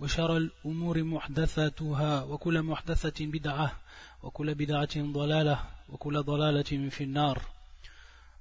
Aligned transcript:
وشر 0.00 0.36
الأمور 0.36 1.02
محدثاتها 1.02 2.22
وكل 2.22 2.62
محدثة 2.62 3.26
بدعة 3.26 3.80
وكل 4.22 4.54
بدعة 4.54 4.96
ضلالة 4.96 5.64
وكل 5.88 6.22
ضلالة 6.22 6.88
في 6.90 7.04
النار 7.04 7.42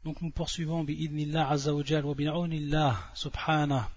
Donc 0.06 0.22
nous 0.22 0.32
poursuivons 0.32 0.84
bi'idnillah 0.84 1.52
azza 1.52 1.74
wa 1.74 1.84
jal 1.84 2.06
wa 2.06 2.14
bi'aunillah 2.14 2.96
subhanah 3.14 3.90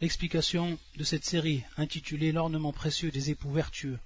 l'explication 0.00 0.78
de 0.96 1.04
cette 1.04 1.24
série 1.24 1.64
intitulée 1.76 2.32
L'ornement 2.32 2.72
précieux 2.72 3.10
des 3.10 3.30
époux 3.30 3.50
vertueux. 3.50 3.98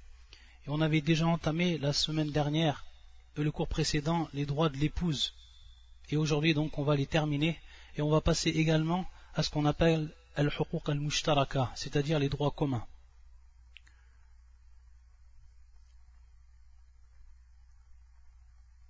Et 0.67 0.71
on 0.71 0.81
avait 0.81 1.01
déjà 1.01 1.27
entamé 1.27 1.79
la 1.79 1.93
semaine 1.93 2.31
dernière 2.31 2.85
et 3.37 3.43
le 3.43 3.51
cours 3.51 3.69
précédent 3.69 4.29
les 4.33 4.47
droits 4.47 4.69
de 4.71 4.79
l'épouse. 4.79 5.35
Et 6.11 6.17
aujourd'hui 6.17 6.55
donc 6.55 6.79
on 6.79 6.85
va 6.85 6.97
les 6.97 7.07
terminer 7.07 7.59
et 7.97 8.03
on 8.03 8.11
va 8.11 8.21
passer 8.21 8.51
également 8.51 9.07
à 9.35 9.43
ce 9.43 9.51
qu'on 9.51 9.67
appelle 9.67 10.09
al-huquq 10.38 10.88
al-mushtaraka, 10.90 11.72
c'est-à-dire 11.76 12.20
les 12.20 12.30
droits 12.30 12.52
communs. 12.52 12.86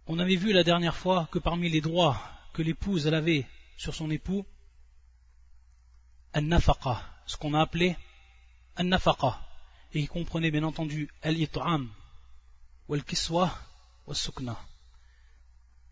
On 0.07 0.19
avait 0.19 0.35
vu 0.35 0.51
la 0.51 0.63
dernière 0.63 0.95
fois 0.95 1.27
que 1.31 1.39
parmi 1.39 1.69
les 1.69 1.81
droits 1.81 2.21
que 2.53 2.61
l'épouse 2.61 3.07
avait 3.07 3.47
sur 3.77 3.95
son 3.95 4.11
époux, 4.11 4.45
al-nafaqa, 6.33 7.01
ce 7.25 7.37
qu'on 7.37 7.53
a 7.53 7.61
appelé 7.61 7.95
al-nafaqa, 8.75 9.41
et 9.93 10.01
qui 10.01 10.07
comprenait 10.07 10.51
bien 10.51 10.63
entendu 10.63 11.09
al-it'am, 11.23 11.89
wal-kiswa, 12.89 13.57
wal-sukna. 14.05 14.57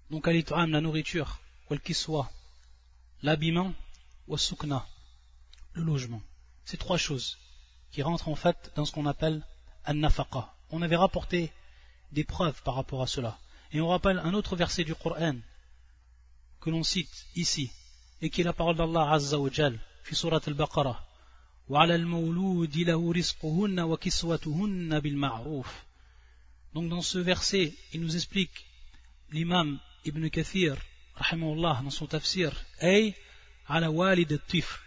Donc 0.09 0.27
al-it'am, 0.27 0.69
la 0.71 0.81
nourriture, 0.81 1.39
wal-kiswa, 1.69 2.29
l'habillement, 3.21 3.73
wal-sukna, 4.27 4.85
le 5.75 5.83
logement. 5.83 6.21
C'est 6.63 6.77
trois 6.77 6.97
choses 6.97 7.37
qui 7.91 8.01
rentrent 8.01 8.29
en 8.29 8.35
fait 8.35 8.71
dans 8.75 8.85
ce 8.85 8.91
qu'on 8.91 9.05
appelle 9.05 9.45
al-nafaqa. 9.83 10.53
On 10.71 10.81
avait 10.81 10.95
rapporté 10.95 11.51
des 12.11 12.23
preuves 12.23 12.61
par 12.63 12.75
rapport 12.75 13.01
à 13.01 13.07
cela. 13.07 13.37
Et 13.71 13.81
on 13.81 13.87
rappelle 13.87 14.19
un 14.19 14.33
autre 14.33 14.55
verset 14.55 14.83
du 14.83 14.95
Coran 14.95 15.35
que 16.61 16.69
l'on 16.69 16.83
cite 16.83 17.27
ici, 17.35 17.71
et 18.21 18.29
qui 18.29 18.41
est 18.41 18.43
la 18.43 18.53
parole 18.53 18.75
d'Allah 18.75 19.11
Azza 19.11 19.37
wa 19.37 19.49
Jal, 19.51 19.79
fi 20.03 20.15
surat 20.15 20.41
al-Baqarah. 20.47 21.05
Donc 26.73 26.89
dans 26.89 27.01
ce 27.01 27.17
verset, 27.17 27.73
il 27.93 28.01
nous 28.01 28.15
explique 28.15 28.65
l'imam 29.31 29.79
Ibn 30.05 30.27
Kathir, 30.29 30.77
dans 31.31 31.89
son 31.89 32.05
tafsir, 32.07 32.51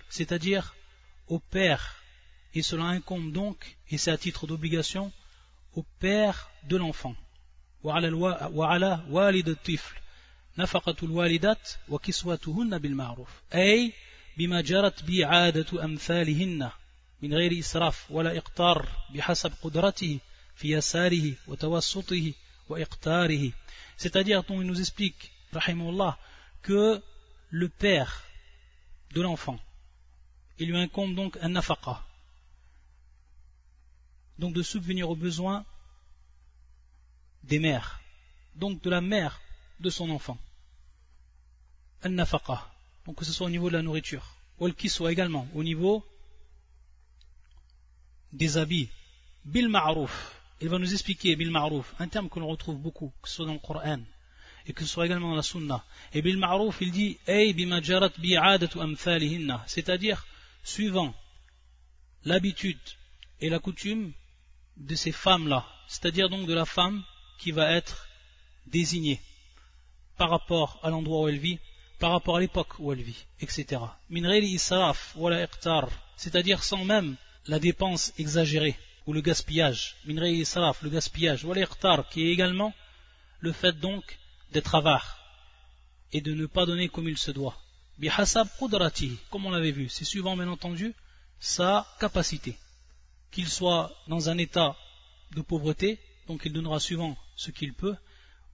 c'est-à-dire 0.08 0.74
au 1.27 1.39
père, 1.39 2.03
et 2.53 2.61
cela 2.61 2.85
incombe 2.85 3.31
donc, 3.31 3.77
et 3.89 3.97
c'est 3.97 4.11
à 4.11 4.17
titre 4.17 4.47
d'obligation, 4.47 5.11
au 5.75 5.83
père 5.99 6.49
de 6.69 6.77
l'enfant. 6.77 7.15
وعلى 7.83 8.13
وعلى 8.53 9.03
والد 9.09 9.49
الطفل 9.49 9.95
نفقة 10.57 10.95
الوالدات 11.03 11.69
وكسوتهن 11.89 12.77
بالمعروف 12.77 13.29
أي 13.53 13.93
بما 14.37 14.61
جرت 14.61 15.03
به 15.03 15.25
عادة 15.25 15.83
أمثالهن 15.83 16.71
من 17.21 17.33
غير 17.33 17.59
إسراف 17.59 18.11
ولا 18.11 18.37
إقتار 18.37 18.87
بحسب 19.09 19.51
قدرته 19.63 20.19
في 20.55 20.71
يساره 20.71 21.33
وتوسطه 21.47 22.33
وإقتاره 22.69 23.51
c'est-à-dire 23.97 24.43
dont 24.43 24.61
il 24.61 24.67
nous 24.67 24.79
explique 24.79 25.31
rahimahullah 25.53 26.17
que 26.61 27.01
le 27.49 27.69
père 27.69 28.23
de 29.13 29.21
l'enfant 29.21 29.59
il 30.58 30.68
lui 30.68 30.76
incombe 30.76 31.14
donc 31.14 31.36
un 31.40 31.50
nafaqa. 31.50 32.04
Donc 34.38 34.54
de 34.54 34.62
subvenir 34.62 35.10
aux 35.10 35.16
besoins 35.16 35.64
des 37.44 37.58
mères, 37.58 38.00
donc 38.54 38.82
de 38.82 38.90
la 38.90 39.00
mère 39.00 39.40
de 39.80 39.90
son 39.90 40.10
enfant. 40.10 40.38
Al-nafaqa, 42.02 42.70
donc 43.06 43.16
que 43.16 43.24
ce 43.24 43.32
soit 43.32 43.46
au 43.46 43.50
niveau 43.50 43.68
de 43.68 43.76
la 43.76 43.82
nourriture, 43.82 44.36
ou 44.60 44.68
soit 44.86 45.12
également. 45.12 45.48
Au 45.54 45.62
niveau 45.62 46.04
des 48.32 48.56
habits. 48.56 48.88
Bil 49.44 49.68
ma'ruf, 49.68 50.40
il 50.60 50.68
va 50.68 50.78
nous 50.78 50.92
expliquer 50.92 51.34
bil 51.36 51.50
ma'ruf, 51.50 51.94
un 51.98 52.08
terme 52.08 52.28
que 52.28 52.38
l'on 52.38 52.48
retrouve 52.48 52.78
beaucoup, 52.78 53.12
que 53.22 53.28
ce 53.28 53.36
soit 53.36 53.46
dans 53.46 53.54
le 53.54 53.58
Coran 53.58 54.00
et 54.66 54.72
que 54.74 54.84
ce 54.84 54.90
soit 54.90 55.06
également 55.06 55.30
dans 55.30 55.36
la 55.36 55.42
Sunna. 55.42 55.82
Et 56.12 56.20
bil 56.20 56.36
ma'ruf, 56.36 56.78
il 56.82 56.92
dit 56.92 57.18
c'est-à-dire 59.66 60.26
suivant 60.68 61.14
l'habitude 62.24 62.78
et 63.40 63.48
la 63.48 63.58
coutume 63.58 64.12
de 64.76 64.94
ces 64.94 65.12
femmes-là, 65.12 65.66
c'est-à-dire 65.88 66.28
donc 66.28 66.46
de 66.46 66.54
la 66.54 66.66
femme 66.66 67.02
qui 67.38 67.52
va 67.52 67.72
être 67.72 68.06
désignée 68.66 69.20
par 70.18 70.30
rapport 70.30 70.78
à 70.82 70.90
l'endroit 70.90 71.22
où 71.22 71.28
elle 71.28 71.38
vit, 71.38 71.58
par 71.98 72.10
rapport 72.10 72.36
à 72.36 72.40
l'époque 72.40 72.78
où 72.78 72.92
elle 72.92 73.02
vit, 73.02 73.24
etc. 73.40 73.80
c'est-à-dire 76.16 76.62
sans 76.62 76.84
même 76.84 77.16
la 77.46 77.58
dépense 77.58 78.12
exagérée 78.18 78.76
ou 79.06 79.14
le 79.14 79.22
gaspillage. 79.22 79.96
le 80.04 80.90
gaspillage, 80.90 81.46
qui 82.10 82.24
est 82.24 82.32
également 82.32 82.74
le 83.40 83.52
fait 83.52 83.72
donc 83.72 84.18
d'être 84.52 84.74
avare 84.74 85.18
et 86.12 86.20
de 86.20 86.34
ne 86.34 86.46
pas 86.46 86.66
donner 86.66 86.88
comme 86.88 87.08
il 87.08 87.18
se 87.18 87.30
doit. 87.30 87.56
Comme 89.30 89.46
on 89.46 89.50
l'avait 89.50 89.72
vu, 89.72 89.88
c'est 89.88 90.04
suivant 90.04 90.36
bien 90.36 90.48
entendu 90.48 90.94
sa 91.40 91.86
capacité, 91.98 92.56
qu'il 93.30 93.48
soit 93.48 93.92
dans 94.06 94.28
un 94.28 94.38
état 94.38 94.76
de 95.32 95.40
pauvreté, 95.40 95.98
donc 96.26 96.42
il 96.44 96.52
donnera 96.52 96.80
suivant 96.80 97.16
ce 97.36 97.50
qu'il 97.50 97.74
peut, 97.74 97.96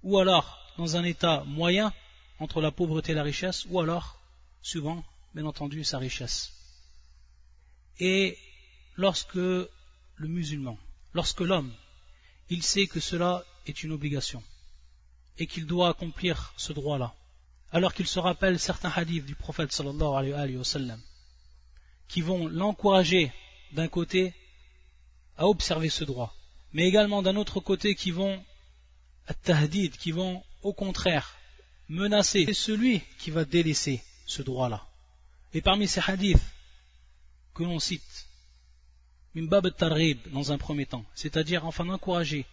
ou 0.02 0.18
alors 0.18 0.58
dans 0.76 0.96
un 0.96 1.04
état 1.04 1.44
moyen 1.46 1.92
entre 2.38 2.60
la 2.60 2.70
pauvreté 2.70 3.12
et 3.12 3.14
la 3.14 3.22
richesse, 3.22 3.66
ou 3.68 3.80
alors, 3.80 4.20
suivant, 4.62 5.04
bien 5.34 5.44
entendu, 5.44 5.84
sa 5.84 5.98
richesse. 5.98 6.52
Et 8.00 8.38
lorsque 8.96 9.34
le 9.36 9.68
musulman, 10.28 10.78
lorsque 11.12 11.40
l'homme, 11.40 11.72
il 12.48 12.62
sait 12.62 12.86
que 12.86 13.00
cela 13.00 13.44
est 13.66 13.82
une 13.82 13.92
obligation, 13.92 14.42
et 15.38 15.46
qu'il 15.46 15.66
doit 15.66 15.90
accomplir 15.90 16.52
ce 16.56 16.72
droit-là, 16.72 17.14
alors 17.74 17.92
qu'il 17.92 18.06
se 18.06 18.20
rappelle 18.20 18.60
certains 18.60 18.92
hadiths 18.94 19.26
du 19.26 19.34
prophète 19.34 19.72
sallallahu 19.72 20.32
alayhi 20.32 20.56
wa 20.56 20.64
sallam, 20.64 21.00
qui 22.06 22.20
vont 22.20 22.46
l'encourager 22.46 23.32
d'un 23.72 23.88
côté 23.88 24.32
à 25.36 25.48
observer 25.48 25.88
ce 25.88 26.04
droit, 26.04 26.32
mais 26.72 26.86
également 26.86 27.20
d'un 27.20 27.34
autre 27.34 27.58
côté 27.58 27.96
qui 27.96 28.12
vont 28.12 28.40
tahdid 29.42 29.96
qui 29.96 30.12
vont 30.12 30.44
au 30.62 30.72
contraire 30.72 31.34
menacer 31.88 32.54
celui 32.54 33.02
qui 33.18 33.32
va 33.32 33.44
délaisser 33.44 34.04
ce 34.24 34.42
droit-là. 34.42 34.86
Et 35.52 35.60
parmi 35.60 35.88
ces 35.88 36.00
hadiths 36.06 36.42
que 37.54 37.64
l'on 37.64 37.80
cite, 37.80 38.28
Mimbab 39.34 39.74
tarib 39.74 40.18
dans 40.30 40.52
un 40.52 40.58
premier 40.58 40.86
temps, 40.86 41.04
c'est-à-dire 41.16 41.66
enfin 41.66 41.84
d'encourager 41.84 42.46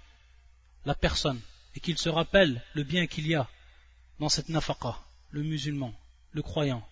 la 0.86 0.96
personne 0.96 1.40
et 1.76 1.80
qu'il 1.80 2.00
se 2.00 2.10
rappelle 2.10 2.64
le 2.74 2.84
bien 2.84 3.06
qu'il 3.06 3.28
y 3.28 3.36
a 3.36 3.48
dans 4.20 4.30
cette 4.30 4.50
nafaqa, 4.50 5.00
le 5.31 5.43
musulman, 5.43 5.93
le 6.33 6.43
croyant. 6.43 6.83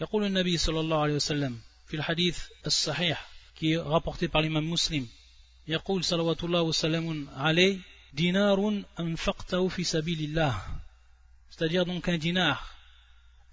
يقول 0.00 0.24
النبي 0.24 0.58
صلى 0.58 0.80
الله 0.80 1.00
عليه 1.00 1.14
وسلم 1.14 1.58
في 1.86 1.96
الحديث 1.96 2.38
الصحيح 2.66 3.28
qui 3.56 3.72
est 3.72 3.78
rapporté 3.78 4.28
par 4.28 4.42
l'imam 4.42 4.64
muslim 4.64 5.06
يقول 5.68 6.04
صلوات 6.04 6.44
الله 6.44 6.62
وسلام 6.62 7.28
عليه 7.36 7.78
dinarun 8.12 8.84
anfaqtahu 8.96 9.68
fi 9.68 9.84
sabilillah. 9.84 10.54
C'est-à-dire 11.50 11.84
donc 11.84 12.08
un 12.08 12.18
dinar, 12.18 12.74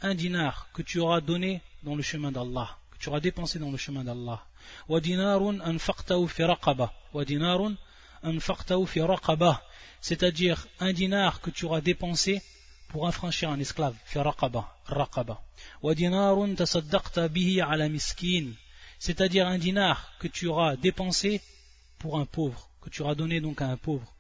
un 0.02 0.16
dinar 0.16 0.70
que 0.74 0.82
tu 0.82 1.00
auras 1.00 1.22
donné 1.22 1.62
dans 1.84 1.96
le 1.96 2.04
chemin 2.04 2.32
d'Allah, 2.32 2.78
que 2.92 2.98
tu 2.98 3.10
auras 3.10 3.20
dépensé 3.20 3.60
dans 3.60 3.72
le 3.72 3.78
chemin 3.78 4.04
d'Allah. 4.04 4.46
Wa 4.88 5.00
dinarun 5.00 5.60
anfaqtahu 5.60 6.28
fi 6.28 6.44
raqaba. 6.44 6.94
Wa 7.14 7.26
dinarun 7.26 7.76
anfaqtahu 8.24 8.86
fi 8.88 9.02
raqaba. 9.02 9.64
C'est-à-dire 10.02 10.68
un 10.80 10.94
dinar 10.94 11.42
que 11.42 11.50
tu 11.50 11.66
auras 11.66 11.82
dépensé 11.82 12.42
pour 12.91 13.07
affranchir 13.07 13.51
un 13.51 13.61
esclave, 13.61 13.95
fi 14.05 14.19
raqaba, 14.19 14.63
raqaba. 14.87 15.41
Wa 15.83 15.95
dinarun 15.95 16.55
tasaddaqta 16.57 17.29
bihi 17.29 17.61
ala 17.61 17.89
miskin. 17.89 18.47
c'est-à-dire 18.99 19.47
un 19.47 19.59
dinar 19.59 20.13
que 20.19 20.29
tu 20.29 20.47
auras 20.49 20.77
dépensé 20.77 21.41
pour 21.99 22.19
un 22.19 22.27
pauvre, 22.27 22.69
que 22.83 22.91
tu 22.91 23.03
auras 23.03 23.15
donné 23.15 23.41
donc 23.41 23.63
à 23.63 23.67
un 23.67 23.77
pauvre. 23.77 24.13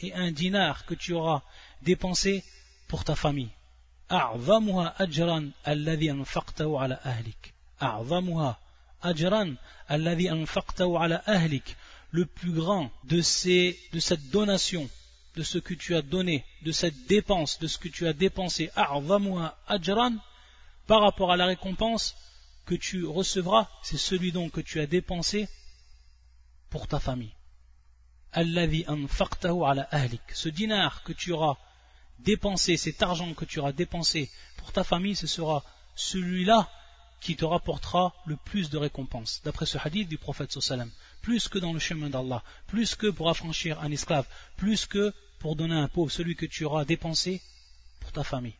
et 0.00 0.14
un 0.14 0.32
dinar 0.32 0.86
que 0.86 0.94
tu 0.94 1.12
auras 1.12 1.42
dépensé 1.82 2.42
pour 2.88 3.04
ta 3.04 3.14
famille. 3.14 3.50
Le 12.12 12.26
plus 12.26 12.52
grand 12.52 12.92
de, 13.04 13.20
ces, 13.20 13.76
de 13.92 13.98
cette 13.98 14.30
donation 14.30 14.88
de 15.34 15.42
ce 15.42 15.58
que 15.58 15.74
tu 15.74 15.96
as 15.96 16.02
donné, 16.02 16.44
de 16.62 16.70
cette 16.72 17.06
dépense, 17.06 17.58
de 17.58 17.66
ce 17.66 17.78
que 17.78 17.88
tu 17.88 18.06
as 18.06 18.12
dépensé, 18.12 18.70
ajran, 18.76 20.12
par 20.86 21.00
rapport 21.00 21.32
à 21.32 21.36
la 21.36 21.46
récompense 21.46 22.14
que 22.66 22.74
tu 22.74 23.06
recevras, 23.06 23.70
c'est 23.82 23.96
celui 23.96 24.30
donc 24.30 24.52
que 24.52 24.60
tu 24.60 24.78
as 24.78 24.86
dépensé 24.86 25.48
pour 26.68 26.86
ta 26.86 27.00
famille. 27.00 27.32
Ce 28.34 30.48
dinar 30.48 31.02
que 31.02 31.12
tu 31.12 31.32
auras 31.32 31.56
dépensé, 32.18 32.76
cet 32.76 33.02
argent 33.02 33.32
que 33.34 33.46
tu 33.46 33.58
auras 33.58 33.72
dépensé 33.72 34.30
pour 34.58 34.70
ta 34.72 34.84
famille, 34.84 35.16
ce 35.16 35.26
sera 35.26 35.64
celui-là 35.94 36.70
qui 37.21 37.35
te 37.35 37.45
rapportera 37.45 38.13
le 38.25 38.35
plus 38.35 38.69
de 38.69 38.77
récompenses. 38.77 39.41
D'après 39.43 39.65
ce 39.65 39.77
hadith 39.83 40.07
du 40.07 40.17
prophète 40.17 40.51
sallam 40.59 40.91
plus 41.21 41.47
que 41.47 41.59
dans 41.59 41.73
le 41.73 41.79
chemin 41.79 42.09
d'Allah, 42.09 42.43
plus 42.67 42.95
que 42.95 43.07
pour 43.07 43.29
affranchir 43.29 43.79
un 43.81 43.91
esclave, 43.91 44.27
plus 44.55 44.85
que 44.85 45.13
pour 45.39 45.55
donner 45.55 45.75
un 45.75 45.87
pauvre, 45.87 46.11
celui 46.11 46.35
que 46.35 46.45
tu 46.45 46.63
auras 46.65 46.85
dépensé 46.85 47.41
pour 47.99 48.11
ta 48.11 48.23
famille. 48.23 48.55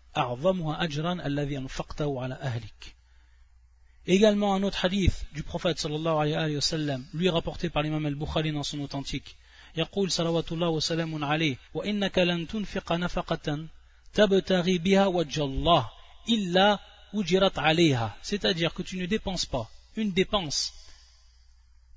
Également 4.07 4.55
un 4.55 4.63
autre 4.63 4.85
hadith 4.85 5.25
du 5.33 5.43
prophète 5.43 5.79
sallallahu 5.79 6.17
alayhi 6.17 6.55
wa 6.55 6.61
sallam, 6.61 7.05
lui 7.13 7.29
rapporté 7.29 7.69
par 7.69 7.83
l'imam 7.83 8.05
al-Bukhari 8.05 8.51
dans 8.51 8.63
son 8.63 8.79
authentique. 8.79 9.37
يقول 9.77 10.11
صلوات 10.11 10.51
الله 10.51 10.69
وسلام 10.69 11.25
عليه 11.25 11.57
وإنك 11.73 12.17
لن 12.17 12.47
تنفق 12.47 12.91
نفقة 12.91 13.67
تبتغي 14.13 14.77
بها 14.77 15.05
وجه 15.05 15.43
الله 15.43 15.89
إلا 16.29 16.79
ujirat 17.12 17.52
alayha, 17.56 18.16
c'est-à-dire 18.22 18.74
que 18.74 18.82
tu 18.82 18.98
ne 18.98 19.06
dépenses 19.06 19.46
pas 19.46 19.68
une 19.96 20.12
dépense. 20.12 20.72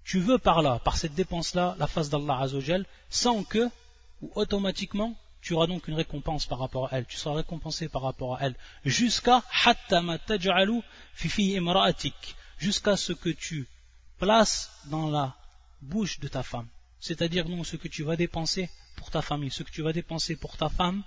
Tu 0.03 0.19
veux 0.19 0.37
par 0.37 0.61
là, 0.61 0.79
par 0.79 0.97
cette 0.97 1.15
dépense-là, 1.15 1.75
la 1.79 1.87
face 1.87 2.09
d'Allah 2.09 2.39
Azzawajal, 2.41 2.85
sans 3.09 3.43
que, 3.43 3.69
ou 4.21 4.31
automatiquement, 4.35 5.15
tu 5.41 5.53
auras 5.53 5.67
donc 5.67 5.87
une 5.87 5.95
récompense 5.95 6.45
par 6.45 6.59
rapport 6.59 6.91
à 6.91 6.97
elle, 6.97 7.05
tu 7.05 7.17
seras 7.17 7.35
récompensé 7.35 7.87
par 7.87 8.01
rapport 8.01 8.35
à 8.35 8.39
elle, 8.41 8.55
jusqu'à 8.83 9.43
fifi 11.13 11.59
jusqu'à 12.57 12.97
ce 12.97 13.13
que 13.13 13.29
tu 13.29 13.67
places 14.17 14.71
dans 14.85 15.09
la 15.09 15.35
bouche 15.81 16.19
de 16.19 16.27
ta 16.27 16.43
femme. 16.43 16.67
C'est-à-dire 16.99 17.47
non 17.47 17.63
ce 17.63 17.75
que 17.75 17.87
tu 17.87 18.03
vas 18.03 18.15
dépenser 18.15 18.69
pour 18.95 19.11
ta 19.11 19.21
famille, 19.21 19.51
ce 19.51 19.63
que 19.63 19.71
tu 19.71 19.81
vas 19.81 19.93
dépenser 19.93 20.35
pour 20.35 20.57
ta 20.57 20.69
femme. 20.69 21.03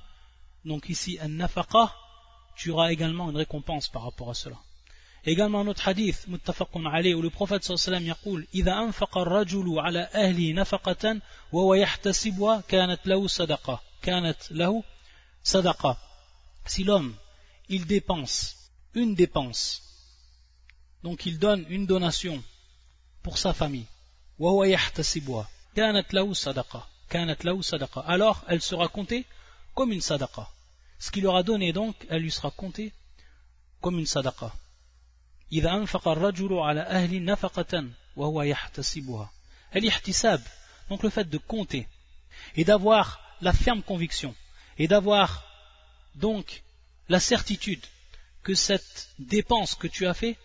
Donc 0.65 0.89
ici, 0.89 1.19
un 1.21 1.29
nafaqa, 1.29 1.95
tu 2.58 2.72
auras 2.72 2.92
également 2.92 3.30
une 3.30 3.38
récompense 3.38 3.88
par 3.88 4.04
rapport 4.04 4.30
à 4.30 4.34
cela. 4.34 4.58
Également 5.26 5.62
un 5.62 5.68
autre 5.68 5.88
hadith, 5.88 6.28
muttafaqun 6.28 6.86
alayh, 6.86 7.14
où 7.14 7.22
le 7.22 7.30
prophète 7.30 7.64
sallallahu 7.64 7.88
alayhi 7.88 8.10
wa 8.10 8.16
sallam 8.16 8.36
يقول 8.36 8.48
إذا 8.54 8.74
أنفق 8.74 9.18
الرجل 9.18 9.80
على 9.80 10.10
أهله 10.14 10.54
نفقة 10.54 11.20
وهو 11.52 11.74
يحتسبها 11.74 12.64
كانت 12.68 13.08
له 13.08 13.28
صدقة 13.28 13.82
كانت 14.02 14.52
له 14.52 14.84
صدقة 15.44 15.98
Si 16.66 16.84
l'homme, 16.84 17.14
il 17.68 17.86
dépense 17.86 18.56
une 18.94 19.16
dépense, 19.16 19.82
donc 21.04 21.26
il 21.26 21.40
donne 21.40 21.66
une 21.70 21.86
donation 21.86 22.42
pour 23.22 23.38
sa 23.38 23.54
famille, 23.54 23.88
وهو 24.40 24.64
يحتسبها 24.64 25.50
كانت 25.76 26.14
له 26.14 26.34
صدقة 26.34 26.88
كانت 27.10 27.46
له 27.46 27.62
صدقة 27.62 28.02
alors 28.08 28.44
elle 28.48 28.62
sera 28.62 28.88
comptée 28.88 29.26
comme 29.74 29.92
une 29.92 30.02
sadaqa. 30.02 30.48
Ce 31.00 31.12
qu'il 31.12 31.28
aura 31.28 31.44
donné 31.44 31.74
donc, 31.74 31.96
elle 32.10 32.22
lui 32.22 32.32
sera 32.32 32.52
comptée 32.52 32.94
comme 33.82 34.00
une 34.00 34.06
sadaqa. 34.06 34.52
إذا 35.54 35.72
أنفق 35.74 36.08
الرجل 36.08 36.54
على 36.54 36.82
أهل 36.82 37.26
نفقة 37.26 37.90
وهو 38.16 38.42
يحتسبها 38.42 39.32
الاحتساب 39.76 40.42
donc 40.90 41.04
le 41.04 41.10
fait 41.10 41.30
de 41.30 41.38
compter 41.38 41.88
et 42.56 42.64
d'avoir 42.64 43.22
la 43.42 43.54
ferme 43.54 43.84
conviction 43.84 44.36
et 44.78 44.88
d'avoir 44.88 45.46
donc 46.16 46.64
la 47.08 47.20
certitude 47.20 47.86
que 48.42 48.56
cette 48.56 49.10
dépense 49.20 49.76
que 49.76 49.88
tu 49.88 50.08
as 50.08 50.14
fait 50.14 50.38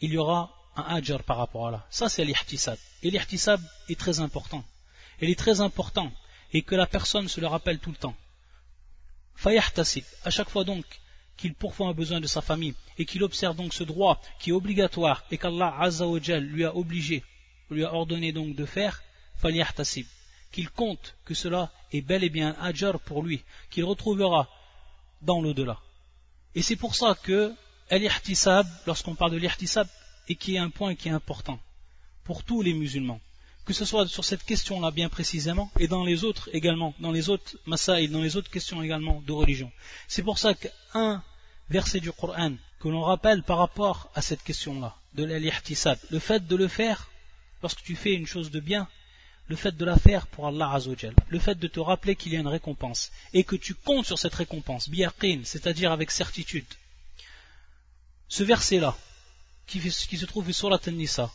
il 0.00 0.12
y 0.12 0.16
aura 0.16 0.50
un 0.76 0.96
ajr 0.96 1.22
par 1.24 1.36
rapport 1.36 1.68
à 1.68 1.70
là 1.70 1.86
ça 1.90 2.08
c'est 2.08 2.24
l'ihtisab 2.24 2.78
et 3.02 3.10
l'ihtisab 3.10 3.60
est 3.90 4.00
très 4.00 4.20
important 4.20 4.64
il 5.20 5.28
est 5.30 5.38
très 5.38 5.60
important 5.60 6.10
et 6.52 6.62
que 6.62 6.74
la 6.74 6.86
personne 6.86 7.28
se 7.28 7.40
le 7.40 7.46
rappelle 7.46 7.80
tout 7.80 7.90
le 7.90 7.96
temps 7.96 8.16
fayahtasib 9.39 10.03
à 10.25 10.29
chaque 10.29 10.49
fois 10.49 10.65
donc 10.65 10.85
qu'il 11.37 11.53
pourvoit 11.53 11.87
un 11.87 11.93
besoin 11.93 12.19
de 12.19 12.27
sa 12.27 12.41
famille 12.41 12.75
et 12.97 13.05
qu'il 13.05 13.23
observe 13.23 13.55
donc 13.55 13.73
ce 13.73 13.85
droit 13.85 14.21
qui 14.39 14.49
est 14.49 14.53
obligatoire 14.53 15.23
et 15.31 15.37
qu'Allah 15.37 15.73
lui 16.39 16.65
a 16.65 16.75
obligé, 16.75 17.23
lui 17.69 17.85
a 17.85 17.93
ordonné 17.93 18.33
donc 18.33 18.55
de 18.55 18.65
faire, 18.65 19.01
qu'il 20.51 20.69
compte 20.69 21.15
que 21.23 21.33
cela 21.33 21.71
est 21.93 22.01
bel 22.01 22.25
et 22.25 22.29
bien 22.29 22.55
un 22.59 22.65
ajar 22.65 22.99
pour 22.99 23.23
lui, 23.23 23.41
qu'il 23.69 23.85
retrouvera 23.85 24.49
dans 25.21 25.41
l'au-delà. 25.41 25.79
Et 26.55 26.61
c'est 26.61 26.75
pour 26.75 26.95
ça 26.95 27.15
que 27.23 27.53
lorsqu'on 28.85 29.15
parle 29.15 29.31
de 29.31 29.37
l'ihtisab, 29.37 29.87
et 30.27 30.35
qui 30.35 30.55
est 30.55 30.59
un 30.59 30.69
point 30.69 30.95
qui 30.95 31.07
est 31.07 31.11
important 31.11 31.59
pour 32.25 32.43
tous 32.43 32.61
les 32.61 32.73
musulmans, 32.73 33.21
que 33.69 33.75
ce 33.75 33.85
soit 33.85 34.07
sur 34.07 34.25
cette 34.25 34.43
question-là 34.43 34.89
bien 34.89 35.09
précisément, 35.09 35.69
et 35.77 35.87
dans 35.87 36.03
les 36.03 36.23
autres 36.23 36.49
également, 36.53 36.95
dans 36.97 37.11
les 37.11 37.29
autres 37.29 37.55
et 37.99 38.07
dans 38.07 38.23
les 38.23 38.35
autres 38.35 38.49
questions 38.49 38.81
également 38.81 39.21
de 39.27 39.31
religion. 39.31 39.71
C'est 40.07 40.23
pour 40.23 40.39
ça 40.39 40.55
qu'un 40.55 41.23
verset 41.69 41.99
du 41.99 42.11
Coran 42.11 42.53
que 42.79 42.87
l'on 42.87 43.03
rappelle 43.03 43.43
par 43.43 43.59
rapport 43.59 44.09
à 44.15 44.23
cette 44.23 44.41
question-là, 44.41 44.95
de 45.13 45.23
l'ihtisab, 45.23 45.99
le 46.09 46.17
fait 46.17 46.47
de 46.47 46.55
le 46.55 46.67
faire 46.67 47.11
lorsque 47.61 47.83
tu 47.83 47.95
fais 47.95 48.15
une 48.15 48.25
chose 48.25 48.49
de 48.49 48.59
bien, 48.59 48.87
le 49.49 49.55
fait 49.55 49.77
de 49.77 49.85
la 49.85 49.97
faire 49.97 50.25
pour 50.25 50.47
Allah 50.47 50.71
Azzawajal, 50.73 51.13
le 51.27 51.37
fait 51.37 51.59
de 51.59 51.67
te 51.67 51.79
rappeler 51.79 52.15
qu'il 52.15 52.33
y 52.33 52.37
a 52.37 52.39
une 52.39 52.47
récompense, 52.47 53.11
et 53.33 53.43
que 53.43 53.55
tu 53.55 53.75
comptes 53.75 54.07
sur 54.07 54.17
cette 54.17 54.33
récompense, 54.33 54.89
biaqin, 54.89 55.41
c'est-à-dire 55.43 55.91
avec 55.91 56.09
certitude. 56.09 56.73
Ce 58.29 58.41
verset-là, 58.41 58.97
qui, 59.67 59.79
se 59.91 60.25
trouve 60.25 60.51
sur 60.51 60.71
la 60.71 60.79
Nisa, 60.87 61.31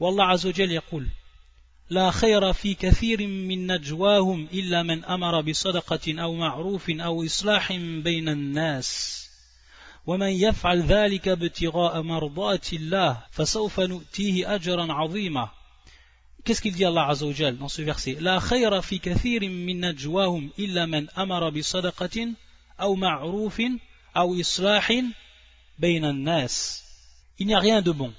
où 0.00 0.08
Allah 0.08 0.30
Azzawajal 0.30 0.72
yaqul, 0.72 1.08
لا 1.89 2.11
خير 2.11 2.53
في 2.53 2.73
كثير 2.73 3.27
من 3.27 3.71
نجواهم 3.71 4.47
إلا 4.53 4.83
من 4.83 5.05
أمر 5.05 5.41
بصدقة 5.41 6.21
أو 6.21 6.33
معروف 6.33 6.89
أو 6.89 7.25
إصلاح 7.25 7.73
بين 7.73 8.29
الناس 8.29 9.19
ومن 10.05 10.29
يفعل 10.29 10.81
ذلك 10.81 11.27
ابتغاء 11.27 12.01
مرضات 12.01 12.73
الله 12.73 13.23
فسوف 13.31 13.79
نؤتيه 13.79 14.55
أجرا 14.55 14.93
عظيما 14.93 15.49
Qu'est-ce 16.45 16.61
qu'il 16.61 16.73
dit 16.73 16.85
Allah 16.85 17.07
Azza 17.09 17.25
wa 17.25 17.33
Jal 17.33 17.57
dans 17.57 17.67
ce 17.67 17.81
verset 17.81 18.17
La 18.19 18.39
khayra 18.39 18.81
fi 18.81 18.99
kathirin 18.99 19.49
min 19.49 19.79
najwahum 19.79 20.49
illa 20.57 20.87
man 20.87 21.09
amara 21.15 21.51
bi 21.51 21.61
sadaqatin 21.61 22.33
aw 22.77 22.95
ma'rufin 22.95 23.77
aw 24.15 24.33
islahin 24.33 25.11
bayna 25.77 26.13
nas 26.13 26.83
Il 27.39 27.47
n'y 27.47 27.53
a 27.53 27.59
rien 27.59 27.81
de 27.81 27.91
bon 27.91 28.13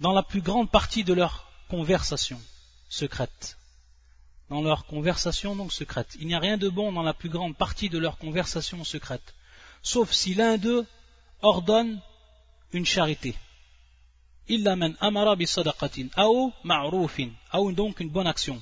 dans 0.00 0.12
la 0.12 0.22
plus 0.22 0.40
grande 0.40 0.70
partie 0.70 1.04
de 1.04 1.12
leur 1.12 1.46
conversation 1.68 2.40
secrète. 2.91 3.57
Dans 4.49 4.61
leur 4.61 4.85
conversation 4.85 5.55
donc 5.55 5.71
secrète. 5.71 6.17
Il 6.19 6.27
n'y 6.27 6.35
a 6.35 6.39
rien 6.39 6.57
de 6.57 6.67
bon 6.69 6.91
dans 6.91 7.03
la 7.03 7.13
plus 7.13 7.29
grande 7.29 7.55
partie 7.55 7.89
de 7.89 7.97
leur 7.97 8.17
conversation 8.17 8.83
secrète. 8.83 9.33
Sauf 9.81 10.11
si 10.11 10.33
l'un 10.33 10.57
d'eux 10.57 10.85
ordonne 11.41 12.01
une 12.73 12.85
charité. 12.85 13.33
Illa 14.49 14.75
man 14.75 14.95
amara 14.99 15.35
bi 15.37 15.47
sadaqatin, 15.47 16.09
ou 16.17 16.51
ma'rufin, 16.65 17.31
ou 17.53 17.71
donc 17.71 18.01
une 18.01 18.09
bonne 18.09 18.27
action. 18.27 18.61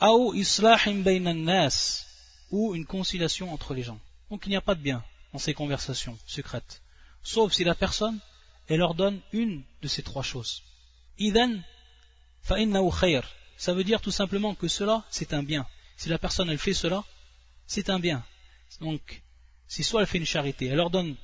Ou 0.00 0.32
islahin 0.34 1.02
bayna 1.02 1.34
nas, 1.34 2.06
ou 2.50 2.74
une 2.74 2.86
conciliation 2.86 3.52
entre 3.52 3.74
les 3.74 3.82
gens. 3.82 4.00
Donc 4.30 4.46
il 4.46 4.48
n'y 4.48 4.56
a 4.56 4.62
pas 4.62 4.74
de 4.74 4.80
bien 4.80 5.04
dans 5.32 5.38
ces 5.38 5.52
conversations 5.52 6.18
secrètes. 6.26 6.80
Sauf 7.22 7.52
si 7.52 7.64
la 7.64 7.74
personne, 7.74 8.18
elle 8.66 8.80
ordonne 8.80 9.20
une 9.32 9.62
de 9.82 9.88
ces 9.88 10.02
trois 10.02 10.22
choses. 10.22 10.62
Idan. 11.18 11.60
Ça 12.44 13.74
veut 13.74 13.84
dire 13.84 14.00
tout 14.00 14.10
simplement 14.10 14.54
que 14.54 14.68
cela, 14.68 15.04
c'est 15.10 15.32
un 15.34 15.42
bien. 15.42 15.66
Si 15.96 16.08
la 16.08 16.18
personne, 16.18 16.50
elle 16.50 16.58
fait 16.58 16.74
cela, 16.74 17.04
c'est 17.66 17.90
un 17.90 18.00
bien. 18.00 18.24
Donc, 18.80 19.22
si 19.68 19.82
soit 19.84 20.00
elle 20.00 20.06
fait 20.06 20.18
une 20.18 20.26
charité, 20.26 20.66
elle 20.66 20.80
ordonne 20.80 21.16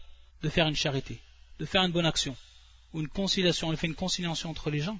de 0.42 0.48
faire 0.48 0.68
une 0.68 0.76
charité, 0.76 1.20
de 1.58 1.66
faire 1.66 1.82
une 1.82 1.92
bonne 1.92 2.06
action, 2.06 2.36
ou 2.92 3.00
une 3.00 3.08
conciliation, 3.08 3.70
elle 3.70 3.76
fait 3.76 3.88
une 3.88 3.94
conciliation 3.94 4.50
entre 4.50 4.70
les 4.70 4.80
gens, 4.80 4.98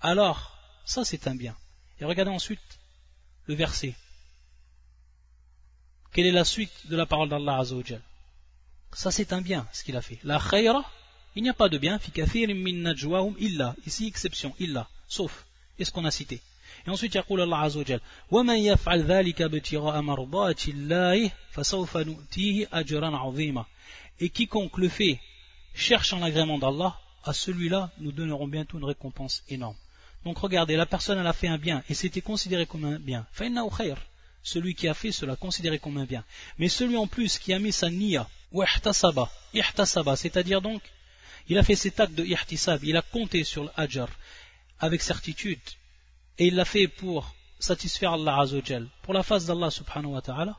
alors 0.00 0.56
ça 0.84 1.04
c'est 1.04 1.26
un 1.26 1.34
bien. 1.34 1.56
Et 1.98 2.04
regardez 2.04 2.30
ensuite 2.30 2.78
le 3.46 3.54
verset. 3.54 3.94
quelle 6.12 6.26
est 6.26 6.32
la 6.32 6.44
suite 6.44 6.86
de 6.86 6.96
la 6.96 7.06
parole 7.06 7.28
d'Allah 7.28 7.58
Azzawajal 7.58 8.02
Ça 8.92 9.10
c'est 9.10 9.32
un 9.32 9.42
bien 9.42 9.68
ce 9.72 9.84
qu'il 9.84 9.96
a 9.96 10.02
fait. 10.02 10.18
La 10.22 10.40
khayra, 10.40 10.84
il 11.35 11.43
n'y 11.43 11.49
a 11.49 11.53
pas 11.53 11.69
de 11.69 11.77
bien, 11.77 11.99
fi 11.99 12.11
min 12.47 12.77
najwahum 12.81 13.35
illa, 13.39 13.75
ici 13.85 14.07
exception, 14.07 14.53
illa, 14.59 14.87
sauf, 15.07 15.45
est 15.77 15.85
ce 15.85 15.91
qu'on 15.91 16.05
a 16.05 16.11
cité. 16.11 16.41
Et 16.87 16.89
ensuite, 16.89 17.15
يقول 17.15 17.41
الله 17.41 17.57
عز 17.57 17.77
وجل 17.77 17.99
ومن 18.31 18.55
يفعل 18.55 19.03
ذلك 19.03 19.41
ابتغاء 19.41 20.01
مرضات 20.01 20.67
الله 20.67 21.31
فسوف 21.51 21.97
نؤتيه 21.97 22.67
أجرا 22.73 23.17
عظيما 23.17 23.65
Et 24.19 24.29
quiconque 24.29 24.77
le 24.77 24.87
fait 24.87 25.19
cherche 25.73 26.13
en 26.13 26.19
l'agrément 26.19 26.57
d'Allah, 26.57 26.97
à 27.25 27.33
celui-là, 27.33 27.91
nous 27.97 28.11
donnerons 28.11 28.47
bientôt 28.47 28.77
une 28.77 28.85
récompense 28.85 29.43
énorme. 29.49 29.75
Donc 30.23 30.37
regardez, 30.37 30.75
la 30.75 30.85
personne 30.85 31.19
elle 31.19 31.27
a 31.27 31.33
fait 31.33 31.47
un 31.47 31.57
bien 31.57 31.83
et 31.89 31.93
c'était 31.93 32.21
considéré 32.21 32.65
comme 32.65 32.85
un 32.85 32.99
bien. 32.99 33.25
Celui 34.43 34.75
qui 34.75 34.87
a 34.87 34.93
fait 34.93 35.11
cela 35.11 35.35
considéré 35.35 35.79
comme 35.79 35.97
un 35.97 36.05
bien. 36.05 36.23
Mais 36.59 36.69
celui 36.69 36.97
en 36.97 37.07
plus 37.07 37.39
qui 37.39 37.51
a 37.51 37.59
mis 37.59 37.73
sa 37.73 37.89
niya, 37.89 38.27
ou 38.51 38.63
ihtasaba, 38.63 40.15
c'est-à-dire 40.15 40.61
donc, 40.61 40.81
il 41.48 41.58
a 41.58 41.62
fait 41.62 41.76
cet 41.76 42.00
acte 42.00 42.14
de 42.14 42.24
ihtisab, 42.24 42.84
il 42.84 42.96
a 42.96 43.02
compté 43.02 43.44
sur 43.44 43.64
l'ajr 43.64 44.08
avec 44.78 45.02
certitude. 45.02 45.60
Et 46.38 46.46
il 46.48 46.54
l'a 46.54 46.64
fait 46.64 46.88
pour 46.88 47.34
satisfaire 47.58 48.12
Allah 48.12 48.40
Azzawajal, 48.40 48.88
pour 49.02 49.14
la 49.14 49.22
face 49.22 49.46
d'Allah 49.46 49.70
subhanahu 49.70 50.12
wa 50.12 50.22
ta'ala, 50.22 50.58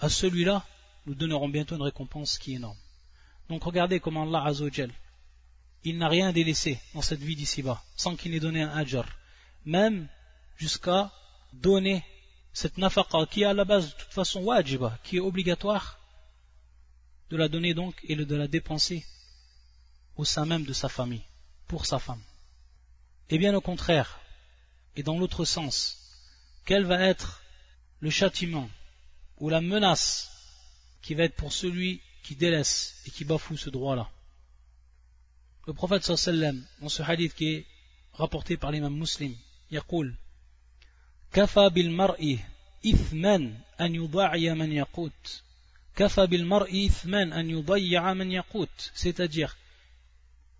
à 0.00 0.08
celui-là, 0.08 0.64
nous 1.06 1.14
donnerons 1.14 1.48
bientôt 1.48 1.76
une 1.76 1.82
récompense 1.82 2.36
qui 2.36 2.52
est 2.52 2.56
énorme. 2.56 2.76
Donc 3.48 3.64
regardez 3.64 4.00
comment 4.00 4.24
Allah 4.24 4.44
Azzawajal, 4.44 4.92
il 5.84 5.96
n'a 5.96 6.08
rien 6.08 6.32
délaissé 6.32 6.78
dans 6.94 7.02
cette 7.02 7.20
vie 7.20 7.36
d'ici-bas, 7.36 7.82
sans 7.96 8.16
qu'il 8.16 8.32
n'ait 8.32 8.40
donné 8.40 8.62
un 8.62 8.76
ajr, 8.76 9.06
même 9.64 10.08
jusqu'à 10.56 11.10
donner 11.52 12.04
cette 12.52 12.76
nafaqa 12.76 13.26
qui 13.30 13.42
est 13.42 13.46
à 13.46 13.54
la 13.54 13.64
base 13.64 13.86
de 13.86 13.92
toute 13.92 14.12
façon 14.12 14.42
wajiba, 14.42 14.98
qui 15.04 15.16
est 15.16 15.20
obligatoire, 15.20 15.98
de 17.29 17.37
la 17.37 17.47
donner 17.47 17.73
donc 17.73 17.95
et 18.03 18.15
de 18.15 18.35
la 18.35 18.47
dépenser 18.47 19.05
au 20.15 20.25
sein 20.25 20.45
même 20.45 20.65
de 20.65 20.73
sa 20.73 20.89
famille, 20.89 21.23
pour 21.67 21.85
sa 21.85 21.99
femme. 21.99 22.21
Et 23.29 23.37
bien 23.37 23.55
au 23.55 23.61
contraire, 23.61 24.19
et 24.95 25.03
dans 25.03 25.17
l'autre 25.17 25.45
sens, 25.45 25.97
quel 26.65 26.85
va 26.85 27.01
être 27.01 27.41
le 27.99 28.09
châtiment 28.09 28.69
ou 29.37 29.49
la 29.49 29.61
menace 29.61 30.29
qui 31.01 31.15
va 31.15 31.23
être 31.23 31.35
pour 31.35 31.51
celui 31.51 32.01
qui 32.21 32.35
délaisse 32.35 33.01
et 33.05 33.11
qui 33.11 33.25
bafoue 33.25 33.57
ce 33.57 33.69
droit-là. 33.69 34.09
Le 35.65 35.73
prophète 35.73 36.03
sallam, 36.03 36.63
dans 36.81 36.89
ce 36.89 37.01
hadith 37.01 37.33
qui 37.33 37.47
est 37.47 37.65
rapporté 38.13 38.57
par 38.57 38.71
l'imam 38.71 38.95
muslim, 38.95 39.35
يقول 39.73 40.15
كفى 41.33 41.69
بالمرء 41.69 42.39
إثما 42.85 43.35
أن 43.81 43.95
يضيع 43.95 44.53
من 44.53 44.71
يقوت 44.71 45.13
كفى 45.13 45.19
بالمرء 45.19 45.19
إثما 45.19 45.19
أن 45.19 45.19
يضيع 45.25 45.33
من 45.33 45.33
يقوت 45.33 45.43
c'est-à-dire 48.94 49.56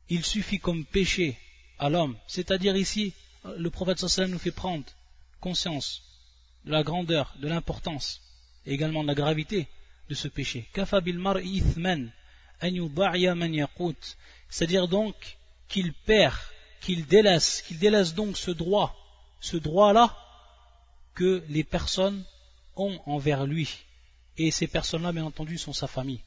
il 0.08 0.24
suffit 0.24 0.58
comme 0.58 0.84
péché 0.84 1.38
à 1.78 1.88
l'homme 1.88 2.16
c'est-à-dire 2.26 2.76
ici 2.76 3.12
le 3.56 3.70
prophète 3.70 3.98
sallam 3.98 4.32
nous 4.32 4.38
fait 4.38 4.50
prendre 4.50 4.84
conscience 5.40 6.02
de 6.64 6.72
la 6.72 6.82
grandeur, 6.82 7.34
de 7.40 7.48
l'importance 7.48 8.20
et 8.66 8.74
également 8.74 9.02
de 9.02 9.08
la 9.08 9.14
gravité 9.14 9.68
de 10.08 10.14
ce 10.14 10.28
péché. 10.28 10.68
C'est-à-dire 14.50 14.88
donc 14.88 15.38
qu'il 15.68 15.92
perd, 15.92 16.36
qu'il 16.80 17.06
délaisse, 17.06 17.62
qu'il 17.62 17.78
délaisse 17.78 18.14
donc 18.14 18.36
ce 18.36 18.50
droit, 18.50 18.96
ce 19.40 19.56
droit-là 19.56 20.16
que 21.14 21.44
les 21.48 21.64
personnes 21.64 22.24
ont 22.76 23.00
envers 23.06 23.46
lui. 23.46 23.76
Et 24.38 24.50
ces 24.50 24.68
personnes-là, 24.68 25.12
bien 25.12 25.24
entendu, 25.24 25.58
sont 25.58 25.72
sa 25.72 25.88
famille. 25.88 26.20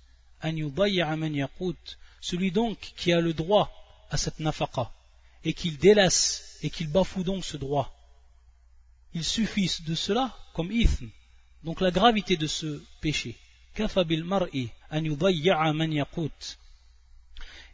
Celui 2.22 2.52
donc 2.52 2.78
qui 2.98 3.14
a 3.14 3.22
le 3.22 3.34
droit 3.34 3.72
à 4.10 4.18
cette 4.18 4.40
nafaqa 4.40 4.92
et 5.44 5.54
qu'il 5.54 5.78
délaisse 5.78 6.60
et 6.62 6.70
qu'il 6.70 6.88
bafoue 6.88 7.24
donc 7.24 7.46
ce 7.46 7.58
droit. 7.58 7.98
Il 9.14 9.24
suffit 9.24 9.72
de 9.86 9.96
cela 9.96 10.38
comme 10.54 10.72
ithm, 10.72 11.10
donc 11.64 11.82
la 11.82 11.92
gravité 11.92 12.38
de 12.38 12.48
ce 12.48 12.84
péché. 13.02 13.38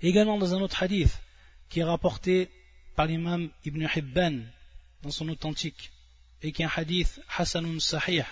Également 0.02 0.38
dans 0.38 0.54
un 0.54 0.62
autre 0.62 0.84
hadith 0.84 1.20
qui 1.70 1.80
est 1.80 1.84
rapporté 1.84 2.50
par 2.96 3.08
l'imam 3.08 3.50
Ibn 3.66 3.88
Hibban 3.96 4.42
dans 5.02 5.12
son 5.12 5.28
authentique 5.30 5.92
et 6.44 6.52
qui 6.52 6.62
est 6.62 6.66
un 6.66 6.72
hadith 6.76 7.20
Hassanun 7.36 7.80
Sahih 7.80 8.24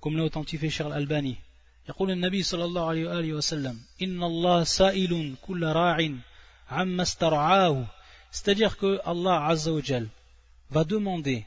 comme 0.00 0.16
l'a 0.16 0.24
authentifié 0.24 0.70
Charles 0.70 0.92
Albani 0.92 1.36
يقول 1.88 2.10
النبي 2.10 2.42
صلى 2.42 2.64
الله 2.64 2.86
عليه 2.86 3.08
وآله 3.08 3.32
وسلم 3.32 3.80
إن 4.02 4.22
الله 4.22 4.64
سائل 4.64 5.34
كل 5.42 5.64
راع 5.64 6.10
عما 6.70 7.02
استرعاه 7.02 7.86
c'est-à-dire 8.30 8.76
que 8.76 9.00
Allah 9.04 9.46
Azza 9.46 9.72
wa 9.72 9.80
va 10.70 10.84
demander 10.84 11.46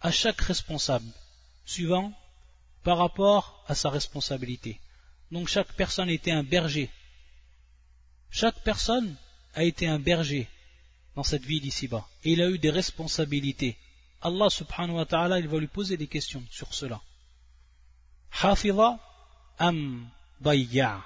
à 0.00 0.10
chaque 0.10 0.40
responsable 0.40 1.12
suivant 1.64 2.12
par 2.82 2.98
rapport 2.98 3.64
à 3.68 3.74
sa 3.74 3.90
responsabilité. 3.90 4.80
Donc 5.30 5.46
chaque 5.46 5.72
personne 5.74 6.08
était 6.08 6.32
un 6.32 6.42
berger. 6.42 6.90
Chaque 8.30 8.60
personne 8.64 9.14
a 9.54 9.62
été 9.62 9.86
un 9.86 10.00
berger 10.00 10.48
dans 11.14 11.22
cette 11.22 11.44
vie 11.44 11.60
d'ici-bas. 11.60 12.06
Et 12.24 12.32
il 12.32 12.42
a 12.42 12.48
eu 12.48 12.58
des 12.58 12.70
responsabilités. 12.70 13.76
Allah 14.22 14.50
subhanahu 14.50 14.96
wa 14.96 15.06
ta'ala, 15.06 15.38
il 15.38 15.48
va 15.48 15.58
lui 15.58 15.68
poser 15.68 15.96
des 15.96 16.08
questions 16.08 16.42
sur 16.50 16.74
cela. 16.74 17.00
Hafiza 18.41 18.99
am 19.59 20.09
dayya. 20.41 21.03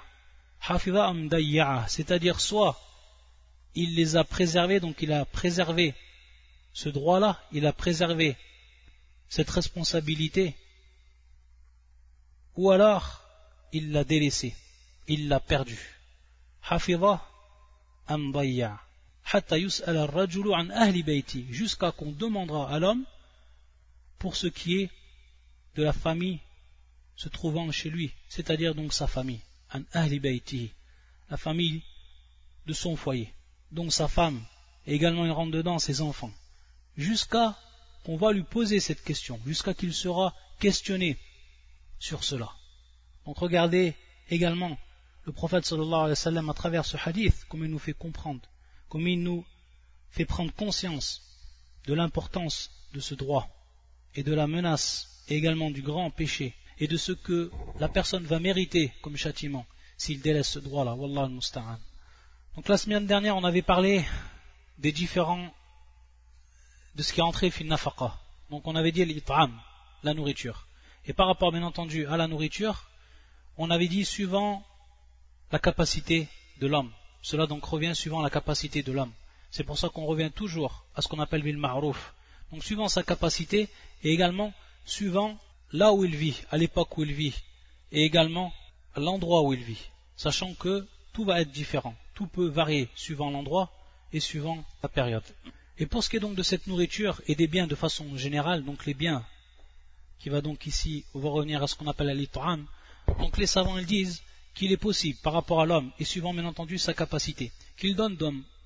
Hafiza 0.60 1.06
am 1.06 1.28
dayya. 1.28 1.86
C'est-à-dire 1.88 2.40
soit 2.40 2.76
il 3.74 3.94
les 3.94 4.16
a 4.16 4.24
préservés, 4.24 4.80
donc 4.80 4.96
il 5.00 5.12
a 5.12 5.24
préservé 5.24 5.94
ce 6.72 6.88
droit-là, 6.88 7.40
il 7.52 7.66
a 7.66 7.72
préservé 7.72 8.36
cette 9.28 9.50
responsabilité, 9.50 10.56
ou 12.56 12.70
alors 12.70 13.22
il 13.72 13.92
l'a 13.92 14.02
délaissé, 14.02 14.56
il 15.06 15.28
l'a 15.28 15.38
perdu. 15.40 15.78
jusqu'à 21.50 21.92
qu'on 21.92 22.10
demandera 22.10 22.68
à 22.68 22.80
l'homme 22.80 23.04
pour 24.18 24.34
ce 24.34 24.48
qui 24.48 24.82
est 24.82 24.90
de 25.76 25.84
la 25.84 25.92
famille 25.92 26.40
se 27.20 27.28
trouvant 27.28 27.70
chez 27.70 27.90
lui, 27.90 28.14
c'est-à-dire 28.30 28.74
donc 28.74 28.94
sa 28.94 29.06
famille, 29.06 29.42
la 29.74 31.36
famille 31.36 31.82
de 32.66 32.72
son 32.72 32.96
foyer, 32.96 33.34
donc 33.72 33.92
sa 33.92 34.08
femme, 34.08 34.42
et 34.86 34.94
également 34.94 35.26
il 35.26 35.30
rentre 35.30 35.52
dedans 35.52 35.78
ses 35.78 36.00
enfants, 36.00 36.32
jusqu'à 36.96 37.58
qu'on 38.04 38.16
va 38.16 38.32
lui 38.32 38.42
poser 38.42 38.80
cette 38.80 39.04
question, 39.04 39.38
jusqu'à 39.44 39.74
qu'il 39.74 39.92
sera 39.92 40.34
questionné 40.60 41.18
sur 41.98 42.24
cela. 42.24 42.50
Donc 43.26 43.36
regardez 43.36 43.94
également 44.30 44.78
le 45.24 45.32
prophète 45.32 45.66
sallallahu 45.66 45.92
alayhi 45.92 46.12
wa 46.12 46.16
sallam 46.16 46.48
à 46.48 46.54
travers 46.54 46.86
ce 46.86 46.96
hadith, 47.04 47.44
comme 47.50 47.64
il 47.66 47.70
nous 47.70 47.78
fait 47.78 47.92
comprendre, 47.92 48.48
comme 48.88 49.06
il 49.06 49.22
nous 49.22 49.44
fait 50.08 50.24
prendre 50.24 50.54
conscience 50.54 51.20
de 51.84 51.92
l'importance 51.92 52.70
de 52.94 53.00
ce 53.00 53.14
droit 53.14 53.46
et 54.14 54.22
de 54.22 54.32
la 54.32 54.46
menace 54.46 55.22
et 55.28 55.36
également 55.36 55.70
du 55.70 55.82
grand 55.82 56.10
péché 56.10 56.54
et 56.80 56.88
de 56.88 56.96
ce 56.96 57.12
que 57.12 57.50
la 57.78 57.88
personne 57.88 58.24
va 58.24 58.40
mériter 58.40 58.92
comme 59.02 59.16
châtiment 59.16 59.66
s'il 59.98 60.20
délaisse 60.20 60.48
ce 60.48 60.58
droit-là. 60.58 60.94
Wallah 60.94 61.24
al 61.24 61.78
Donc 62.56 62.68
la 62.68 62.78
semaine 62.78 63.06
dernière, 63.06 63.36
on 63.36 63.44
avait 63.44 63.62
parlé 63.62 64.04
des 64.78 64.90
différents 64.90 65.52
de 66.94 67.02
ce 67.02 67.12
qui 67.12 67.20
est 67.20 67.22
entré 67.22 67.50
fil 67.50 67.68
nafaqa. 67.68 68.18
Donc 68.48 68.66
on 68.66 68.74
avait 68.74 68.92
dit 68.92 69.04
l'it'am, 69.04 69.52
la 70.02 70.14
nourriture. 70.14 70.66
Et 71.04 71.12
par 71.12 71.26
rapport 71.26 71.52
bien 71.52 71.62
entendu 71.62 72.06
à 72.06 72.16
la 72.16 72.26
nourriture, 72.26 72.88
on 73.58 73.70
avait 73.70 73.88
dit 73.88 74.06
suivant 74.06 74.64
la 75.52 75.58
capacité 75.58 76.28
de 76.60 76.66
l'homme. 76.66 76.90
Cela 77.20 77.46
donc 77.46 77.64
revient 77.64 77.94
suivant 77.94 78.22
la 78.22 78.30
capacité 78.30 78.82
de 78.82 78.92
l'homme. 78.92 79.12
C'est 79.50 79.64
pour 79.64 79.76
ça 79.76 79.90
qu'on 79.90 80.06
revient 80.06 80.30
toujours 80.34 80.86
à 80.94 81.02
ce 81.02 81.08
qu'on 81.08 81.20
appelle 81.20 81.42
bil 81.42 81.58
ma'rouf. 81.58 82.14
Donc 82.52 82.64
suivant 82.64 82.88
sa 82.88 83.02
capacité 83.02 83.68
et 84.02 84.12
également 84.12 84.54
suivant 84.86 85.38
là 85.72 85.92
où 85.92 86.04
il 86.04 86.16
vit, 86.16 86.42
à 86.50 86.56
l'époque 86.56 86.96
où 86.98 87.04
il 87.04 87.12
vit, 87.12 87.34
et 87.92 88.04
également 88.04 88.52
l'endroit 88.96 89.42
où 89.42 89.52
il 89.52 89.62
vit, 89.62 89.90
sachant 90.16 90.54
que 90.54 90.86
tout 91.12 91.24
va 91.24 91.40
être 91.40 91.50
différent, 91.50 91.94
tout 92.14 92.26
peut 92.26 92.48
varier 92.48 92.88
suivant 92.94 93.30
l'endroit 93.30 93.72
et 94.12 94.20
suivant 94.20 94.64
la 94.82 94.88
période. 94.88 95.24
Et 95.78 95.86
pour 95.86 96.04
ce 96.04 96.10
qui 96.10 96.16
est 96.16 96.20
donc 96.20 96.34
de 96.34 96.42
cette 96.42 96.66
nourriture 96.66 97.20
et 97.26 97.34
des 97.34 97.46
biens 97.46 97.66
de 97.66 97.74
façon 97.74 98.16
générale, 98.16 98.64
donc 98.64 98.86
les 98.86 98.94
biens, 98.94 99.24
qui 100.18 100.28
va 100.28 100.40
donc 100.40 100.66
ici, 100.66 101.04
on 101.14 101.20
va 101.20 101.30
revenir 101.30 101.62
à 101.62 101.66
ce 101.66 101.74
qu'on 101.74 101.86
appelle 101.86 102.14
l'it'am, 102.16 102.66
donc 103.18 103.38
les 103.38 103.46
savants 103.46 103.78
ils 103.78 103.86
disent 103.86 104.22
qu'il 104.54 104.72
est 104.72 104.76
possible 104.76 105.18
par 105.22 105.32
rapport 105.32 105.60
à 105.60 105.66
l'homme, 105.66 105.90
et 105.98 106.04
suivant 106.04 106.34
bien 106.34 106.44
entendu 106.44 106.78
sa 106.78 106.94
capacité, 106.94 107.52
qu'il 107.76 107.96
donne, 107.96 108.16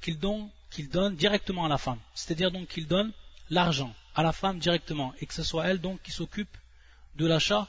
qu'il 0.00 0.18
donne, 0.18 0.48
qu'il 0.70 0.88
donne 0.88 1.14
directement 1.14 1.66
à 1.66 1.68
la 1.68 1.78
femme, 1.78 2.00
c'est-à-dire 2.14 2.50
donc 2.50 2.68
qu'il 2.68 2.86
donne 2.86 3.12
l'argent 3.50 3.94
à 4.14 4.22
la 4.22 4.32
femme 4.32 4.58
directement 4.58 5.12
et 5.20 5.26
que 5.26 5.34
ce 5.34 5.42
soit 5.42 5.66
elle 5.66 5.80
donc 5.80 6.00
qui 6.02 6.10
s'occupe 6.10 6.56
de 7.16 7.26
l'achat 7.26 7.68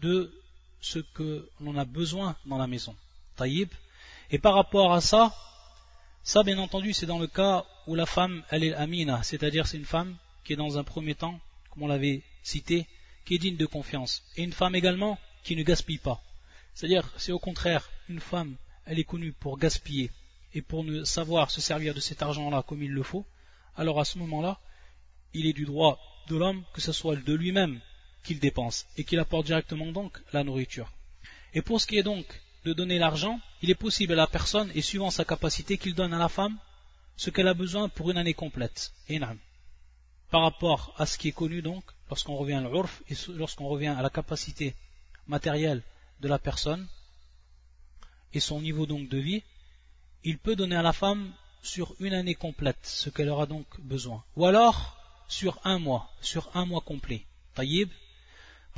de 0.00 0.32
ce 0.80 0.98
que 0.98 1.48
l'on 1.60 1.76
a 1.76 1.84
besoin 1.84 2.36
dans 2.46 2.58
la 2.58 2.66
maison. 2.66 2.94
Taïb. 3.36 3.68
Et 4.30 4.38
par 4.38 4.54
rapport 4.54 4.92
à 4.92 5.00
ça, 5.00 5.34
ça 6.22 6.42
bien 6.42 6.58
entendu 6.58 6.92
c'est 6.92 7.06
dans 7.06 7.18
le 7.18 7.26
cas 7.26 7.64
où 7.86 7.94
la 7.94 8.06
femme 8.06 8.42
elle 8.50 8.64
est 8.64 8.74
amina, 8.74 9.22
c'est-à-dire 9.22 9.66
c'est 9.66 9.78
une 9.78 9.84
femme 9.84 10.16
qui 10.44 10.52
est 10.52 10.56
dans 10.56 10.78
un 10.78 10.84
premier 10.84 11.14
temps, 11.14 11.40
comme 11.70 11.84
on 11.84 11.88
l'avait 11.88 12.22
cité, 12.42 12.86
qui 13.24 13.34
est 13.34 13.38
digne 13.38 13.56
de 13.56 13.66
confiance. 13.66 14.22
Et 14.36 14.42
une 14.42 14.52
femme 14.52 14.74
également 14.74 15.18
qui 15.42 15.56
ne 15.56 15.62
gaspille 15.62 15.98
pas. 15.98 16.20
C'est-à-dire, 16.74 17.10
si 17.16 17.32
au 17.32 17.38
contraire, 17.38 17.90
une 18.08 18.20
femme, 18.20 18.56
elle 18.86 18.98
est 18.98 19.04
connue 19.04 19.32
pour 19.32 19.58
gaspiller 19.58 20.10
et 20.54 20.62
pour 20.62 20.84
ne 20.84 21.04
savoir 21.04 21.50
se 21.50 21.60
servir 21.60 21.94
de 21.94 22.00
cet 22.00 22.22
argent-là 22.22 22.62
comme 22.66 22.82
il 22.82 22.92
le 22.92 23.02
faut, 23.02 23.26
alors 23.76 24.00
à 24.00 24.04
ce 24.04 24.18
moment-là, 24.18 24.58
il 25.34 25.46
est 25.46 25.52
du 25.52 25.64
droit 25.64 25.98
de 26.28 26.36
l'homme 26.36 26.64
que 26.72 26.80
ce 26.80 26.92
soit 26.92 27.16
de 27.16 27.34
lui-même 27.34 27.80
qu'il 28.22 28.38
dépense 28.38 28.86
et 28.96 29.04
qu'il 29.04 29.18
apporte 29.18 29.46
directement 29.46 29.92
donc 29.92 30.18
la 30.32 30.44
nourriture. 30.44 30.92
Et 31.54 31.62
pour 31.62 31.80
ce 31.80 31.86
qui 31.86 31.98
est 31.98 32.02
donc 32.02 32.26
de 32.64 32.72
donner 32.72 32.98
l'argent, 32.98 33.40
il 33.62 33.70
est 33.70 33.74
possible 33.74 34.12
à 34.12 34.16
la 34.16 34.26
personne 34.26 34.70
et 34.74 34.82
suivant 34.82 35.10
sa 35.10 35.24
capacité 35.24 35.78
qu'il 35.78 35.94
donne 35.94 36.12
à 36.12 36.18
la 36.18 36.28
femme 36.28 36.58
ce 37.16 37.30
qu'elle 37.30 37.48
a 37.48 37.54
besoin 37.54 37.88
pour 37.88 38.10
une 38.10 38.18
année 38.18 38.34
complète. 38.34 38.92
Par 40.30 40.42
rapport 40.42 40.94
à 40.98 41.06
ce 41.06 41.18
qui 41.18 41.28
est 41.28 41.32
connu 41.32 41.62
donc, 41.62 41.84
lorsqu'on 42.08 42.36
revient 42.36 42.54
à 42.54 42.60
l'urf 42.60 43.02
et 43.08 43.14
lorsqu'on 43.30 43.68
revient 43.68 43.88
à 43.88 44.02
la 44.02 44.10
capacité 44.10 44.74
matérielle 45.26 45.82
de 46.20 46.28
la 46.28 46.38
personne 46.38 46.86
et 48.34 48.40
son 48.40 48.60
niveau 48.60 48.86
donc 48.86 49.08
de 49.08 49.18
vie, 49.18 49.42
il 50.24 50.38
peut 50.38 50.56
donner 50.56 50.76
à 50.76 50.82
la 50.82 50.92
femme 50.92 51.32
sur 51.62 51.94
une 52.00 52.14
année 52.14 52.34
complète 52.34 52.78
ce 52.82 53.10
qu'elle 53.10 53.30
aura 53.30 53.46
donc 53.46 53.66
besoin. 53.80 54.22
Ou 54.36 54.46
alors 54.46 54.96
sur 55.28 55.60
un 55.64 55.78
mois, 55.78 56.10
sur 56.20 56.50
un 56.54 56.66
mois 56.66 56.80
complet. 56.80 57.24
Taïb. 57.54 57.90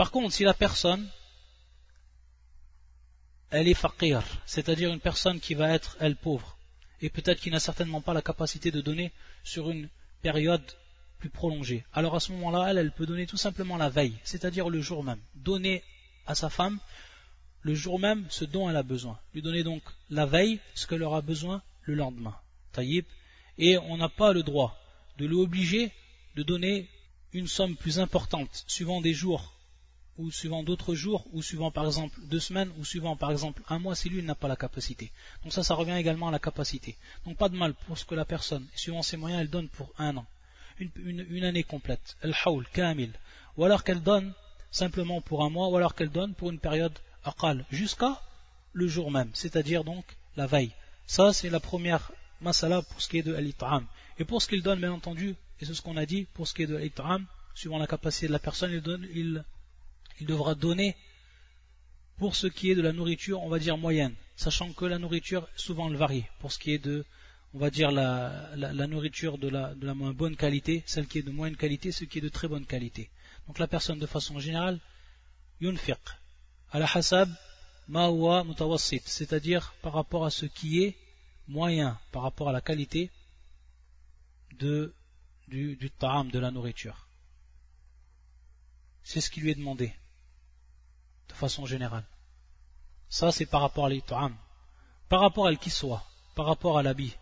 Par 0.01 0.11
contre, 0.11 0.33
si 0.33 0.45
la 0.45 0.55
personne, 0.55 1.07
elle 3.51 3.69
est 3.69 3.75
faqir, 3.75 4.23
c'est-à-dire 4.47 4.91
une 4.91 4.99
personne 4.99 5.41
qui 5.41 5.53
va 5.53 5.69
être, 5.75 5.99
elle, 6.01 6.17
pauvre, 6.17 6.57
et 7.03 7.11
peut-être 7.11 7.39
qui 7.39 7.51
n'a 7.51 7.61
certainement 7.61 8.01
pas 8.01 8.15
la 8.15 8.23
capacité 8.23 8.71
de 8.71 8.81
donner 8.81 9.13
sur 9.45 9.69
une 9.69 9.91
période 10.23 10.65
plus 11.19 11.29
prolongée. 11.29 11.85
Alors 11.93 12.15
à 12.17 12.21
ce 12.21 12.33
moment-là, 12.33 12.71
elle, 12.71 12.79
elle 12.79 12.93
peut 12.93 13.05
donner 13.05 13.27
tout 13.27 13.37
simplement 13.37 13.77
la 13.77 13.91
veille, 13.91 14.17
c'est-à-dire 14.25 14.71
le 14.71 14.81
jour 14.81 15.05
même. 15.05 15.21
Donner 15.35 15.85
à 16.27 16.35
sa 16.35 16.49
femme 16.49 16.79
le 17.61 17.75
jour 17.75 17.99
même 17.99 18.25
ce 18.31 18.47
dont 18.47 18.71
elle 18.71 18.77
a 18.77 18.83
besoin. 18.83 19.21
Lui 19.35 19.43
donner 19.43 19.65
donc 19.65 19.83
la 20.09 20.25
veille 20.25 20.61
ce 20.75 20.87
qu'elle 20.87 21.03
aura 21.03 21.21
besoin 21.21 21.61
le 21.83 21.95
lendemain. 21.95 22.41
Taïb. 22.73 23.05
Et 23.59 23.77
on 23.77 23.99
n'a 23.99 24.09
pas 24.09 24.33
le 24.33 24.45
droit 24.45 24.79
de 25.19 25.27
l'obliger 25.27 25.93
de 26.37 26.43
donner 26.43 26.89
une 27.35 27.49
somme 27.49 27.77
plus 27.77 27.99
importante, 27.99 28.65
suivant 28.67 29.03
des 29.03 29.13
jours, 29.13 29.60
ou 30.21 30.31
suivant 30.31 30.63
d'autres 30.63 30.95
jours, 30.95 31.25
ou 31.33 31.43
suivant 31.43 31.71
par 31.71 31.87
exemple 31.87 32.19
deux 32.25 32.41
semaines, 32.41 32.71
ou 32.79 32.85
suivant 32.85 33.17
par 33.17 33.31
exemple 33.31 33.63
un 33.69 33.79
mois, 33.79 33.95
si 33.95 34.09
lui 34.09 34.23
n'a 34.23 34.35
pas 34.35 34.49
la 34.49 34.57
capacité. 34.57 35.11
Donc 35.43 35.53
ça, 35.53 35.63
ça 35.63 35.75
revient 35.75 35.97
également 35.97 36.29
à 36.29 36.31
la 36.31 36.39
capacité. 36.39 36.97
Donc 37.25 37.37
pas 37.37 37.49
de 37.49 37.57
mal 37.57 37.75
pour 37.75 37.97
ce 37.99 38.05
que 38.05 38.15
la 38.15 38.25
personne, 38.25 38.67
suivant 38.75 39.03
ses 39.03 39.17
moyens, 39.17 39.41
elle 39.41 39.51
donne 39.51 39.69
pour 39.69 39.93
un 39.99 40.17
an, 40.17 40.27
une, 40.79 41.45
année 41.45 41.65
complète, 41.65 42.17
el 42.23 42.35
haoul, 42.45 42.67
kamil, 42.73 43.13
ou 43.57 43.65
alors 43.65 43.83
qu'elle 43.85 44.03
donne 44.03 44.33
simplement 44.71 45.21
pour 45.21 45.43
un 45.43 45.51
mois, 45.51 45.69
ou 45.69 45.77
alors 45.77 45.95
qu'elle 45.95 46.11
donne 46.11 46.35
pour 46.35 46.51
une 46.51 46.59
période 46.59 46.97
aqal, 47.25 47.65
jusqu'à 47.71 48.21
le 48.73 48.87
jour 48.87 49.11
même, 49.11 49.31
c'est-à-dire 49.35 49.85
donc 49.85 50.05
la 50.37 50.47
veille. 50.47 50.73
Ça, 51.07 51.33
c'est 51.33 51.51
la 51.51 51.61
première 51.61 52.13
masala 52.41 52.83
pour 52.83 53.01
ce 53.01 53.09
qui 53.09 53.19
est 53.19 53.23
de 53.23 53.35
al 53.35 53.51
Et 54.19 54.25
pour 54.25 54.41
ce 54.43 54.49
qu'il 54.49 54.63
donne, 54.63 54.81
bien 54.81 54.93
entendu, 54.93 55.35
et 55.61 55.65
c'est 55.65 55.75
ce 55.75 55.83
qu'on 55.83 55.97
a 55.97 56.07
dit, 56.07 56.27
pour 56.35 56.47
ce 56.47 56.55
qui 56.55 56.63
est 56.63 56.67
de 56.67 56.77
l'it'am, 56.77 57.27
suivant 57.55 57.79
la 57.79 57.87
capacité 57.87 58.29
de 58.29 58.33
la 58.33 58.39
personne, 58.39 58.73
il, 58.73 58.81
donne, 58.81 59.07
il, 59.13 59.45
il, 60.21 60.27
devra 60.27 60.55
donner 60.55 60.97
pour 62.17 62.37
ce 62.37 62.47
qui 62.47 62.71
est 62.71 62.75
de 62.75 62.83
la 62.83 62.93
nourriture, 62.93 63.43
on 63.43 63.49
va 63.49 63.59
dire 63.59 63.79
moyenne, 63.79 64.15
sachant 64.37 64.73
que 64.73 64.85
la 64.85 64.99
nourriture, 64.99 65.49
souvent 65.57 65.89
elle 65.89 65.97
varie, 65.97 66.25
pour 66.39 66.53
ce 66.53 66.59
qui 66.59 66.73
est 66.73 66.79
de, 66.79 67.05
on 67.55 67.59
va 67.59 67.71
dire 67.71 67.91
la, 67.91 68.55
nourriture 68.87 69.39
de 69.39 69.49
la, 69.49 69.95
moins 69.95 70.13
bonne 70.13 70.37
qualité, 70.37 70.83
celle 70.87 71.07
qui 71.07 71.19
est 71.19 71.23
de 71.23 71.31
moyenne 71.31 71.57
qualité, 71.57 71.93
ce 71.93 72.05
qui 72.05 72.19
est 72.19 72.23
de 72.23 72.29
très 72.29 72.49
bonne 72.49 72.67
qualité. 72.67 73.11
Donc 73.47 73.59
la 73.59 73.67
personne, 73.67 73.99
de 73.99 74.07
façon 74.07 74.39
générale, 74.39 74.79
yunfiq, 75.61 75.99
la 76.73 76.87
hasab, 76.87 77.29
ma'wa 77.89 78.45
mutawassit, 78.45 79.03
c'est-à-dire 79.07 79.75
par 79.83 79.95
rapport 79.95 80.25
à 80.25 80.31
ce 80.31 80.47
qui 80.47 80.83
est 80.85 80.97
moyen, 81.49 81.99
par 82.13 82.23
rapport 82.23 82.49
à 82.49 82.53
la 82.53 82.61
qualité 82.61 83.11
du, 84.53 84.93
du 85.49 85.77
de 85.77 86.39
la 86.39 86.51
nourriture. 86.51 87.09
C'est 89.03 89.21
ce 89.21 89.31
qui 89.31 89.41
lui 89.41 89.51
est 89.51 89.57
demandé, 89.57 89.93
de 91.31 91.37
façon 91.37 91.67
générale. 91.67 92.05
Ça, 93.09 93.33
c'est 93.33 93.47
par 93.47 93.63
rapport 93.63 93.87
à 93.87 93.91
l'it'am. 93.91 94.37
Par 95.09 95.21
rapport 95.21 95.47
à 95.47 95.53
soit, 95.69 96.05
par 96.35 96.47
rapport 96.47 96.79
à 96.79 96.83
l'habit. 96.83 97.15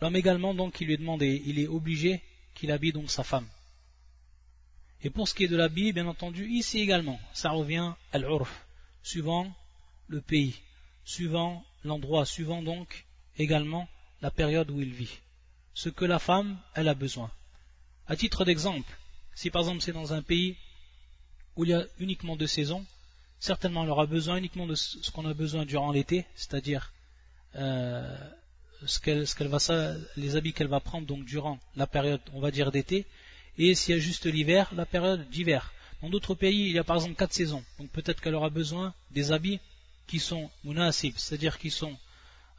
L'homme 0.00 0.16
également, 0.16 0.54
donc, 0.54 0.80
il 0.80 0.86
lui 0.86 0.94
est 0.94 0.98
demandé, 0.98 1.42
il 1.46 1.58
est 1.58 1.68
obligé 1.68 2.22
qu'il 2.54 2.72
habille 2.72 2.92
donc 2.92 3.10
sa 3.10 3.22
femme. 3.22 3.46
Et 5.02 5.10
pour 5.10 5.28
ce 5.28 5.34
qui 5.34 5.44
est 5.44 5.48
de 5.48 5.56
l'habit, 5.56 5.92
bien 5.92 6.06
entendu, 6.06 6.48
ici 6.48 6.80
également, 6.80 7.20
ça 7.32 7.50
revient 7.50 7.92
à 8.12 8.18
l'urf, 8.18 8.66
suivant 9.02 9.52
le 10.08 10.20
pays, 10.20 10.56
suivant 11.04 11.64
l'endroit, 11.84 12.26
suivant 12.26 12.62
donc 12.62 13.06
également 13.36 13.88
la 14.22 14.30
période 14.30 14.70
où 14.70 14.80
il 14.80 14.92
vit 14.92 15.20
ce 15.78 15.88
que 15.90 16.04
la 16.04 16.18
femme, 16.18 16.58
elle 16.74 16.88
a 16.88 16.94
besoin. 16.94 17.30
À 18.08 18.16
titre 18.16 18.44
d'exemple, 18.44 18.98
si 19.36 19.48
par 19.48 19.62
exemple 19.62 19.80
c'est 19.80 19.92
dans 19.92 20.12
un 20.12 20.22
pays 20.22 20.56
où 21.54 21.64
il 21.64 21.70
y 21.70 21.72
a 21.72 21.86
uniquement 22.00 22.34
deux 22.34 22.48
saisons, 22.48 22.84
certainement 23.40 23.84
elle 23.84 23.90
aura 23.90 24.06
besoin 24.06 24.36
uniquement 24.36 24.66
de 24.66 24.74
ce 24.74 25.10
qu'on 25.10 25.26
a 25.26 25.34
besoin 25.34 25.64
durant 25.64 25.92
l'été, 25.92 26.26
c'est-à-dire 26.34 26.92
euh, 27.56 28.16
ce 28.86 28.98
qu'elle 29.00 29.48
va 29.48 29.58
les 30.16 30.36
habits 30.36 30.52
qu'elle 30.52 30.68
va 30.68 30.80
prendre 30.80 31.06
donc 31.06 31.24
durant 31.24 31.58
la 31.76 31.86
période, 31.86 32.20
on 32.32 32.40
va 32.40 32.50
dire 32.50 32.70
d'été, 32.70 33.06
et 33.56 33.74
s'il 33.74 33.94
y 33.94 33.98
a 33.98 34.00
juste 34.00 34.26
l'hiver, 34.26 34.70
la 34.74 34.86
période 34.86 35.28
d'hiver. 35.30 35.72
Dans 36.02 36.10
d'autres 36.10 36.34
pays, 36.34 36.66
il 36.66 36.72
y 36.72 36.78
a 36.78 36.84
par 36.84 36.96
exemple 36.96 37.16
quatre 37.16 37.32
saisons, 37.32 37.64
donc 37.78 37.90
peut-être 37.90 38.20
qu'elle 38.20 38.34
aura 38.34 38.50
besoin 38.50 38.94
des 39.10 39.32
habits 39.32 39.58
qui 40.06 40.20
sont 40.20 40.50
munasib, 40.64 41.14
c'est-à-dire 41.16 41.58
qui 41.58 41.70
sont 41.70 41.96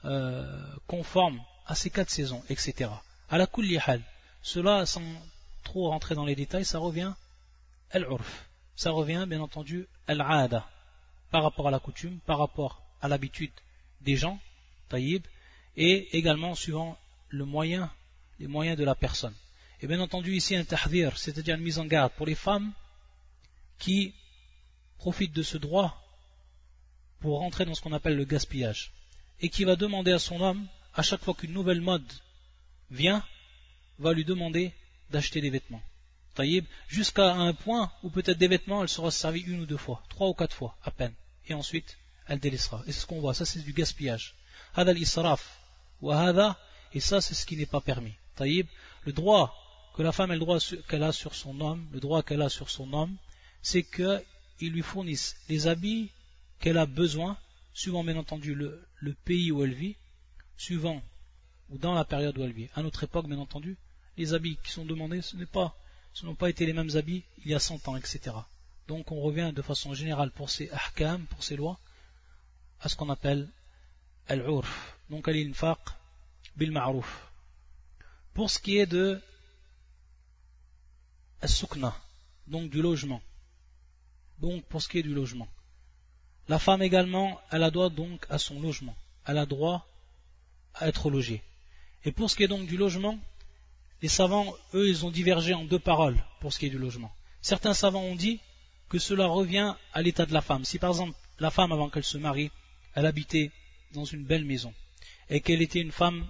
euh, 0.05 0.61
conformes 0.87 1.41
à 1.65 1.75
ces 1.75 1.89
quatre 1.89 2.09
saisons, 2.09 2.43
etc. 2.49 2.89
À 3.29 3.37
la 3.37 3.47
hal. 3.85 4.01
Cela, 4.41 4.85
sans 4.85 5.03
trop 5.63 5.89
rentrer 5.89 6.15
dans 6.15 6.25
les 6.25 6.35
détails, 6.35 6.65
ça 6.65 6.79
revient 6.79 7.13
al-urf. 7.91 8.48
Ça 8.79 8.91
revient, 8.91 9.25
bien 9.27 9.41
entendu, 9.41 9.87
al-aada. 10.07 10.65
Par 11.31 11.43
rapport 11.43 11.67
à 11.67 11.71
la 11.71 11.79
coutume, 11.79 12.17
par 12.25 12.37
rapport 12.37 12.81
à 13.01 13.09
l'habitude 13.09 13.51
des 13.99 14.15
gens, 14.15 14.39
taïb, 14.87 15.21
et 15.75 16.17
également 16.17 16.55
suivant 16.55 16.97
le 17.27 17.43
moyen, 17.43 17.91
les 18.39 18.47
moyens 18.47 18.77
de 18.77 18.85
la 18.85 18.95
personne. 18.95 19.35
Et 19.81 19.87
bien 19.87 19.99
entendu, 19.99 20.33
ici, 20.33 20.55
un 20.55 20.63
tahdir, 20.63 21.17
c'est-à-dire 21.17 21.55
une 21.55 21.61
mise 21.61 21.77
en 21.77 21.83
garde 21.83 22.13
pour 22.13 22.25
les 22.25 22.35
femmes 22.35 22.71
qui 23.79 24.13
profitent 24.97 25.35
de 25.35 25.43
ce 25.43 25.57
droit 25.57 26.01
pour 27.19 27.39
rentrer 27.39 27.65
dans 27.65 27.75
ce 27.75 27.81
qu'on 27.81 27.91
appelle 27.91 28.15
le 28.15 28.23
gaspillage. 28.23 28.93
Et 29.41 29.49
qui 29.49 29.65
va 29.65 29.75
demander 29.75 30.13
à 30.13 30.19
son 30.19 30.39
homme, 30.39 30.65
à 30.95 31.01
chaque 31.01 31.21
fois 31.21 31.33
qu'une 31.33 31.51
nouvelle 31.51 31.81
mode 31.81 32.09
vient, 32.91 33.25
va 33.97 34.13
lui 34.13 34.23
demander 34.23 34.71
d'acheter 35.09 35.41
des 35.41 35.49
vêtements. 35.49 35.83
Taïb, 36.39 36.63
jusqu'à 36.87 37.33
un 37.33 37.53
point 37.53 37.91
où 38.01 38.09
peut-être 38.09 38.37
des 38.37 38.47
vêtements, 38.47 38.81
elle 38.81 38.87
sera 38.87 39.11
servie 39.11 39.41
une 39.41 39.59
ou 39.59 39.65
deux 39.65 39.75
fois, 39.75 40.01
trois 40.07 40.29
ou 40.29 40.33
quatre 40.33 40.55
fois, 40.55 40.77
à 40.83 40.89
peine. 40.89 41.13
Et 41.47 41.53
ensuite, 41.53 41.97
elle 42.27 42.39
délaissera. 42.39 42.81
Et 42.87 42.93
c'est 42.93 43.01
ce 43.01 43.05
qu'on 43.05 43.19
voit, 43.19 43.33
ça 43.33 43.43
c'est 43.43 43.59
du 43.59 43.73
gaspillage. 43.73 44.35
Et 44.77 44.95
ça 47.01 47.19
c'est 47.19 47.33
ce 47.33 47.45
qui 47.45 47.57
n'est 47.57 47.65
pas 47.65 47.81
permis. 47.81 48.13
Taïb, 48.37 48.67
le 49.03 49.11
droit 49.11 49.53
que 49.97 50.01
la 50.01 50.13
femme 50.13 50.31
a 50.31 50.35
le 50.35 50.39
droit 50.39 50.59
qu'elle 50.87 51.03
a 51.03 51.11
sur 51.11 51.35
son 51.35 51.59
homme, 51.59 51.85
le 51.91 51.99
droit 51.99 52.23
qu'elle 52.23 52.41
a 52.41 52.47
sur 52.47 52.69
son 52.69 52.93
homme, 52.93 53.17
c'est 53.61 53.83
qu'il 53.83 54.71
lui 54.71 54.81
fournisse 54.81 55.35
les 55.49 55.67
habits 55.67 56.09
qu'elle 56.61 56.77
a 56.77 56.85
besoin, 56.85 57.37
suivant 57.73 58.05
bien 58.05 58.15
entendu 58.15 58.55
le, 58.55 58.87
le 58.99 59.13
pays 59.13 59.51
où 59.51 59.61
elle 59.65 59.73
vit, 59.73 59.97
suivant 60.55 61.03
ou 61.69 61.77
dans 61.77 61.95
la 61.95 62.05
période 62.05 62.37
où 62.37 62.43
elle 62.43 62.53
vit. 62.53 62.69
À 62.75 62.81
notre 62.81 63.03
époque, 63.03 63.27
bien 63.27 63.39
entendu, 63.39 63.75
les 64.15 64.33
habits 64.33 64.57
qui 64.63 64.71
sont 64.71 64.85
demandés, 64.85 65.21
ce 65.21 65.35
pas, 65.43 65.75
ce 66.19 66.25
n'ont 66.25 66.35
pas 66.35 66.49
été 66.49 66.65
les 66.65 66.73
mêmes 66.73 66.97
habits 66.97 67.23
il 67.45 67.51
y 67.51 67.55
a 67.55 67.59
100 67.59 67.87
ans, 67.87 67.95
etc. 67.95 68.35
Donc 68.89 69.09
on 69.13 69.21
revient 69.21 69.53
de 69.55 69.61
façon 69.61 69.93
générale 69.93 70.31
pour 70.31 70.49
ces 70.49 70.69
ahkam, 70.71 71.25
pour 71.27 71.45
ces 71.45 71.55
lois, 71.55 71.79
à 72.81 72.89
ce 72.89 72.97
qu'on 72.97 73.09
appelle 73.09 73.47
al-urf. 74.27 74.97
Donc 75.09 75.29
al-infaq 75.29 75.79
bil 76.57 76.71
ma'ruf. 76.71 77.31
Pour 78.33 78.51
ce 78.51 78.59
qui 78.59 78.79
est 78.79 78.85
de 78.85 79.21
al-sukna, 81.41 81.95
donc 82.47 82.69
du 82.69 82.81
logement. 82.81 83.21
Donc 84.39 84.65
pour 84.65 84.81
ce 84.81 84.89
qui 84.89 84.99
est 84.99 85.03
du 85.03 85.13
logement. 85.13 85.47
La 86.49 86.59
femme 86.59 86.81
également, 86.81 87.39
elle 87.49 87.63
a 87.63 87.71
droit 87.71 87.89
donc 87.89 88.25
à 88.29 88.39
son 88.39 88.59
logement. 88.59 88.95
Elle 89.25 89.37
a 89.37 89.45
droit 89.45 89.87
à 90.73 90.89
être 90.89 91.09
logée. 91.09 91.41
Et 92.03 92.11
pour 92.11 92.29
ce 92.29 92.35
qui 92.35 92.43
est 92.43 92.49
donc 92.49 92.67
du 92.67 92.75
logement, 92.75 93.17
les 94.01 94.07
savants, 94.07 94.55
eux, 94.73 94.87
ils 94.87 95.05
ont 95.05 95.11
divergé 95.11 95.53
en 95.53 95.65
deux 95.65 95.79
paroles 95.79 96.23
pour 96.39 96.53
ce 96.53 96.59
qui 96.59 96.67
est 96.67 96.69
du 96.69 96.77
logement. 96.77 97.13
Certains 97.41 97.73
savants 97.73 98.03
ont 98.03 98.15
dit 98.15 98.39
que 98.87 98.99
cela 98.99 99.27
revient 99.27 99.75
à 99.93 100.01
l'état 100.01 100.25
de 100.25 100.33
la 100.33 100.41
femme. 100.41 100.65
Si 100.65 100.79
par 100.79 100.91
exemple 100.91 101.17
la 101.39 101.51
femme, 101.51 101.71
avant 101.71 101.89
qu'elle 101.89 102.03
se 102.03 102.17
marie, 102.17 102.51
elle 102.95 103.05
habitait 103.05 103.51
dans 103.93 104.05
une 104.05 104.23
belle 104.23 104.45
maison 104.45 104.73
et 105.29 105.41
qu'elle 105.41 105.61
était 105.61 105.81
une 105.81 105.91
femme 105.91 106.27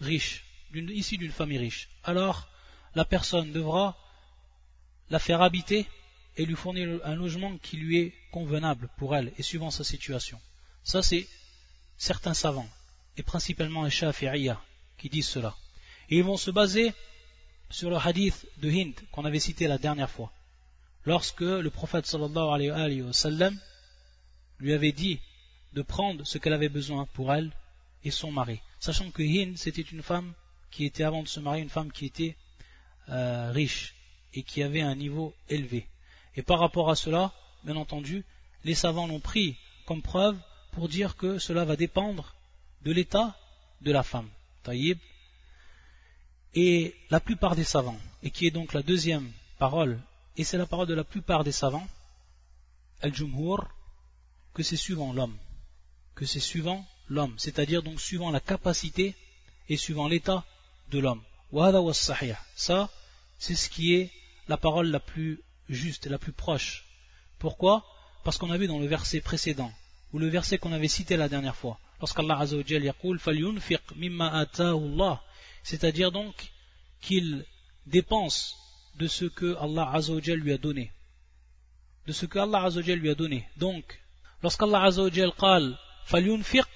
riche, 0.00 0.44
issue 0.74 1.18
d'une 1.18 1.32
famille 1.32 1.58
riche, 1.58 1.88
alors 2.04 2.48
la 2.94 3.04
personne 3.04 3.52
devra 3.52 3.96
la 5.10 5.18
faire 5.18 5.42
habiter 5.42 5.86
et 6.36 6.46
lui 6.46 6.54
fournir 6.54 7.00
un 7.04 7.14
logement 7.14 7.58
qui 7.58 7.76
lui 7.76 7.98
est 7.98 8.14
convenable 8.30 8.88
pour 8.96 9.14
elle 9.14 9.32
et 9.36 9.42
suivant 9.42 9.70
sa 9.70 9.84
situation. 9.84 10.40
Ça, 10.84 11.02
c'est 11.02 11.26
certains 11.98 12.34
savants, 12.34 12.68
et 13.16 13.22
principalement 13.22 13.84
les 13.84 13.90
Shafi'iyya, 13.90 14.60
qui 14.96 15.10
disent 15.10 15.28
cela. 15.28 15.54
Et 16.10 16.18
ils 16.18 16.24
vont 16.24 16.36
se 16.36 16.50
baser 16.50 16.92
sur 17.70 17.88
le 17.88 17.96
hadith 17.96 18.46
de 18.58 18.68
Hind 18.68 18.94
qu'on 19.12 19.24
avait 19.24 19.38
cité 19.38 19.68
la 19.68 19.78
dernière 19.78 20.10
fois. 20.10 20.32
Lorsque 21.04 21.40
le 21.40 21.70
prophète 21.70 22.06
sallallahu 22.06 22.70
alayhi 22.70 23.02
wa 23.02 23.12
sallam 23.12 23.58
lui 24.58 24.74
avait 24.74 24.92
dit 24.92 25.20
de 25.72 25.82
prendre 25.82 26.24
ce 26.24 26.38
qu'elle 26.38 26.52
avait 26.52 26.68
besoin 26.68 27.06
pour 27.14 27.32
elle 27.32 27.52
et 28.04 28.10
son 28.10 28.32
mari. 28.32 28.60
Sachant 28.80 29.10
que 29.10 29.22
Hind, 29.22 29.56
c'était 29.56 29.82
une 29.82 30.02
femme 30.02 30.32
qui 30.70 30.84
était, 30.84 31.04
avant 31.04 31.22
de 31.22 31.28
se 31.28 31.40
marier, 31.40 31.62
une 31.62 31.70
femme 31.70 31.92
qui 31.92 32.06
était 32.06 32.36
euh, 33.08 33.50
riche 33.52 33.94
et 34.34 34.42
qui 34.42 34.62
avait 34.62 34.80
un 34.80 34.94
niveau 34.94 35.34
élevé. 35.48 35.86
Et 36.36 36.42
par 36.42 36.60
rapport 36.60 36.90
à 36.90 36.96
cela, 36.96 37.32
bien 37.64 37.76
entendu, 37.76 38.24
les 38.64 38.74
savants 38.74 39.06
l'ont 39.06 39.20
pris 39.20 39.56
comme 39.86 40.02
preuve 40.02 40.38
pour 40.72 40.88
dire 40.88 41.16
que 41.16 41.38
cela 41.38 41.64
va 41.64 41.76
dépendre 41.76 42.34
de 42.82 42.92
l'état 42.92 43.36
de 43.80 43.92
la 43.92 44.02
femme. 44.02 44.28
Taïb. 44.62 44.98
Et 46.54 46.96
la 47.10 47.20
plupart 47.20 47.54
des 47.54 47.64
savants, 47.64 47.98
et 48.22 48.30
qui 48.30 48.46
est 48.46 48.50
donc 48.50 48.72
la 48.72 48.82
deuxième 48.82 49.30
parole, 49.58 50.00
et 50.36 50.44
c'est 50.44 50.58
la 50.58 50.66
parole 50.66 50.88
de 50.88 50.94
la 50.94 51.04
plupart 51.04 51.44
des 51.44 51.52
savants, 51.52 51.86
al-jumhur, 53.02 53.68
que 54.54 54.62
c'est 54.62 54.76
suivant 54.76 55.12
l'homme. 55.12 55.36
Que 56.14 56.26
c'est 56.26 56.40
suivant 56.40 56.84
l'homme, 57.08 57.34
c'est-à-dire 57.38 57.82
donc 57.82 58.00
suivant 58.00 58.30
la 58.30 58.40
capacité 58.40 59.14
et 59.68 59.76
suivant 59.76 60.08
l'état 60.08 60.44
de 60.90 60.98
l'homme. 60.98 61.22
Ça, 62.56 62.90
c'est 63.38 63.54
ce 63.54 63.68
qui 63.68 63.94
est 63.94 64.10
la 64.48 64.56
parole 64.56 64.88
la 64.88 65.00
plus 65.00 65.40
juste 65.68 66.06
et 66.06 66.10
la 66.10 66.18
plus 66.18 66.32
proche. 66.32 66.84
Pourquoi? 67.38 67.84
Parce 68.24 68.38
qu'on 68.38 68.50
a 68.50 68.58
vu 68.58 68.66
dans 68.66 68.78
le 68.78 68.86
verset 68.86 69.20
précédent, 69.20 69.72
ou 70.12 70.18
le 70.18 70.28
verset 70.28 70.58
qu'on 70.58 70.72
avait 70.72 70.88
cité 70.88 71.16
la 71.16 71.28
dernière 71.28 71.56
fois, 71.56 71.78
lorsqu'Allah 72.00 72.38
Azzawajal 72.38 72.84
yaqul 72.84 73.18
falyunfiq 73.18 73.80
mimma 73.96 74.28
Allah, 74.28 75.22
c'est-à-dire 75.62 76.12
donc 76.12 76.52
qu'il 77.00 77.44
dépense 77.86 78.56
de 78.98 79.06
ce 79.06 79.24
que 79.24 79.56
Allah 79.56 79.90
Azzawajal 79.92 80.38
lui 80.38 80.52
a 80.52 80.58
donné. 80.58 80.92
De 82.06 82.12
ce 82.12 82.26
que 82.26 82.38
Allah 82.38 82.64
Azzawajal 82.64 82.98
lui 82.98 83.10
a 83.10 83.14
donné. 83.14 83.48
Donc, 83.56 84.00
lorsqu'Allah 84.42 84.82
Azzawajal 84.84 85.32
qal 85.38 85.78
falyunfiq, 86.04 86.68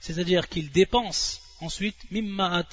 c'est-à-dire 0.00 0.48
qu'il 0.48 0.70
dépense 0.70 1.40
ensuite 1.60 1.96
mimma 2.10 2.64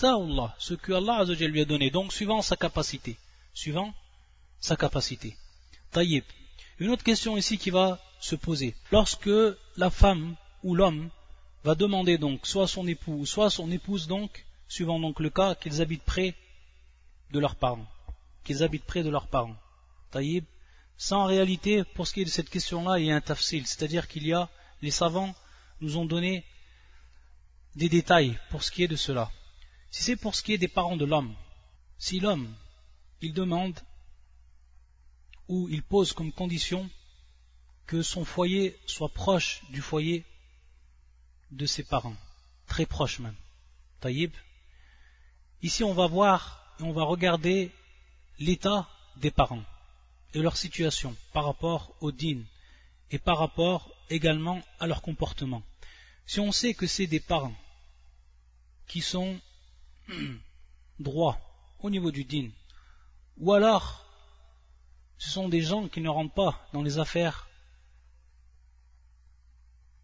ce 0.59 0.73
que 0.73 0.93
Allah 0.93 1.17
Azzawajal 1.19 1.51
lui 1.51 1.61
a 1.61 1.65
donné, 1.65 1.89
donc 1.89 2.13
suivant 2.13 2.41
sa 2.41 2.55
capacité. 2.55 3.17
Suivant 3.53 3.93
sa 4.59 4.75
capacité. 4.75 5.35
Taïb. 5.91 6.23
Une 6.79 6.89
autre 6.89 7.03
question 7.03 7.37
ici 7.37 7.57
qui 7.57 7.69
va 7.69 7.99
se 8.19 8.35
poser. 8.35 8.75
Lorsque 8.91 9.29
la 9.77 9.89
femme 9.89 10.35
ou 10.63 10.75
l'homme 10.75 11.09
va 11.63 11.75
demander 11.75 12.17
donc 12.17 12.47
soit 12.47 12.67
son 12.67 12.87
époux, 12.87 13.25
soit 13.25 13.49
son 13.49 13.71
épouse 13.71 14.07
donc, 14.07 14.45
suivant 14.73 14.99
donc 14.99 15.19
le 15.19 15.29
cas, 15.29 15.53
qu'ils 15.53 15.83
habitent 15.83 16.03
près 16.03 16.33
de 17.31 17.39
leurs 17.39 17.55
parents. 17.55 17.85
Qu'ils 18.43 18.63
habitent 18.63 18.85
près 18.85 19.03
de 19.03 19.09
leurs 19.11 19.27
parents. 19.27 19.55
Taïb. 20.09 20.45
Ça 20.97 21.17
en 21.17 21.25
réalité, 21.25 21.83
pour 21.83 22.07
ce 22.07 22.13
qui 22.13 22.21
est 22.21 22.25
de 22.25 22.37
cette 22.37 22.49
question-là, 22.49 22.97
il 22.97 23.05
y 23.05 23.11
a 23.11 23.15
un 23.15 23.21
tafsil, 23.21 23.67
c'est-à-dire 23.67 24.07
qu'il 24.07 24.25
y 24.25 24.33
a, 24.33 24.49
les 24.81 24.89
savants 24.89 25.35
nous 25.79 25.97
ont 25.97 26.05
donné 26.05 26.43
des 27.75 27.87
détails 27.87 28.39
pour 28.49 28.63
ce 28.63 28.71
qui 28.71 28.83
est 28.83 28.87
de 28.87 28.95
cela. 28.95 29.31
Si 29.91 30.01
c'est 30.01 30.15
pour 30.15 30.33
ce 30.33 30.41
qui 30.41 30.53
est 30.53 30.57
des 30.65 30.67
parents 30.67 30.97
de 30.97 31.05
l'homme, 31.05 31.35
si 31.99 32.19
l'homme, 32.19 32.51
il 33.21 33.33
demande 33.33 33.79
ou 35.47 35.69
il 35.69 35.83
pose 35.83 36.13
comme 36.13 36.31
condition 36.31 36.89
que 37.85 38.01
son 38.01 38.25
foyer 38.25 38.75
soit 38.87 39.13
proche 39.13 39.61
du 39.69 39.81
foyer 39.81 40.25
de 41.51 41.67
ses 41.67 41.83
parents, 41.83 42.17
très 42.65 42.87
proche 42.87 43.19
même. 43.19 43.35
Taïb. 43.99 44.31
Ici, 45.63 45.85
on 45.85 45.93
va 45.93 46.07
voir 46.07 46.75
et 46.77 46.83
on 46.83 46.91
va 46.91 47.03
regarder 47.03 47.71
l'état 48.37 48.89
des 49.15 49.31
parents 49.31 49.63
et 50.33 50.39
leur 50.39 50.57
situation 50.57 51.15
par 51.31 51.45
rapport 51.45 51.95
au 52.01 52.11
din 52.11 52.41
et 53.11 53.17
par 53.17 53.37
rapport 53.37 53.89
également 54.09 54.61
à 54.81 54.87
leur 54.87 55.01
comportement. 55.01 55.63
Si 56.25 56.41
on 56.41 56.51
sait 56.51 56.73
que 56.73 56.85
c'est 56.85 57.07
des 57.07 57.21
parents 57.21 57.55
qui 58.87 58.99
sont 58.99 59.39
droits 60.99 61.39
au 61.79 61.89
niveau 61.89 62.11
du 62.11 62.25
din, 62.25 62.49
ou 63.37 63.53
alors 63.53 64.05
ce 65.17 65.29
sont 65.29 65.47
des 65.47 65.61
gens 65.61 65.87
qui 65.87 66.01
ne 66.01 66.09
rentrent 66.09 66.33
pas 66.33 66.67
dans 66.73 66.83
les 66.83 66.99
affaires 66.99 67.47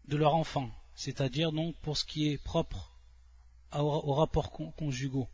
de 0.06 0.16
leur 0.16 0.34
enfant, 0.34 0.70
c'est-à-dire 0.94 1.52
donc 1.52 1.76
pour 1.82 1.98
ce 1.98 2.06
qui 2.06 2.28
est 2.28 2.38
propre 2.38 2.90
aux 3.74 4.14
rapports 4.14 4.52
conjugaux, 4.52 5.28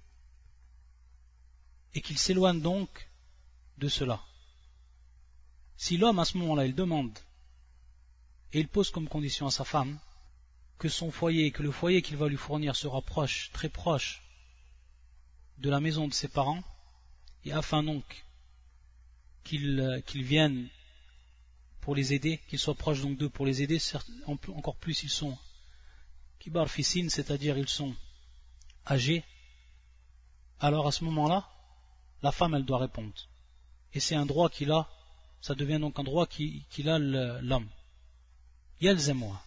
et 1.97 2.03
qu'ils 2.03 2.19
s'éloignent 2.19 2.61
donc 2.61 3.09
de 3.79 3.89
cela. 3.89 4.23
Si 5.79 5.97
l'homme 5.97 6.19
à 6.19 6.27
ce 6.27 6.37
moment-là, 6.37 6.67
il 6.67 6.75
demande 6.75 7.19
et 8.53 8.61
il 8.61 8.69
pose 8.69 8.91
comme 8.91 9.09
condition 9.09 9.47
à 9.47 9.51
sa 9.51 9.65
femme 9.65 9.99
que 10.79 10.91
son 10.91 11.11
foyer, 11.11 11.51
que 11.53 11.63
le 11.63 11.71
foyer 11.71 12.03
qu'il 12.03 12.19
va 12.19 12.29
lui 12.29 12.37
fournir 12.37 12.77
sera 12.77 13.01
proche, 13.01 13.51
très 13.53 13.71
proche 13.71 14.23
de 15.57 15.71
la 15.71 15.81
maison 15.81 16.07
de 16.07 16.13
ses 16.13 16.29
parents, 16.29 16.63
et 17.47 17.53
afin 17.53 17.83
donc 17.83 18.27
euh, 19.55 20.01
qu'ils 20.03 20.23
viennent 20.23 20.69
pour 21.81 21.95
les 21.95 22.13
aider, 22.13 22.43
qu'ils 22.49 22.59
soient 22.59 22.75
proches 22.75 23.01
donc 23.01 23.17
d'eux 23.17 23.31
pour 23.31 23.47
les 23.47 23.63
aider, 23.63 23.79
encore 24.27 24.77
plus 24.77 25.03
ils 25.03 25.09
sont 25.09 25.39
kibar 26.41 26.69
c'est-à-dire 26.69 27.57
ils 27.57 27.69
sont 27.69 27.95
âgés, 28.87 29.25
alors 30.61 30.87
à 30.87 30.93
ce 30.93 31.03
moment-là, 31.05 31.49
la 32.27 32.33
femme 32.33 32.57
elle 32.57 32.65
doit 32.65 32.79
répondre. 32.87 33.21
Et 33.95 34.01
c'est 34.01 34.17
un 34.17 34.27
droit 34.27 34.49
qu'il 34.51 34.73
a, 34.73 34.83
ça 35.41 35.55
devient 35.55 35.79
donc 35.79 35.97
un 36.01 36.03
droit 36.11 36.27
qu'il 36.27 36.89
a 36.89 36.99
l'homme. 36.99 37.69
Yelzemwa. 38.81 39.41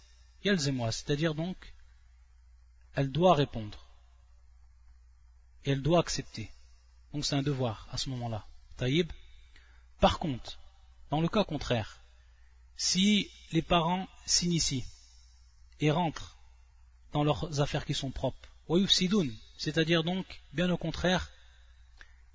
Yelzemwa, 0.46 0.89
c'est-à-dire 0.94 1.36
donc, 1.36 1.58
elle 2.94 3.12
doit 3.12 3.36
répondre. 3.36 3.80
Et 5.65 5.72
elle 5.72 5.82
doit 5.82 6.00
accepter. 6.00 6.50
Donc 7.12 7.26
c'est 7.26 7.36
un 7.36 7.44
devoir 7.44 7.76
à 7.92 7.98
ce 7.98 8.10
moment-là. 8.12 8.46
Taïb. 8.78 9.12
Par 10.00 10.18
contre, 10.18 10.58
dans 11.10 11.20
le 11.20 11.28
cas 11.28 11.44
contraire, 11.44 12.00
si 12.78 13.30
les 13.52 13.62
parents 13.62 14.08
s'initient 14.26 14.86
et 15.82 15.92
rentrent 15.92 16.38
dans 17.12 17.26
leurs 17.26 17.60
affaires 17.60 17.86
qui 17.86 17.94
sont 17.94 18.12
propres, 18.12 18.50
c'est-à-dire 19.58 20.06
donc, 20.06 20.26
bien 20.54 20.70
au 20.72 20.78
contraire, 20.78 21.30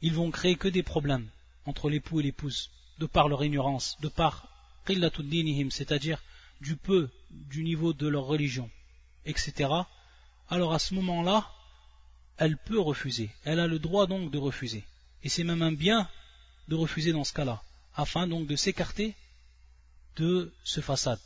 ils 0.04 0.12
vont 0.12 0.30
créer 0.30 0.56
que 0.56 0.68
des 0.68 0.82
problèmes 0.82 1.30
entre 1.64 1.88
l'époux 1.88 2.20
et 2.20 2.22
l'épouse, 2.22 2.70
de 2.98 3.06
par 3.06 3.26
leur 3.26 3.42
ignorance, 3.42 3.96
de 4.02 4.08
par 4.08 4.46
c'est-à-dire 5.70 6.22
du 6.60 6.76
peu 6.76 7.08
du 7.30 7.64
niveau 7.64 7.94
de 7.94 8.06
leur 8.06 8.24
religion, 8.24 8.68
etc. 9.24 9.70
Alors 10.50 10.74
à 10.74 10.78
ce 10.78 10.92
moment-là, 10.92 11.50
elle 12.36 12.58
peut 12.58 12.78
refuser. 12.78 13.30
Elle 13.44 13.60
a 13.60 13.66
le 13.66 13.78
droit 13.78 14.06
donc 14.06 14.30
de 14.30 14.36
refuser. 14.36 14.84
Et 15.22 15.30
c'est 15.30 15.42
même 15.42 15.62
un 15.62 15.72
bien 15.72 16.06
de 16.68 16.74
refuser 16.74 17.12
dans 17.12 17.24
ce 17.24 17.32
cas-là, 17.32 17.62
afin 17.94 18.26
donc 18.26 18.46
de 18.46 18.56
s'écarter 18.56 19.14
de 20.16 20.52
ce 20.64 20.82
façade, 20.82 21.18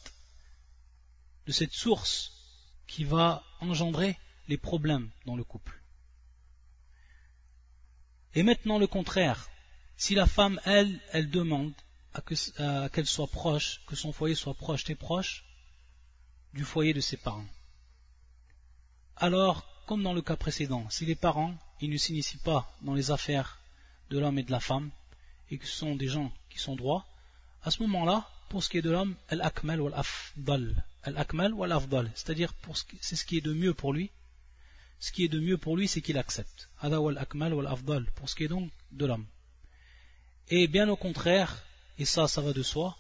de 1.48 1.52
cette 1.52 1.72
source 1.72 2.32
qui 2.86 3.02
va 3.02 3.42
engendrer 3.60 4.16
les 4.46 4.56
problèmes 4.56 5.10
dans 5.26 5.34
le 5.34 5.42
couple. 5.42 5.82
Et 8.34 8.42
maintenant 8.42 8.78
le 8.78 8.86
contraire, 8.86 9.48
si 9.96 10.14
la 10.14 10.26
femme, 10.26 10.60
elle, 10.64 11.00
elle 11.12 11.30
demande 11.30 11.72
à 12.14 12.88
qu'elle 12.88 13.06
soit 13.06 13.26
proche, 13.26 13.80
que 13.86 13.96
son 13.96 14.12
foyer 14.12 14.34
soit 14.34 14.54
proche 14.54 14.88
et 14.90 14.94
proche 14.94 15.44
du 16.54 16.64
foyer 16.64 16.92
de 16.92 17.00
ses 17.00 17.16
parents. 17.16 17.46
Alors, 19.16 19.66
comme 19.86 20.02
dans 20.02 20.12
le 20.12 20.22
cas 20.22 20.36
précédent, 20.36 20.88
si 20.90 21.06
les 21.06 21.14
parents, 21.14 21.54
ils 21.80 21.90
ne 21.90 21.96
s'initient 21.96 22.38
pas 22.38 22.70
dans 22.82 22.94
les 22.94 23.10
affaires 23.10 23.58
de 24.10 24.18
l'homme 24.18 24.38
et 24.38 24.42
de 24.42 24.50
la 24.50 24.60
femme, 24.60 24.90
et 25.50 25.58
que 25.58 25.66
ce 25.66 25.76
sont 25.76 25.96
des 25.96 26.08
gens 26.08 26.32
qui 26.50 26.58
sont 26.58 26.76
droits, 26.76 27.06
à 27.62 27.70
ce 27.70 27.82
moment-là, 27.82 28.28
pour 28.48 28.62
ce 28.62 28.68
qui 28.68 28.78
est 28.78 28.82
de 28.82 28.90
l'homme, 28.90 29.16
al-akmal 29.28 29.80
wal-afdal. 29.80 30.84
Al-akmal 31.02 31.52
wal-afdal, 31.52 32.10
c'est-à-dire 32.14 32.52
c'est 33.00 33.16
ce 33.16 33.24
qui 33.24 33.38
est 33.38 33.42
de 33.42 33.52
mieux 33.52 33.74
pour 33.74 33.92
lui, 33.92 34.10
ce 35.00 35.12
qui 35.12 35.24
est 35.24 35.28
de 35.28 35.40
mieux 35.40 35.58
pour 35.58 35.76
lui, 35.76 35.88
c'est 35.88 36.00
qu'il 36.00 36.18
accepte. 36.18 36.68
akmal 36.80 37.54
wal 37.54 37.66
afdal, 37.66 38.04
pour 38.16 38.28
ce 38.28 38.34
qui 38.34 38.44
est 38.44 38.48
donc 38.48 38.70
de 38.92 39.06
l'homme. 39.06 39.26
Et 40.48 40.66
bien 40.66 40.88
au 40.88 40.96
contraire, 40.96 41.64
et 41.98 42.04
ça, 42.04 42.26
ça 42.26 42.40
va 42.40 42.52
de 42.52 42.62
soi, 42.62 42.96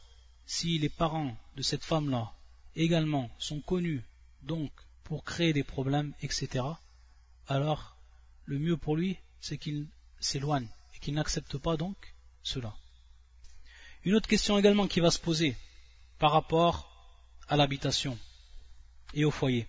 si 0.46 0.78
les 0.78 0.88
parents 0.88 1.36
de 1.56 1.62
cette 1.62 1.84
femme-là 1.84 2.32
également 2.76 3.30
sont 3.38 3.60
connus 3.60 4.02
donc 4.42 4.70
pour 5.04 5.24
créer 5.24 5.52
des 5.52 5.64
problèmes, 5.64 6.14
etc., 6.22 6.64
alors 7.46 7.96
le 8.44 8.58
mieux 8.58 8.76
pour 8.76 8.96
lui, 8.96 9.18
c'est 9.40 9.58
qu'il 9.58 9.86
s'éloigne 10.20 10.68
et 10.94 10.98
qu'il 11.00 11.14
n'accepte 11.14 11.56
pas 11.58 11.76
donc 11.76 11.96
cela. 12.42 12.74
Une 14.04 14.14
autre 14.14 14.28
question 14.28 14.58
également 14.58 14.86
qui 14.86 15.00
va 15.00 15.10
se 15.10 15.18
poser 15.18 15.56
par 16.18 16.32
rapport 16.32 16.90
à 17.48 17.56
l'habitation 17.56 18.18
et 19.14 19.24
au 19.24 19.30
foyer. 19.30 19.66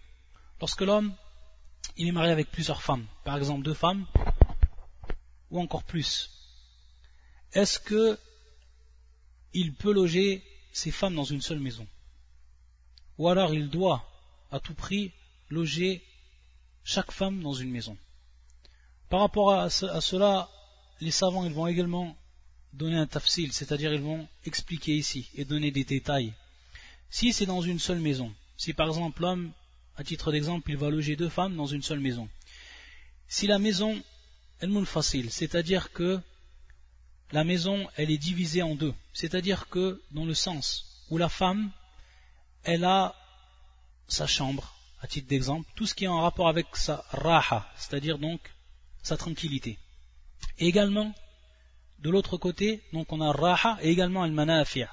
Lorsque 0.60 0.82
l'homme 0.82 1.16
il 1.98 2.08
est 2.08 2.12
marié 2.12 2.32
avec 2.32 2.52
plusieurs 2.52 2.82
femmes, 2.82 3.06
par 3.24 3.38
exemple 3.38 3.64
deux 3.64 3.74
femmes 3.74 4.06
ou 5.52 5.60
encore 5.60 5.84
plus, 5.84 6.30
est-ce 7.54 7.80
que 7.80 8.18
il 9.54 9.74
peut 9.74 9.92
loger 9.92 10.44
ces 10.72 10.92
femmes 10.92 11.16
dans 11.16 11.24
une 11.24 11.42
seule 11.42 11.60
maison? 11.60 11.88
Ou 13.18 13.28
alors 13.28 13.54
il 13.54 13.70
doit 13.70 14.08
à 14.52 14.60
tout 14.60 14.76
prix 14.76 15.12
loger 15.50 16.04
chaque 16.84 17.12
femme 17.12 17.42
dans 17.42 17.54
une 17.54 17.72
maison? 17.72 17.98
Par 19.10 19.22
rapport 19.22 19.54
à, 19.54 19.70
cela, 19.70 20.50
les 21.02 21.12
savants 21.12 21.50
vont 21.50 21.66
également 21.66 22.16
donner 22.74 22.98
un 22.98 23.08
tafsil, 23.08 23.52
c'est-à-dire 23.52 23.92
ils 23.92 24.02
vont 24.02 24.28
expliquer 24.46 24.96
ici 24.96 25.30
et 25.34 25.46
donner 25.46 25.72
des 25.72 25.84
détails. 25.84 26.34
Si 27.10 27.34
c'est 27.34 27.48
dans 27.48 27.62
une 27.62 27.80
seule 27.80 28.00
maison, 28.00 28.32
si 28.56 28.74
par 28.74 28.88
exemple 28.88 29.24
l'homme, 29.24 29.52
à 30.00 30.04
titre 30.06 30.32
d'exemple, 30.32 30.72
il 30.72 30.78
va 30.78 30.90
loger 30.90 31.18
deux 31.18 31.28
femmes 31.28 31.58
dans 31.58 31.66
une 31.66 31.82
seule 31.82 32.00
maison, 32.00 32.30
si 33.28 33.48
la 33.48 33.60
maison, 33.60 34.02
elle 34.62 34.86
facile, 34.86 35.30
c'est-à-dire 35.30 35.92
que 35.92 36.22
la 37.34 37.44
maison, 37.44 37.86
elle 37.98 38.10
est 38.10 38.18
divisée 38.18 38.62
en 38.62 38.76
deux, 38.76 38.94
c'est-à-dire 39.12 39.68
que 39.68 40.02
dans 40.12 40.24
le 40.24 40.34
sens 40.34 41.04
où 41.10 41.18
la 41.18 41.28
femme, 41.28 41.70
elle 42.64 42.86
a 42.86 43.14
sa 44.08 44.26
chambre, 44.26 44.74
à 45.02 45.08
titre 45.08 45.28
d'exemple, 45.28 45.70
tout 45.76 45.86
ce 45.86 45.94
qui 45.94 46.06
est 46.06 46.08
en 46.08 46.22
rapport 46.22 46.48
avec 46.48 46.68
sa 46.78 47.04
raha, 47.10 47.70
c'est-à-dire 47.76 48.20
donc 48.20 48.40
sa 49.04 49.18
tranquillité. 49.18 49.78
Et 50.60 50.68
également, 50.68 51.14
de 52.00 52.10
l'autre 52.10 52.38
côté, 52.38 52.82
donc 52.94 53.12
on 53.12 53.20
a 53.20 53.34
raha 53.34 53.78
et 53.82 53.90
également 53.90 54.24
al 54.24 54.32
manafia, 54.32 54.90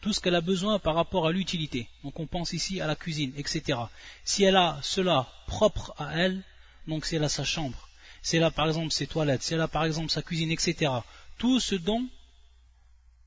tout 0.00 0.12
ce 0.12 0.20
qu'elle 0.20 0.34
a 0.34 0.40
besoin 0.40 0.78
par 0.78 0.94
rapport 0.94 1.26
à 1.26 1.32
l'utilité. 1.32 1.88
Donc 2.04 2.20
on 2.20 2.26
pense 2.26 2.52
ici 2.52 2.80
à 2.80 2.86
la 2.86 2.96
cuisine, 2.96 3.32
etc. 3.36 3.78
Si 4.24 4.44
elle 4.44 4.56
a 4.56 4.78
cela 4.82 5.28
propre 5.46 5.94
à 5.98 6.16
elle, 6.16 6.42
donc 6.86 7.04
si 7.04 7.16
elle 7.16 7.24
a 7.24 7.28
sa 7.28 7.44
chambre, 7.44 7.88
elle 8.32 8.44
a 8.44 8.50
par 8.50 8.66
exemple 8.66 8.92
ses 8.92 9.06
toilettes, 9.06 9.48
elle 9.50 9.60
a 9.60 9.68
par 9.68 9.84
exemple 9.84 10.10
sa 10.10 10.22
cuisine, 10.22 10.50
etc. 10.50 10.92
Tout 11.38 11.60
ce 11.60 11.74
dont 11.74 12.06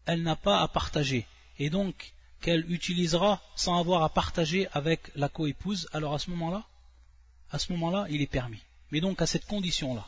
elle 0.06 0.24
n'a 0.24 0.36
pas 0.36 0.62
à 0.62 0.68
partager. 0.68 1.26
Et 1.60 1.70
donc 1.70 2.14
qu'elle 2.42 2.70
utilisera 2.72 3.42
sans 3.56 3.80
avoir 3.80 4.04
à 4.04 4.10
partager 4.10 4.68
avec 4.72 5.12
la 5.16 5.30
coépouse, 5.30 5.88
alors 5.94 6.14
à 6.14 6.20
ce 6.20 6.30
moment-là, 6.32 6.66
à 7.52 7.60
ce 7.60 7.72
moment-là, 7.74 8.08
il 8.10 8.22
est 8.22 8.28
permis. 8.28 8.62
Mais 8.92 9.00
donc 9.00 9.22
à 9.22 9.28
cette 9.28 9.46
condition-là, 9.46 10.08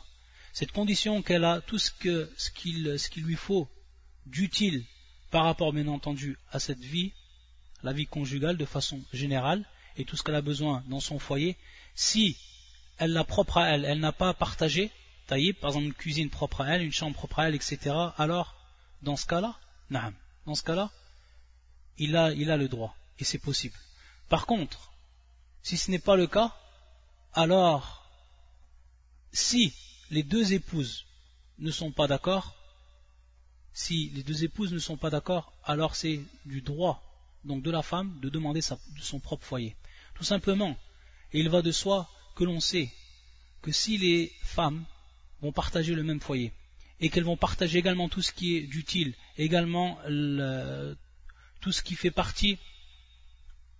cette 0.52 0.72
condition 0.72 1.22
qu'elle 1.22 1.44
a 1.44 1.60
tout 1.60 1.78
ce 1.78 1.90
qu'il 1.90 2.98
ce 2.98 3.10
qu'il 3.10 3.24
lui 3.24 3.36
faut 3.36 3.68
d'utile 4.26 4.84
par 5.34 5.46
rapport 5.46 5.72
bien 5.72 5.88
entendu 5.88 6.38
à 6.52 6.60
cette 6.60 6.78
vie, 6.78 7.12
la 7.82 7.92
vie 7.92 8.06
conjugale 8.06 8.56
de 8.56 8.64
façon 8.64 9.02
générale, 9.12 9.64
et 9.96 10.04
tout 10.04 10.16
ce 10.16 10.22
qu'elle 10.22 10.36
a 10.36 10.40
besoin 10.40 10.84
dans 10.86 11.00
son 11.00 11.18
foyer, 11.18 11.56
si 11.96 12.36
elle 12.98 13.12
l'a 13.12 13.24
propre 13.24 13.58
à 13.58 13.70
elle, 13.70 13.84
elle 13.84 13.98
n'a 13.98 14.12
pas 14.12 14.28
à 14.28 14.34
partager, 14.34 14.92
taillé, 15.26 15.52
par 15.52 15.70
exemple 15.70 15.86
une 15.86 15.92
cuisine 15.92 16.30
propre 16.30 16.60
à 16.60 16.68
elle, 16.68 16.82
une 16.82 16.92
chambre 16.92 17.16
propre 17.16 17.40
à 17.40 17.48
elle, 17.48 17.56
etc., 17.56 17.96
alors 18.16 18.54
dans 19.02 19.16
ce 19.16 19.26
cas-là, 19.26 19.58
dans 20.46 20.54
ce 20.54 20.62
cas-là, 20.62 20.92
il 21.98 22.14
a, 22.16 22.32
il 22.32 22.48
a 22.52 22.56
le 22.56 22.68
droit, 22.68 22.94
et 23.18 23.24
c'est 23.24 23.38
possible. 23.38 23.76
Par 24.28 24.46
contre, 24.46 24.92
si 25.64 25.76
ce 25.76 25.90
n'est 25.90 25.98
pas 25.98 26.14
le 26.14 26.28
cas, 26.28 26.54
alors, 27.32 28.08
si 29.32 29.74
les 30.12 30.22
deux 30.22 30.52
épouses 30.52 31.06
ne 31.58 31.72
sont 31.72 31.90
pas 31.90 32.06
d'accord, 32.06 32.54
si 33.74 34.10
les 34.14 34.22
deux 34.22 34.44
épouses 34.44 34.72
ne 34.72 34.78
sont 34.78 34.96
pas 34.96 35.10
d'accord, 35.10 35.52
alors 35.64 35.96
c'est 35.96 36.20
du 36.46 36.62
droit 36.62 37.02
donc 37.44 37.62
de 37.62 37.70
la 37.70 37.82
femme 37.82 38.18
de 38.20 38.28
demander 38.28 38.60
de 38.60 39.02
son 39.02 39.20
propre 39.20 39.44
foyer. 39.44 39.76
Tout 40.14 40.24
simplement. 40.24 40.76
Et 41.32 41.40
il 41.40 41.50
va 41.50 41.60
de 41.60 41.72
soi 41.72 42.08
que 42.36 42.44
l'on 42.44 42.60
sait 42.60 42.90
que 43.60 43.72
si 43.72 43.98
les 43.98 44.32
femmes 44.42 44.84
vont 45.42 45.52
partager 45.52 45.94
le 45.94 46.04
même 46.04 46.20
foyer 46.20 46.52
et 47.00 47.08
qu'elles 47.10 47.24
vont 47.24 47.36
partager 47.36 47.78
également 47.78 48.08
tout 48.08 48.22
ce 48.22 48.32
qui 48.32 48.56
est 48.56 48.62
d'utile, 48.62 49.14
également 49.36 49.98
tout 51.60 51.72
ce 51.72 51.82
qui 51.82 51.96
fait 51.96 52.12
partie 52.12 52.58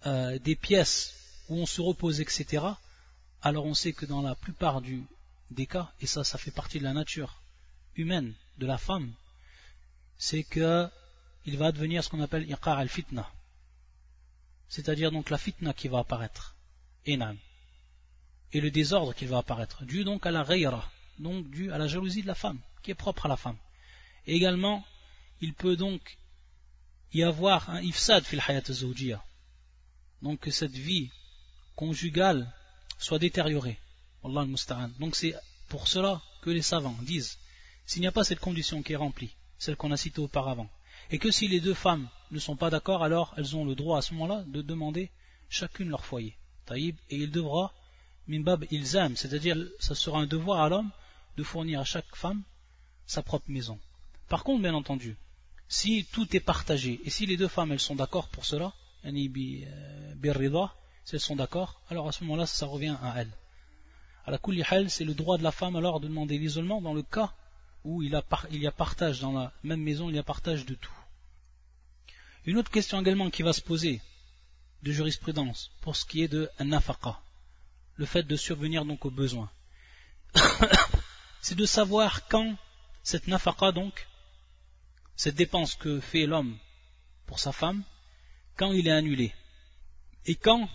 euh, 0.06 0.38
des 0.40 0.56
pièces 0.56 1.14
où 1.48 1.56
on 1.56 1.66
se 1.66 1.80
repose, 1.80 2.20
etc., 2.20 2.64
alors 3.42 3.66
on 3.66 3.74
sait 3.74 3.92
que 3.92 4.06
dans 4.06 4.22
la 4.22 4.34
plupart 4.34 4.82
des 5.50 5.66
cas, 5.66 5.92
et 6.00 6.06
ça, 6.06 6.24
ça 6.24 6.38
fait 6.38 6.50
partie 6.50 6.78
de 6.78 6.84
la 6.84 6.94
nature 6.94 7.42
humaine 7.94 8.34
de 8.58 8.66
la 8.66 8.78
femme, 8.78 9.12
c'est 10.18 10.44
que 10.44 10.88
il 11.46 11.58
va 11.58 11.72
devenir 11.72 12.02
ce 12.02 12.08
qu'on 12.08 12.20
appelle 12.20 12.48
iqar 12.50 12.78
al-fitna. 12.78 13.30
C'est-à-dire 14.68 15.12
donc 15.12 15.30
la 15.30 15.38
fitna 15.38 15.72
qui 15.72 15.88
va 15.88 15.98
apparaître. 15.98 16.56
Et 17.06 17.16
le 18.60 18.70
désordre 18.70 19.14
qui 19.14 19.26
va 19.26 19.38
apparaître. 19.38 19.84
Dû 19.84 20.04
donc 20.04 20.26
à 20.26 20.30
la 20.30 20.44
ghayra, 20.44 20.90
donc 21.18 21.50
dû 21.50 21.70
à 21.70 21.78
la 21.78 21.86
jalousie 21.86 22.22
de 22.22 22.26
la 22.26 22.34
femme, 22.34 22.58
qui 22.82 22.90
est 22.90 22.94
propre 22.94 23.26
à 23.26 23.28
la 23.28 23.36
femme. 23.36 23.58
également, 24.26 24.84
il 25.40 25.52
peut 25.52 25.76
donc 25.76 26.16
y 27.12 27.22
avoir 27.22 27.68
un 27.68 27.82
ifsad 27.82 28.24
fil 28.24 28.40
hayat 28.46 28.62
Donc 30.22 30.40
que 30.40 30.50
cette 30.50 30.72
vie 30.72 31.10
conjugale 31.76 32.50
soit 32.98 33.18
détériorée. 33.18 33.78
Donc 34.24 35.14
c'est 35.14 35.34
pour 35.68 35.88
cela 35.88 36.22
que 36.40 36.50
les 36.50 36.62
savants 36.62 36.96
disent, 37.02 37.38
s'il 37.84 38.00
n'y 38.00 38.06
a 38.06 38.12
pas 38.12 38.24
cette 38.24 38.40
condition 38.40 38.82
qui 38.82 38.94
est 38.94 38.96
remplie, 38.96 39.34
celle 39.64 39.76
qu'on 39.76 39.92
a 39.92 39.96
citée 39.96 40.20
auparavant, 40.20 40.68
et 41.10 41.18
que 41.18 41.30
si 41.30 41.48
les 41.48 41.60
deux 41.60 41.74
femmes 41.74 42.08
ne 42.30 42.38
sont 42.38 42.56
pas 42.56 42.70
d'accord, 42.70 43.02
alors 43.02 43.34
elles 43.36 43.56
ont 43.56 43.64
le 43.64 43.74
droit 43.74 43.98
à 43.98 44.02
ce 44.02 44.12
moment-là 44.14 44.44
de 44.46 44.62
demander 44.62 45.10
chacune 45.48 45.88
leur 45.88 46.04
foyer. 46.04 46.36
et 46.74 46.94
il 47.10 47.30
devra, 47.30 47.72
minbab 48.26 48.66
ilzam, 48.70 49.16
c'est-à-dire 49.16 49.56
ça 49.78 49.94
sera 49.94 50.18
un 50.20 50.26
devoir 50.26 50.60
à 50.60 50.68
l'homme 50.68 50.90
de 51.36 51.42
fournir 51.42 51.80
à 51.80 51.84
chaque 51.84 52.14
femme 52.14 52.42
sa 53.06 53.22
propre 53.22 53.50
maison. 53.50 53.78
Par 54.28 54.44
contre, 54.44 54.62
bien 54.62 54.74
entendu, 54.74 55.16
si 55.68 56.04
tout 56.12 56.36
est 56.36 56.40
partagé, 56.40 57.00
et 57.04 57.10
si 57.10 57.26
les 57.26 57.36
deux 57.36 57.48
femmes 57.48 57.72
elles 57.72 57.80
sont 57.80 57.96
d'accord 57.96 58.28
pour 58.28 58.44
cela, 58.44 58.72
euh, 59.04 59.10
si 61.04 61.14
elles 61.14 61.20
sont 61.20 61.36
d'accord, 61.36 61.80
alors 61.90 62.08
à 62.08 62.12
ce 62.12 62.22
moment-là 62.24 62.46
ça 62.46 62.66
revient 62.66 62.96
à 63.02 63.20
elles. 63.20 63.36
À 64.26 64.30
la 64.30 64.38
c'est 64.88 65.04
le 65.04 65.14
droit 65.14 65.36
de 65.36 65.42
la 65.42 65.52
femme 65.52 65.76
alors 65.76 66.00
de 66.00 66.08
demander 66.08 66.38
l'isolement 66.38 66.80
dans 66.80 66.94
le 66.94 67.02
cas 67.02 67.34
où 67.84 68.02
il, 68.02 68.12
y 68.12 68.66
a 68.66 68.72
partage 68.72 69.20
dans 69.20 69.32
la 69.32 69.52
même 69.62 69.82
maison, 69.82 70.08
il 70.08 70.16
y 70.16 70.18
a 70.18 70.22
partage 70.22 70.64
de 70.64 70.74
tout. 70.74 70.92
Une 72.46 72.56
autre 72.56 72.70
question 72.70 73.00
également 73.00 73.30
qui 73.30 73.42
va 73.42 73.52
se 73.52 73.60
poser 73.60 74.00
de 74.82 74.92
jurisprudence 74.92 75.70
pour 75.82 75.94
ce 75.94 76.04
qui 76.04 76.22
est 76.22 76.28
de 76.28 76.50
nafaqa, 76.60 77.20
le 77.96 78.06
fait 78.06 78.22
de 78.22 78.36
survenir 78.36 78.84
donc 78.84 79.04
aux 79.04 79.10
besoins, 79.10 79.50
c'est 81.40 81.54
de 81.54 81.66
savoir 81.66 82.26
quand 82.28 82.56
cette 83.02 83.28
nafaqa 83.28 83.72
donc 83.72 84.06
cette 85.16 85.36
dépense 85.36 85.74
que 85.74 86.00
fait 86.00 86.26
l'homme 86.26 86.58
pour 87.26 87.38
sa 87.38 87.52
femme, 87.52 87.84
quand 88.56 88.72
il 88.72 88.88
est 88.88 88.92
annulé 88.92 89.32
et 90.26 90.34
quand 90.34 90.68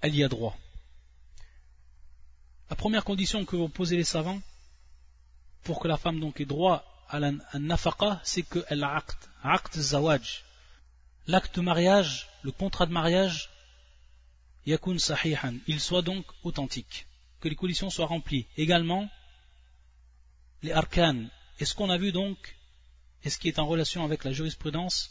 elle 0.00 0.14
y 0.14 0.24
a 0.24 0.28
droit. 0.28 0.56
La 2.68 2.76
première 2.76 3.04
condition 3.04 3.44
que 3.44 3.56
vont 3.56 3.68
poser 3.68 3.96
les 3.96 4.04
savants 4.04 4.42
pour 5.62 5.80
que 5.80 5.88
la 5.88 5.96
femme 5.96 6.20
donc 6.20 6.40
ait 6.40 6.44
droit 6.44 6.84
à 7.08 7.20
la 7.20 7.32
nafaqa, 7.54 8.20
c'est 8.24 8.42
qu'elle 8.42 8.84
acte, 8.84 9.28
acte 9.42 9.78
zawaj. 9.78 10.44
L'acte 11.26 11.56
de 11.56 11.60
mariage, 11.60 12.28
le 12.42 12.52
contrat 12.52 12.86
de 12.86 12.92
mariage, 12.92 13.50
yakun 14.66 14.98
sahihan, 14.98 15.54
il 15.66 15.80
soit 15.80 16.02
donc 16.02 16.24
authentique, 16.42 17.06
que 17.40 17.48
les 17.48 17.54
conditions 17.54 17.90
soient 17.90 18.06
remplies. 18.06 18.46
Également, 18.56 19.08
les 20.62 20.72
arcanes. 20.72 21.28
Et 21.58 21.64
ce 21.64 21.74
qu'on 21.74 21.90
a 21.90 21.98
vu 21.98 22.12
donc 22.12 22.56
et 23.24 23.30
ce 23.30 23.38
qui 23.38 23.48
est 23.48 23.58
en 23.58 23.66
relation 23.66 24.04
avec 24.04 24.24
la 24.24 24.32
jurisprudence 24.32 25.10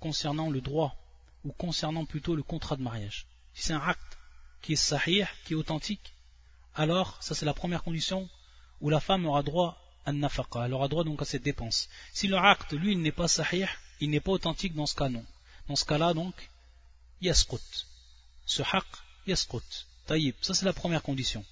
concernant 0.00 0.50
le 0.50 0.60
droit 0.60 0.96
ou 1.44 1.52
concernant 1.52 2.04
plutôt 2.04 2.34
le 2.34 2.42
contrat 2.42 2.76
de 2.76 2.82
mariage. 2.82 3.26
Si 3.54 3.64
c'est 3.64 3.74
un 3.74 3.80
acte 3.80 4.18
qui 4.60 4.72
est 4.72 4.76
sahih, 4.76 5.26
qui 5.44 5.52
est 5.52 5.56
authentique, 5.56 6.14
alors 6.74 7.22
ça 7.22 7.34
c'est 7.34 7.46
la 7.46 7.54
première 7.54 7.84
condition 7.84 8.28
où 8.80 8.90
la 8.90 9.00
femme 9.00 9.26
aura 9.26 9.42
droit 9.42 9.78
à 10.06 10.12
nafaqa, 10.12 10.64
elle 10.64 10.74
aura 10.74 10.88
droit 10.88 11.04
donc 11.04 11.20
à 11.22 11.24
cette 11.24 11.42
dépense. 11.42 11.88
Si 12.12 12.28
le 12.28 12.36
acte, 12.36 12.72
lui, 12.72 12.96
n'est 12.96 13.12
pas 13.12 13.28
sahih, 13.28 13.66
il 14.00 14.10
n'est 14.10 14.20
pas 14.20 14.32
authentique 14.32 14.74
dans 14.74 14.86
ce 14.86 14.94
cas 14.94 15.08
non. 15.08 15.24
Dans 15.68 15.76
ce 15.76 15.84
cas-là 15.84 16.14
donc, 16.14 16.34
yaskut. 17.20 17.86
Ce 18.46 18.62
haq, 18.62 18.86
yaskut. 19.26 19.86
Taïb, 20.06 20.34
ça 20.40 20.54
c'est 20.54 20.64
la 20.64 20.72
première 20.72 21.02
condition. 21.02 21.44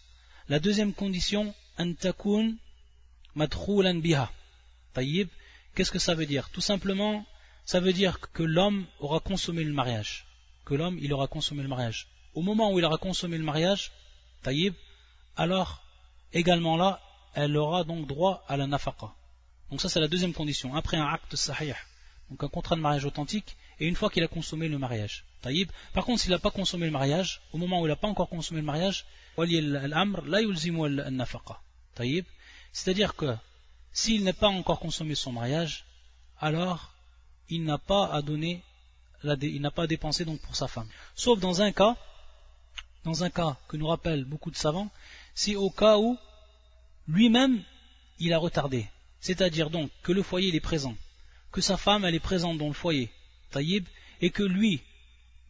La 0.48 0.58
deuxième 0.60 0.94
condition, 0.94 1.54
antakun 1.78 2.54
madkhoulan 3.34 3.96
biha. 3.96 4.30
Taïb, 4.94 5.28
qu'est-ce 5.74 5.90
que 5.90 5.98
ça 5.98 6.14
veut 6.14 6.26
dire? 6.26 6.48
Tout 6.50 6.62
simplement, 6.62 7.26
ça 7.66 7.80
veut 7.80 7.92
dire 7.92 8.20
que 8.32 8.42
l'homme 8.42 8.86
aura 9.00 9.20
consommé 9.20 9.64
le 9.64 9.72
mariage. 9.72 10.24
Que 10.64 10.74
l'homme, 10.74 10.98
il 11.02 11.12
aura 11.12 11.26
consommé 11.26 11.62
le 11.62 11.68
mariage. 11.68 12.08
Au 12.34 12.42
moment 12.42 12.72
où 12.72 12.78
il 12.78 12.84
aura 12.84 12.96
consommé 12.96 13.36
le 13.36 13.44
mariage, 13.44 13.92
taïb, 14.42 14.74
alors 15.36 15.82
également 16.32 16.76
là, 16.76 17.00
elle 17.36 17.56
aura 17.56 17.84
donc 17.84 18.06
droit 18.06 18.44
à 18.48 18.56
la 18.56 18.66
nafaqa. 18.66 19.12
Donc 19.70 19.80
ça 19.80 19.88
c'est 19.88 20.00
la 20.00 20.08
deuxième 20.08 20.32
condition, 20.32 20.74
après 20.74 20.96
un 20.96 21.06
acte 21.06 21.36
sahih, 21.36 21.74
donc 22.30 22.42
un 22.42 22.48
contrat 22.48 22.76
de 22.76 22.80
mariage 22.80 23.04
authentique, 23.04 23.56
et 23.78 23.86
une 23.86 23.94
fois 23.94 24.10
qu'il 24.10 24.24
a 24.24 24.28
consommé 24.28 24.68
le 24.68 24.78
mariage. 24.78 25.24
Taïb. 25.42 25.70
Par 25.92 26.04
contre, 26.06 26.22
s'il 26.22 26.30
n'a 26.30 26.38
pas 26.38 26.50
consommé 26.50 26.86
le 26.86 26.92
mariage, 26.92 27.42
au 27.52 27.58
moment 27.58 27.80
où 27.80 27.86
il 27.86 27.90
n'a 27.90 27.96
pas 27.96 28.08
encore 28.08 28.30
consommé 28.30 28.60
le 28.60 28.66
mariage, 28.66 29.04
c'est-à-dire 32.72 33.14
que 33.14 33.36
s'il 33.92 34.24
n'est 34.24 34.32
pas 34.32 34.48
encore 34.48 34.80
consommé 34.80 35.14
son 35.14 35.32
mariage, 35.32 35.84
alors 36.40 36.94
il 37.50 37.64
n'a 37.64 37.78
pas 37.78 38.06
à 38.12 38.22
donner, 38.22 38.62
il 39.24 39.60
n'a 39.60 39.70
pas 39.70 39.82
à 39.82 39.86
dépenser 39.86 40.24
donc 40.24 40.40
pour 40.40 40.56
sa 40.56 40.68
femme. 40.68 40.88
Sauf 41.14 41.38
dans 41.38 41.60
un 41.60 41.70
cas, 41.72 41.96
dans 43.04 43.24
un 43.24 43.30
cas 43.30 43.58
que 43.68 43.76
nous 43.76 43.88
rappellent 43.88 44.24
beaucoup 44.24 44.50
de 44.50 44.56
savants, 44.56 44.90
c'est 45.34 45.54
au 45.54 45.68
cas 45.68 45.98
où 45.98 46.18
lui-même 47.08 47.62
il 48.18 48.32
a 48.32 48.38
retardé. 48.38 48.86
C'est-à-dire 49.20 49.70
donc 49.70 49.90
que 50.02 50.12
le 50.12 50.22
foyer 50.22 50.54
est 50.54 50.60
présent, 50.60 50.96
que 51.52 51.60
sa 51.60 51.76
femme 51.76 52.04
elle 52.04 52.14
est 52.14 52.20
présente 52.20 52.58
dans 52.58 52.68
le 52.68 52.72
foyer, 52.72 53.10
taïb, 53.50 53.86
et 54.20 54.30
que 54.30 54.42
lui, 54.42 54.80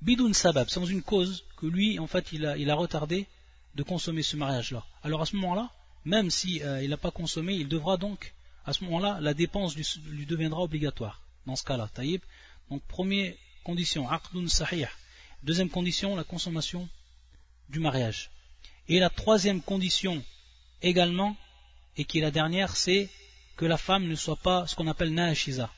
bidoun 0.03 0.35
sabab, 0.35 0.69
sans 0.69 0.87
une 0.87 1.03
cause, 1.03 1.45
que 1.57 1.66
lui 1.66 1.99
en 1.99 2.07
fait 2.07 2.33
il 2.33 2.47
a, 2.47 2.57
il 2.57 2.71
retardé 2.73 3.27
de 3.75 3.83
consommer 3.83 4.23
ce 4.23 4.37
mariage-là. 4.37 4.85
Alors 5.03 5.23
à 5.23 5.27
ce 5.27 5.37
moment-là, 5.37 5.71
même 6.05 6.31
si 6.31 6.62
euh, 6.62 6.83
il 6.83 6.90
n'a 6.90 6.97
pas 6.97 7.11
consommé, 7.11 7.55
il 7.55 7.69
devra 7.69 7.97
donc, 7.97 8.33
à 8.64 8.73
ce 8.73 8.85
moment-là, 8.85 9.19
la 9.21 9.35
dépense 9.35 9.77
lui, 9.77 10.27
deviendra 10.27 10.62
obligatoire. 10.62 11.21
Dans 11.47 11.57
ce 11.57 11.64
cas-là, 11.64 11.88
taïb. 11.92 12.21
Donc 12.71 12.83
première 12.87 13.35
condition, 13.64 14.09
aqdun 14.09 14.49
sahih. 14.49 14.87
Deuxième 15.42 15.69
condition, 15.69 16.16
la 16.16 16.25
consommation 16.25 16.88
du 17.69 17.81
mariage. 17.81 18.31
Et 18.88 18.99
la 18.99 19.11
troisième 19.11 19.61
condition 19.61 20.23
également, 20.83 21.37
et 21.96 22.04
qui 22.04 22.18
est 22.18 22.22
la 22.22 22.30
dernière, 22.30 22.76
c'est 22.76 23.09
que 23.56 23.64
la 23.64 23.78
femme 23.78 24.06
ne 24.06 24.14
soit 24.14 24.37
pas 24.37 24.66
ce 24.66 24.74
qu'on 24.74 24.87
appelle 24.87 25.14
naashiza. 25.14 25.70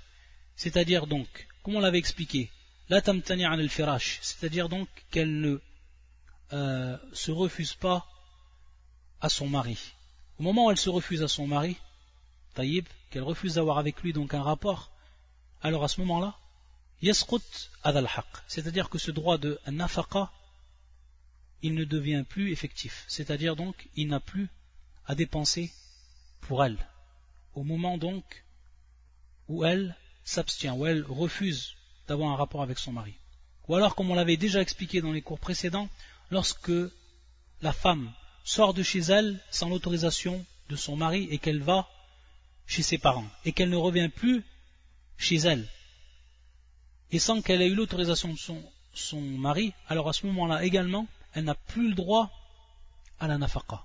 C'est-à-dire 0.57 1.07
donc, 1.07 1.47
comme 1.63 1.77
on 1.77 1.81
l'avait 1.81 1.99
expliqué, 1.99 2.51
la 2.89 3.01
tamtani 3.01 3.45
al 3.45 3.69
firash, 3.69 4.19
c'est-à-dire 4.23 4.69
donc 4.69 4.89
qu'elle 5.11 5.41
ne 5.41 5.61
euh, 6.53 6.97
se 7.13 7.31
refuse 7.31 7.75
pas 7.75 8.07
à 9.21 9.29
son 9.29 9.49
mari. 9.49 9.79
Au 10.39 10.43
moment 10.43 10.67
où 10.67 10.71
elle 10.71 10.79
se 10.79 10.91
refuse 10.91 11.23
à 11.23 11.29
son 11.29 11.47
mari, 11.47 11.77
taïb, 12.55 12.87
qu'elle 13.11 13.23
refuse 13.23 13.55
d'avoir 13.55 13.79
avec 13.79 14.03
lui 14.03 14.13
donc 14.13 14.35
un 14.35 14.43
rapport, 14.43 14.91
alors 15.63 15.85
à 15.85 15.89
ce 15.89 16.01
moment-là, 16.01 16.37
yasqut 17.03 17.71
adal 17.85 18.09
c'est-à-dire 18.47 18.89
que 18.89 18.99
ce 18.99 19.11
droit 19.11 19.39
de 19.39 19.59
nafaqa, 19.67 20.33
il 21.63 21.75
ne 21.75 21.85
devient 21.85 22.25
plus 22.29 22.53
effectif, 22.53 23.05
c'est-à-dire 23.09 23.57
donc 23.57 23.89
il 23.97 24.09
n'a 24.09 24.21
plus 24.21 24.49
à 25.07 25.15
dépenser 25.15 25.73
pour 26.41 26.65
elle, 26.65 26.79
au 27.55 27.63
moment 27.63 27.99
donc 27.99 28.45
où 29.49 29.65
elle 29.65 29.97
s'abstient, 30.25 30.77
où 30.77 30.87
elle 30.87 31.05
refuse 31.05 31.75
d'avoir 32.07 32.31
un 32.31 32.37
rapport 32.37 32.63
avec 32.63 32.79
son 32.79 32.93
mari. 32.93 33.15
Ou 33.69 33.75
alors, 33.75 33.95
comme 33.95 34.11
on 34.11 34.15
l'avait 34.15 34.37
déjà 34.37 34.61
expliqué 34.61 35.01
dans 35.01 35.13
les 35.13 35.23
cours 35.23 35.39
précédents, 35.39 35.89
lorsque 36.31 36.73
la 37.61 37.73
femme 37.73 38.13
sort 38.45 38.75
de 38.75 38.83
chez 38.83 39.01
elle 39.01 39.41
sans 39.51 39.69
l'autorisation 39.69 40.45
de 40.71 40.77
son 40.77 40.97
mari 40.97 41.29
et 41.31 41.39
qu'elle 41.39 41.63
va 41.63 41.89
chez 42.67 42.83
ses 42.83 42.99
parents 42.99 43.29
et 43.45 43.53
qu'elle 43.53 43.71
ne 43.71 43.77
revient 43.77 44.09
plus 44.09 44.45
chez 45.17 45.37
elle 45.37 45.69
et 47.11 47.19
sans 47.19 47.41
qu'elle 47.41 47.63
ait 47.63 47.69
eu 47.69 47.75
l'autorisation 47.75 48.33
de 48.33 48.39
son, 48.93 49.21
mari, 49.21 49.73
alors 49.89 50.09
à 50.09 50.13
ce 50.13 50.27
moment-là 50.27 50.65
également, 50.65 51.07
elle 51.33 51.45
n'a 51.45 51.55
plus 51.55 51.89
le 51.89 51.95
droit 51.95 52.31
à 53.19 53.29
la 53.29 53.39
nafaqa. 53.39 53.85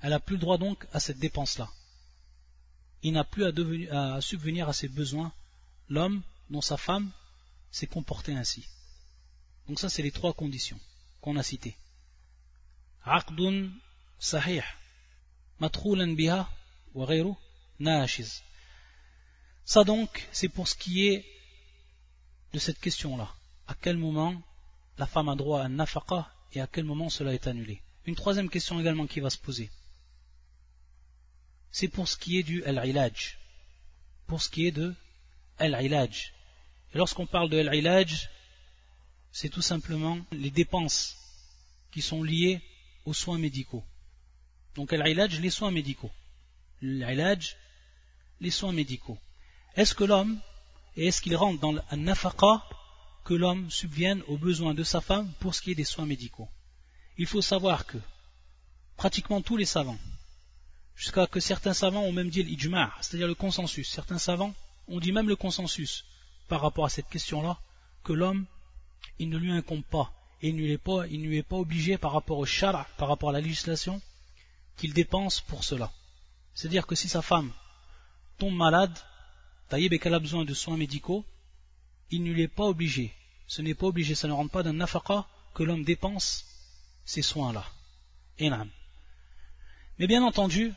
Elle 0.00 0.10
n'a 0.10 0.20
plus 0.20 0.36
le 0.36 0.40
droit 0.40 0.58
donc 0.58 0.86
à 0.92 1.00
cette 1.00 1.18
dépense-là. 1.18 1.68
Il 3.04 3.12
n'a 3.12 3.22
plus 3.22 3.44
à, 3.90 4.20
subvenir 4.22 4.68
à 4.68 4.72
ses 4.72 4.88
besoins, 4.88 5.30
l'homme 5.90 6.22
dont 6.48 6.62
sa 6.62 6.78
femme 6.78 7.12
s'est 7.70 7.86
comportée 7.86 8.32
ainsi. 8.32 8.66
Donc 9.68 9.78
ça, 9.78 9.90
c'est 9.90 10.02
les 10.02 10.10
trois 10.10 10.32
conditions 10.32 10.80
qu'on 11.20 11.36
a 11.36 11.42
citées. 11.42 11.76
Sahih, 14.18 14.62
matroulan 15.60 16.14
biha. 16.14 16.48
Ça 19.66 19.84
donc, 19.84 20.26
c'est 20.32 20.48
pour 20.48 20.66
ce 20.66 20.74
qui 20.74 21.06
est 21.06 21.26
de 22.54 22.58
cette 22.58 22.80
question-là. 22.80 23.28
À 23.66 23.74
quel 23.74 23.98
moment 23.98 24.40
la 24.96 25.06
femme 25.06 25.28
a 25.28 25.36
droit 25.36 25.60
à 25.60 25.64
un 25.64 25.68
nafaqa 25.68 26.30
et 26.52 26.60
à 26.62 26.66
quel 26.66 26.84
moment 26.84 27.10
cela 27.10 27.34
est 27.34 27.46
annulé? 27.46 27.82
Une 28.06 28.14
troisième 28.14 28.48
question 28.48 28.80
également 28.80 29.06
qui 29.06 29.20
va 29.20 29.28
se 29.28 29.38
poser. 29.38 29.70
C'est 31.76 31.88
pour 31.88 32.06
ce 32.06 32.16
qui 32.16 32.38
est 32.38 32.44
du 32.44 32.62
al-ilaj. 32.62 33.36
Pour 34.28 34.40
ce 34.40 34.48
qui 34.48 34.68
est 34.68 34.70
de 34.70 34.94
al-ilaj. 35.58 36.32
Et 36.92 36.98
lorsqu'on 36.98 37.26
parle 37.26 37.50
de 37.50 37.58
al-ilaj, 37.58 38.30
c'est 39.32 39.48
tout 39.48 39.60
simplement 39.60 40.16
les 40.30 40.52
dépenses 40.52 41.16
qui 41.90 42.00
sont 42.00 42.22
liées 42.22 42.62
aux 43.06 43.12
soins 43.12 43.38
médicaux. 43.38 43.84
Donc 44.76 44.92
al-ilaj, 44.92 45.40
les 45.40 45.50
soins 45.50 45.72
médicaux. 45.72 46.12
L'ilaj, 46.80 47.56
les 48.40 48.52
soins 48.52 48.72
médicaux. 48.72 49.18
Est-ce 49.74 49.96
que 49.96 50.04
l'homme, 50.04 50.40
et 50.96 51.08
est-ce 51.08 51.20
qu'il 51.20 51.34
rentre 51.34 51.58
dans 51.58 51.72
le 51.72 51.82
nafaqa 51.96 52.62
que 53.24 53.34
l'homme 53.34 53.68
subvienne 53.68 54.22
aux 54.28 54.38
besoins 54.38 54.74
de 54.74 54.84
sa 54.84 55.00
femme 55.00 55.28
pour 55.40 55.56
ce 55.56 55.60
qui 55.60 55.72
est 55.72 55.80
des 55.82 55.82
soins 55.82 56.06
médicaux? 56.06 56.48
Il 57.18 57.26
faut 57.26 57.42
savoir 57.42 57.84
que 57.84 57.98
pratiquement 58.96 59.42
tous 59.42 59.56
les 59.56 59.64
savants, 59.64 59.98
jusqu'à 60.96 61.26
que 61.26 61.40
certains 61.40 61.74
savants 61.74 62.02
ont 62.02 62.12
même 62.12 62.30
dit 62.30 62.42
l'ijma', 62.42 62.92
c'est-à-dire 63.00 63.26
le 63.26 63.34
consensus, 63.34 63.88
certains 63.88 64.18
savants 64.18 64.54
ont 64.88 65.00
dit 65.00 65.12
même 65.12 65.28
le 65.28 65.36
consensus 65.36 66.04
par 66.48 66.60
rapport 66.60 66.84
à 66.84 66.88
cette 66.88 67.08
question-là, 67.08 67.58
que 68.02 68.12
l'homme, 68.12 68.46
il 69.18 69.28
ne 69.28 69.38
lui 69.38 69.50
incombe 69.50 69.84
pas, 69.84 70.12
et 70.42 70.48
il 70.48 70.56
ne 70.56 70.60
lui 71.28 71.38
est 71.38 71.42
pas, 71.42 71.56
obligé 71.56 71.96
par 71.96 72.12
rapport 72.12 72.38
au 72.38 72.44
shara, 72.44 72.86
par 72.98 73.08
rapport 73.08 73.30
à 73.30 73.32
la 73.32 73.40
législation, 73.40 74.00
qu'il 74.76 74.92
dépense 74.92 75.40
pour 75.40 75.64
cela. 75.64 75.90
C'est-à-dire 76.54 76.86
que 76.86 76.94
si 76.94 77.08
sa 77.08 77.22
femme 77.22 77.50
tombe 78.38 78.54
malade, 78.54 78.96
taïb 79.68 79.92
et 79.92 79.98
qu'elle 79.98 80.14
a 80.14 80.18
besoin 80.18 80.44
de 80.44 80.54
soins 80.54 80.76
médicaux, 80.76 81.24
il 82.10 82.22
ne 82.22 82.32
lui 82.32 82.42
est 82.42 82.48
pas 82.48 82.64
obligé, 82.64 83.14
ce 83.46 83.62
n'est 83.62 83.74
pas 83.74 83.86
obligé, 83.86 84.14
ça 84.14 84.28
ne 84.28 84.32
rentre 84.32 84.52
pas 84.52 84.62
d'un 84.62 84.74
nafaqa 84.74 85.26
que 85.54 85.62
l'homme 85.62 85.84
dépense 85.84 86.44
ces 87.04 87.22
soins-là. 87.22 87.64
Mais 89.98 90.06
bien 90.06 90.22
entendu, 90.22 90.74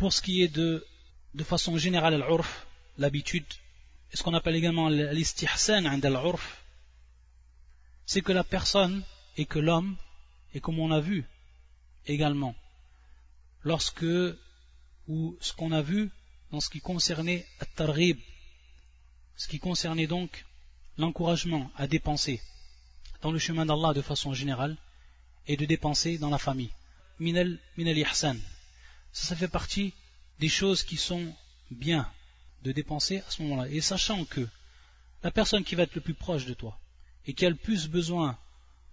pour 0.00 0.14
ce 0.14 0.22
qui 0.22 0.42
est 0.42 0.48
de, 0.48 0.82
façon 1.44 1.76
générale 1.76 2.16
l'urf, 2.16 2.66
l'habitude, 2.96 3.44
et 4.10 4.16
ce 4.16 4.22
qu'on 4.22 4.32
appelle 4.32 4.56
également 4.56 4.88
l'istihsan 4.88 5.84
al 5.84 6.00
c'est 8.06 8.22
que 8.22 8.32
la 8.32 8.42
personne 8.42 9.04
et 9.36 9.44
que 9.44 9.58
l'homme, 9.58 9.98
et 10.54 10.60
comme 10.60 10.78
on 10.78 10.90
a 10.90 11.00
vu 11.00 11.26
également, 12.06 12.54
lorsque, 13.62 14.14
ou 15.06 15.36
ce 15.38 15.52
qu'on 15.52 15.70
a 15.70 15.82
vu 15.82 16.10
dans 16.50 16.60
ce 16.60 16.70
qui 16.70 16.80
concernait 16.80 17.46
at-targhib, 17.60 18.18
ce 19.36 19.48
qui 19.48 19.58
concernait 19.58 20.06
donc 20.06 20.46
l'encouragement 20.96 21.70
à 21.76 21.86
dépenser 21.86 22.40
dans 23.20 23.32
le 23.32 23.38
chemin 23.38 23.66
d'Allah 23.66 23.92
de 23.92 24.00
façon 24.00 24.32
générale 24.32 24.78
et 25.46 25.58
de 25.58 25.66
dépenser 25.66 26.16
dans 26.16 26.30
la 26.30 26.38
famille. 26.38 26.72
Minel, 27.18 27.58
minel 27.76 27.98
ihsan. 27.98 28.38
Ça, 29.12 29.28
ça 29.28 29.36
fait 29.36 29.48
partie 29.48 29.92
des 30.38 30.48
choses 30.48 30.82
qui 30.82 30.96
sont 30.96 31.34
bien 31.70 32.10
de 32.62 32.72
dépenser 32.72 33.18
à 33.18 33.30
ce 33.30 33.42
moment-là. 33.42 33.68
Et 33.68 33.80
sachant 33.80 34.24
que 34.24 34.46
la 35.22 35.30
personne 35.30 35.64
qui 35.64 35.74
va 35.74 35.84
être 35.84 35.94
le 35.94 36.00
plus 36.00 36.14
proche 36.14 36.46
de 36.46 36.54
toi 36.54 36.78
et 37.26 37.34
qui 37.34 37.46
a 37.46 37.50
le 37.50 37.56
plus 37.56 37.88
besoin 37.88 38.38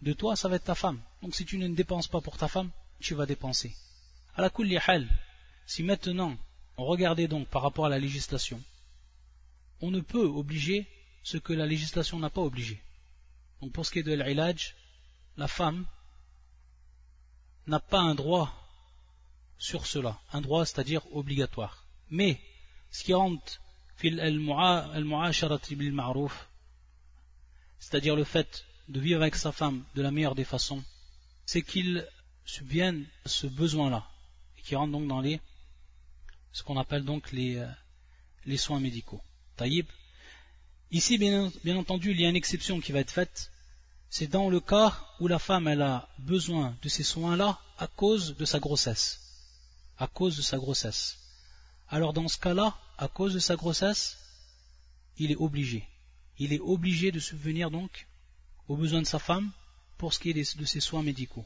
de 0.02 0.14
toi, 0.14 0.36
ça 0.36 0.48
va 0.48 0.58
être 0.58 0.66
ta 0.66 0.76
femme. 0.76 1.02
Donc 1.22 1.36
si 1.36 1.46
tu 1.46 1.58
ne 1.58 1.68
dépenses 1.68 2.08
pas 2.08 2.22
pour 2.22 2.38
ta 2.38 2.48
femme, 2.48 2.70
tu 3.00 3.16
vas 3.16 3.26
dépenser. 3.26 3.76
À 4.36 4.42
la 4.42 4.52
hal, 4.88 5.08
si 5.66 5.84
maintenant 5.84 6.38
on 6.78 6.86
regardait 6.86 7.28
donc 7.28 7.48
par 7.48 7.62
rapport 7.62 7.86
à 7.86 7.90
la 7.90 8.00
législation, 8.00 8.62
on 9.82 9.92
ne 9.92 10.00
peut 10.00 10.26
obliger 10.26 10.88
ce 11.24 11.38
que 11.38 11.54
la 11.54 11.66
législation 11.66 12.20
n'a 12.20 12.30
pas 12.30 12.42
obligé. 12.42 12.82
Donc 13.62 13.72
pour 13.72 13.86
ce 13.86 13.92
qui 13.92 14.00
est 14.00 14.04
de 14.04 14.14
l'ilaj, 14.14 14.76
la 15.38 15.48
femme 15.48 15.86
n'a 17.66 17.80
pas 17.80 18.00
un 18.00 18.16
droit 18.16 18.67
sur 19.58 19.86
cela, 19.86 20.20
un 20.34 20.42
droit 20.42 20.66
c'est-à-dire 20.66 21.02
obligatoire. 21.14 21.86
Mais 22.10 22.40
ce 22.92 23.04
qui 23.04 23.14
rentre 23.14 23.60
c'est-à-dire 27.80 28.16
le 28.16 28.24
fait 28.24 28.66
de 28.90 29.00
vivre 29.00 29.22
avec 29.22 29.36
sa 29.36 29.52
femme 29.52 29.84
de 29.96 30.02
la 30.02 30.12
meilleure 30.12 30.36
des 30.36 30.44
façons, 30.44 30.84
c'est 31.46 31.62
qu'il 31.62 32.08
subviennent 32.46 33.06
à 33.26 33.30
ce 33.30 33.48
besoin-là, 33.48 34.08
et 34.58 34.62
qui 34.62 34.76
rentrent 34.76 34.92
donc 34.94 35.08
dans 35.08 35.22
les, 35.22 35.42
ce 36.52 36.64
qu'on 36.64 36.78
appelle 36.78 37.04
donc 37.04 37.32
les, 37.32 37.58
euh, 37.58 38.58
soins 38.58 38.80
médicaux. 38.80 39.22
Taïb. 39.58 39.86
Ici, 40.92 41.18
bien, 41.18 41.52
entendu, 41.76 42.12
il 42.12 42.22
y 42.22 42.26
a 42.26 42.30
une 42.30 42.38
exception 42.38 42.80
qui 42.80 42.94
va 42.94 43.00
être 43.00 43.12
faite, 43.12 43.52
c'est 44.10 44.28
dans 44.28 44.50
le 44.50 44.62
cas 44.62 44.98
où 45.20 45.28
la 45.28 45.40
femme 45.40 45.68
a 45.68 46.08
besoin 46.20 46.78
de 46.82 46.88
ces 46.88 47.04
soins-là 47.04 47.60
à 47.78 47.88
cause 47.88 48.38
de 48.38 48.46
sa 48.46 48.60
grossesse. 48.60 49.27
À 49.98 50.08
cause 50.08 50.38
de 50.38 50.42
sa 50.42 50.58
grossesse. 50.58 51.18
Alors 51.90 52.14
dans 52.14 52.28
ce 52.28 52.38
cas-là, 52.38 52.78
à 52.98 53.08
cause 53.08 53.34
de 53.34 53.40
sa 53.40 53.56
grossesse, 53.56 54.18
il 55.18 55.32
est 55.32 55.38
obligé. 55.38 55.88
Il 56.38 56.54
est 56.54 56.60
obligé 56.60 57.12
de 57.12 57.20
subvenir 57.20 57.72
donc 57.72 58.08
aux 58.68 58.76
besoins 58.76 59.02
de 59.02 59.08
sa 59.08 59.20
femme 59.20 59.52
pour 59.98 60.14
ce 60.14 60.20
qui 60.20 60.30
est 60.30 60.58
de 60.58 60.66
ses 60.66 60.80
soins 60.80 61.04
médicaux. 61.04 61.46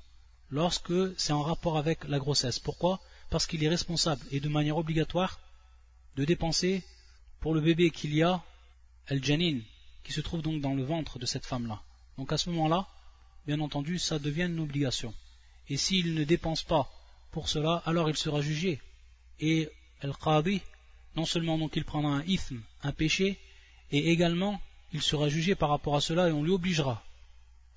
Lorsque 0.49 1.17
c'est 1.17 1.31
en 1.31 1.43
rapport 1.43 1.77
avec 1.77 2.03
la 2.03 2.19
grossesse. 2.19 2.59
Pourquoi? 2.59 2.99
Parce 3.29 3.47
qu'il 3.47 3.63
est 3.63 3.69
responsable 3.69 4.25
et 4.31 4.41
de 4.41 4.49
manière 4.49 4.77
obligatoire 4.77 5.39
de 6.17 6.25
dépenser 6.25 6.83
pour 7.39 7.53
le 7.53 7.61
bébé 7.61 7.89
qu'il 7.89 8.13
y 8.13 8.21
a, 8.21 8.43
El 9.07 9.23
Janin, 9.23 9.59
qui 10.03 10.11
se 10.11 10.19
trouve 10.19 10.41
donc 10.41 10.61
dans 10.61 10.73
le 10.73 10.83
ventre 10.83 11.19
de 11.19 11.25
cette 11.25 11.45
femme-là. 11.45 11.81
Donc 12.17 12.33
à 12.33 12.37
ce 12.37 12.49
moment-là, 12.49 12.87
bien 13.47 13.61
entendu, 13.61 13.97
ça 13.97 14.19
devient 14.19 14.43
une 14.43 14.59
obligation. 14.59 15.13
Et 15.69 15.77
s'il 15.77 16.13
ne 16.13 16.25
dépense 16.25 16.63
pas 16.63 16.91
pour 17.31 17.49
cela, 17.49 17.81
alors 17.85 18.09
il 18.09 18.17
sera 18.17 18.41
jugé. 18.41 18.79
Et 19.39 19.69
el 20.01 20.13
qadi, 20.13 20.61
non 21.15 21.25
seulement 21.25 21.57
donc 21.57 21.75
il 21.75 21.85
prendra 21.85 22.11
un 22.11 22.23
ithm, 22.23 22.61
un 22.83 22.91
péché, 22.91 23.39
et 23.91 24.11
également 24.11 24.61
il 24.93 25.01
sera 25.01 25.29
jugé 25.29 25.55
par 25.55 25.69
rapport 25.69 25.95
à 25.95 26.01
cela 26.01 26.27
et 26.27 26.31
on 26.31 26.43
lui 26.43 26.51
obligera 26.51 27.03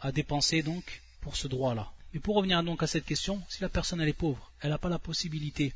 à 0.00 0.12
dépenser 0.12 0.62
donc 0.62 1.02
pour 1.20 1.36
ce 1.36 1.48
droit-là. 1.48 1.90
Mais 2.12 2.20
pour 2.20 2.36
revenir 2.36 2.62
donc 2.62 2.82
à 2.82 2.86
cette 2.86 3.04
question, 3.04 3.42
si 3.48 3.62
la 3.62 3.68
personne 3.68 4.00
elle 4.00 4.08
est 4.08 4.12
pauvre, 4.12 4.52
elle 4.60 4.70
n'a 4.70 4.78
pas 4.78 4.88
la 4.88 4.98
possibilité 4.98 5.72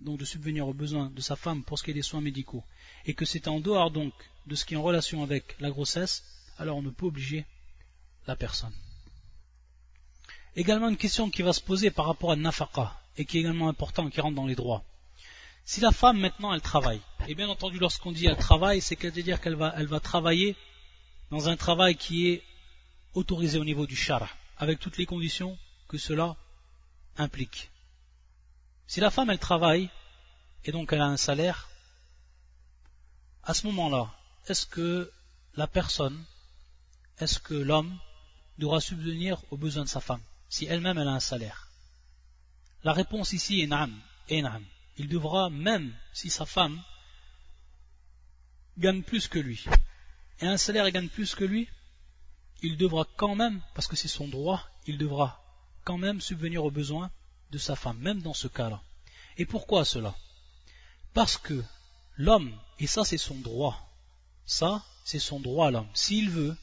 donc 0.00 0.18
de 0.18 0.24
subvenir 0.24 0.66
aux 0.68 0.74
besoins 0.74 1.10
de 1.10 1.20
sa 1.20 1.36
femme 1.36 1.64
pour 1.64 1.78
ce 1.78 1.84
qui 1.84 1.90
est 1.90 1.94
des 1.94 2.02
soins 2.02 2.20
médicaux, 2.20 2.64
et 3.04 3.14
que 3.14 3.24
c'est 3.24 3.48
en 3.48 3.60
dehors 3.60 3.90
donc 3.90 4.12
de 4.46 4.54
ce 4.54 4.64
qui 4.64 4.74
est 4.74 4.76
en 4.76 4.82
relation 4.82 5.22
avec 5.22 5.56
la 5.60 5.70
grossesse, 5.70 6.24
alors 6.58 6.76
on 6.76 6.82
ne 6.82 6.90
peut 6.90 7.06
obliger 7.06 7.44
la 8.26 8.36
personne. 8.36 8.72
Également 10.54 10.88
une 10.88 10.96
question 10.96 11.30
qui 11.30 11.42
va 11.42 11.52
se 11.52 11.60
poser 11.60 11.90
par 11.90 12.06
rapport 12.06 12.32
à 12.32 12.36
nafaqa, 12.36 13.00
et 13.18 13.24
qui 13.24 13.36
est 13.36 13.40
également 13.40 13.68
important, 13.68 14.08
qui 14.08 14.20
rentre 14.20 14.36
dans 14.36 14.46
les 14.46 14.54
droits. 14.54 14.84
Si 15.64 15.80
la 15.80 15.90
femme 15.90 16.18
maintenant 16.18 16.54
elle 16.54 16.62
travaille, 16.62 17.00
et 17.26 17.34
bien 17.34 17.48
entendu 17.48 17.78
lorsqu'on 17.78 18.12
dit 18.12 18.26
elle 18.26 18.36
travaille, 18.36 18.80
c'est 18.80 18.96
qu'elle 18.96 19.12
veut 19.12 19.22
dire 19.22 19.40
qu'elle 19.40 19.56
va, 19.56 19.74
va 19.84 20.00
travailler 20.00 20.56
dans 21.30 21.48
un 21.48 21.56
travail 21.56 21.96
qui 21.96 22.28
est 22.28 22.42
autorisé 23.14 23.58
au 23.58 23.64
niveau 23.64 23.86
du 23.86 23.96
char, 23.96 24.36
avec 24.56 24.78
toutes 24.78 24.96
les 24.96 25.04
conditions 25.04 25.58
que 25.88 25.98
cela 25.98 26.36
implique. 27.18 27.70
Si 28.86 29.00
la 29.00 29.10
femme 29.10 29.30
elle 29.30 29.38
travaille, 29.38 29.90
et 30.64 30.72
donc 30.72 30.92
elle 30.92 31.02
a 31.02 31.06
un 31.06 31.16
salaire, 31.16 31.68
à 33.42 33.52
ce 33.52 33.66
moment-là, 33.66 34.14
est-ce 34.46 34.64
que 34.64 35.10
la 35.54 35.66
personne, 35.66 36.24
est-ce 37.18 37.40
que 37.40 37.54
l'homme 37.54 37.98
devra 38.58 38.80
subvenir 38.80 39.42
aux 39.50 39.56
besoins 39.56 39.84
de 39.84 39.88
sa 39.88 40.00
femme, 40.00 40.22
si 40.48 40.66
elle-même 40.66 40.98
elle 40.98 41.08
a 41.08 41.12
un 41.12 41.20
salaire? 41.20 41.67
La 42.84 42.92
réponse 42.92 43.32
ici 43.32 43.60
est 43.60 43.66
nam. 43.66 43.92
Il 44.30 45.08
devra, 45.08 45.50
même 45.50 45.94
si 46.12 46.30
sa 46.30 46.46
femme 46.46 46.82
gagne 48.76 49.02
plus 49.02 49.26
que 49.26 49.38
lui, 49.38 49.64
et 50.40 50.46
un 50.46 50.56
salaire 50.56 50.90
gagne 50.90 51.08
plus 51.08 51.34
que 51.34 51.44
lui, 51.44 51.68
il 52.62 52.76
devra 52.76 53.06
quand 53.16 53.34
même, 53.34 53.60
parce 53.74 53.86
que 53.86 53.96
c'est 53.96 54.08
son 54.08 54.28
droit, 54.28 54.64
il 54.86 54.98
devra 54.98 55.42
quand 55.84 55.98
même 55.98 56.20
subvenir 56.20 56.64
aux 56.64 56.70
besoins 56.70 57.10
de 57.50 57.58
sa 57.58 57.76
femme, 57.76 57.98
même 57.98 58.22
dans 58.22 58.34
ce 58.34 58.48
cas-là. 58.48 58.82
Et 59.36 59.46
pourquoi 59.46 59.84
cela? 59.84 60.14
Parce 61.14 61.36
que 61.36 61.64
l'homme, 62.16 62.52
et 62.78 62.86
ça 62.86 63.04
c'est 63.04 63.18
son 63.18 63.36
droit, 63.36 63.88
ça 64.44 64.84
c'est 65.04 65.18
son 65.18 65.40
droit 65.40 65.70
l'homme, 65.70 65.88
s'il 65.94 66.30
veut, 66.30 66.56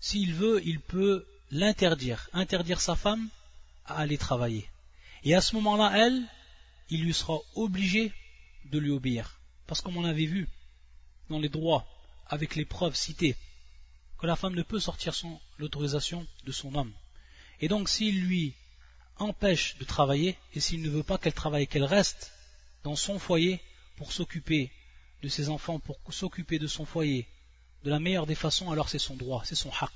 s'il 0.00 0.34
veut, 0.34 0.60
il 0.66 0.80
peut 0.80 1.26
l'interdire, 1.50 2.28
interdire 2.32 2.80
sa 2.80 2.96
femme 2.96 3.28
à 3.86 3.98
aller 3.98 4.18
travailler. 4.18 4.68
Et 5.24 5.34
à 5.34 5.40
ce 5.40 5.54
moment-là, 5.56 5.92
elle, 5.96 6.22
il 6.90 7.02
lui 7.02 7.14
sera 7.14 7.38
obligé 7.54 8.12
de 8.66 8.78
lui 8.78 8.90
obéir. 8.90 9.40
Parce 9.66 9.80
comme 9.80 9.96
on 9.96 10.04
avait 10.04 10.26
vu 10.26 10.48
dans 11.28 11.38
les 11.38 11.48
droits, 11.48 11.86
avec 12.26 12.56
les 12.56 12.64
preuves 12.64 12.96
citées, 12.96 13.36
que 14.18 14.26
la 14.26 14.36
femme 14.36 14.54
ne 14.54 14.62
peut 14.62 14.80
sortir 14.80 15.14
sans 15.14 15.40
l'autorisation 15.58 16.26
de 16.44 16.52
son 16.52 16.74
homme. 16.74 16.92
Et 17.60 17.68
donc 17.68 17.88
s'il 17.88 18.20
lui 18.24 18.54
empêche 19.16 19.76
de 19.78 19.84
travailler, 19.84 20.38
et 20.54 20.60
s'il 20.60 20.82
ne 20.82 20.90
veut 20.90 21.02
pas 21.02 21.18
qu'elle 21.18 21.34
travaille, 21.34 21.66
qu'elle 21.66 21.84
reste 21.84 22.32
dans 22.84 22.96
son 22.96 23.18
foyer 23.18 23.60
pour 23.96 24.12
s'occuper 24.12 24.70
de 25.22 25.28
ses 25.28 25.48
enfants, 25.48 25.80
pour 25.80 25.98
s'occuper 26.10 26.58
de 26.58 26.66
son 26.66 26.84
foyer, 26.84 27.26
de 27.84 27.90
la 27.90 27.98
meilleure 27.98 28.26
des 28.26 28.34
façons, 28.34 28.70
alors 28.70 28.88
c'est 28.88 28.98
son 28.98 29.16
droit, 29.16 29.42
c'est 29.44 29.54
son 29.54 29.70
haq. 29.80 29.92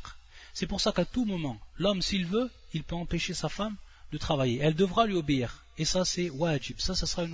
C'est 0.55 0.67
pour 0.67 0.81
ça 0.81 0.93
qu'à 0.93 1.05
tout 1.05 1.25
moment, 1.25 1.59
l'homme, 1.77 2.03
s'il 2.03 2.27
veut, 2.27 2.51
il 2.75 2.83
peut 2.85 2.97
empêcher 2.97 3.35
sa 3.35 3.49
femme 3.49 3.77
de 4.13 4.19
travailler. 4.19 4.61
Elle 4.61 4.75
devra 4.75 5.07
lui 5.07 5.17
obéir. 5.17 5.65
Et 5.79 5.85
ça, 5.85 6.05
c'est 6.05 6.31
wajib. 6.31 6.79
Ça, 6.79 6.95
ça 6.95 7.07
sera 7.07 7.25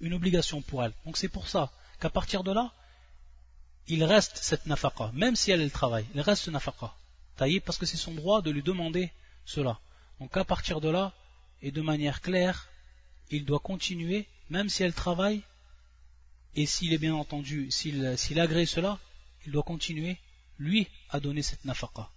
une, 0.00 0.14
obligation 0.14 0.60
pour 0.62 0.84
elle. 0.84 0.92
Donc 1.04 1.16
c'est 1.16 1.28
pour 1.28 1.48
ça 1.48 1.72
qu'à 2.00 2.10
partir 2.10 2.44
de 2.44 2.52
là, 2.52 2.72
il 3.88 4.04
reste 4.04 4.36
cette 4.36 4.66
nafaqa. 4.66 5.10
Même 5.14 5.34
si 5.34 5.50
elle, 5.50 5.62
elle 5.62 5.72
travaille, 5.72 6.06
il 6.14 6.20
reste 6.20 6.48
nafaqa. 6.48 6.94
Taillé 7.36 7.60
parce 7.60 7.78
que 7.78 7.86
c'est 7.86 7.96
son 7.96 8.14
droit 8.14 8.42
de 8.42 8.50
lui 8.50 8.62
demander 8.62 9.10
cela. 9.44 9.80
Donc 10.20 10.36
à 10.36 10.44
partir 10.44 10.80
de 10.80 10.88
là, 10.88 11.14
et 11.62 11.72
de 11.72 11.80
manière 11.80 12.20
claire, 12.20 12.68
il 13.30 13.44
doit 13.44 13.58
continuer, 13.58 14.26
même 14.50 14.68
si 14.68 14.82
elle 14.82 14.92
travaille, 14.92 15.42
et 16.54 16.66
s'il 16.66 16.92
est 16.92 16.98
bien 16.98 17.14
entendu, 17.14 17.70
s'il 17.70 18.40
agrée 18.40 18.66
cela, 18.66 18.98
il 19.46 19.52
doit 19.52 19.62
continuer, 19.62 20.18
lui, 20.58 20.88
à 21.10 21.20
donner 21.20 21.42
cette 21.42 21.64
nafaqa. 21.64 22.10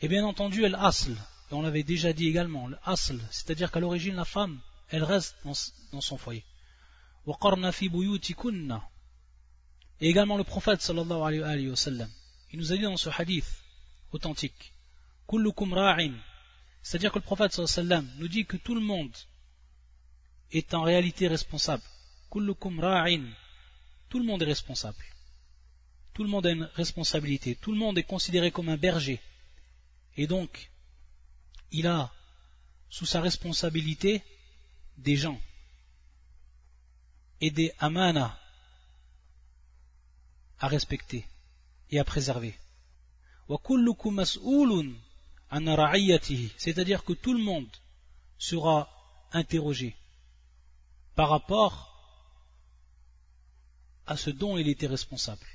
Et 0.00 0.08
bien 0.08 0.24
entendu, 0.24 0.64
elle 0.64 0.74
asl, 0.74 1.16
on 1.54 1.62
l'avait 1.62 1.82
déjà 1.82 2.12
dit 2.12 2.28
également, 2.28 2.68
l'asl, 2.68 3.20
c'est-à-dire 3.30 3.70
qu'à 3.70 3.80
l'origine, 3.80 4.14
la 4.14 4.24
femme, 4.24 4.60
elle 4.88 5.04
reste 5.04 5.36
dans, 5.44 6.00
son 6.00 6.18
foyer. 6.18 6.44
Et 10.00 10.08
également 10.08 10.36
le 10.36 10.44
prophète 10.44 10.82
sallallahu 10.82 11.42
alayhi 11.42 11.68
wa 11.68 11.76
il 12.52 12.58
nous 12.58 12.72
a 12.72 12.76
dit 12.76 12.82
dans 12.82 12.96
ce 12.96 13.10
hadith 13.10 13.46
authentique, 14.12 14.72
c'est-à-dire 16.82 17.12
que 17.12 17.18
le 17.18 17.24
prophète 17.24 17.52
sallallahu 17.52 17.94
alayhi 17.94 18.06
wa 18.06 18.14
nous 18.18 18.28
dit 18.28 18.44
que 18.44 18.56
tout 18.56 18.74
le 18.74 18.80
monde 18.80 19.16
est 20.52 20.74
en 20.74 20.82
réalité 20.82 21.26
responsable. 21.28 21.82
Tout 22.30 22.40
le 24.18 24.24
monde 24.24 24.42
est 24.42 24.46
responsable. 24.46 25.04
Tout 26.14 26.22
le 26.22 26.28
monde 26.28 26.46
a 26.46 26.50
une 26.52 26.70
responsabilité. 26.74 27.56
Tout 27.56 27.72
le 27.72 27.78
monde 27.78 27.98
est 27.98 28.04
considéré 28.04 28.50
comme 28.50 28.68
un 28.68 28.76
berger. 28.76 29.20
Et 30.16 30.26
donc, 30.26 30.70
il 31.74 31.88
a 31.88 32.12
sous 32.88 33.04
sa 33.04 33.20
responsabilité 33.20 34.22
des 34.96 35.16
gens 35.16 35.40
et 37.40 37.50
des 37.50 37.72
amana 37.80 38.38
à 40.60 40.68
respecter 40.68 41.26
et 41.90 41.98
à 41.98 42.04
préserver. 42.04 42.56
C'est-à-dire 46.56 47.02
que 47.02 47.12
tout 47.12 47.34
le 47.34 47.42
monde 47.42 47.76
sera 48.38 48.88
interrogé 49.32 49.96
par 51.16 51.28
rapport 51.28 51.76
à 54.06 54.16
ce 54.16 54.30
dont 54.30 54.56
il 54.56 54.68
était 54.68 54.86
responsable. 54.86 55.46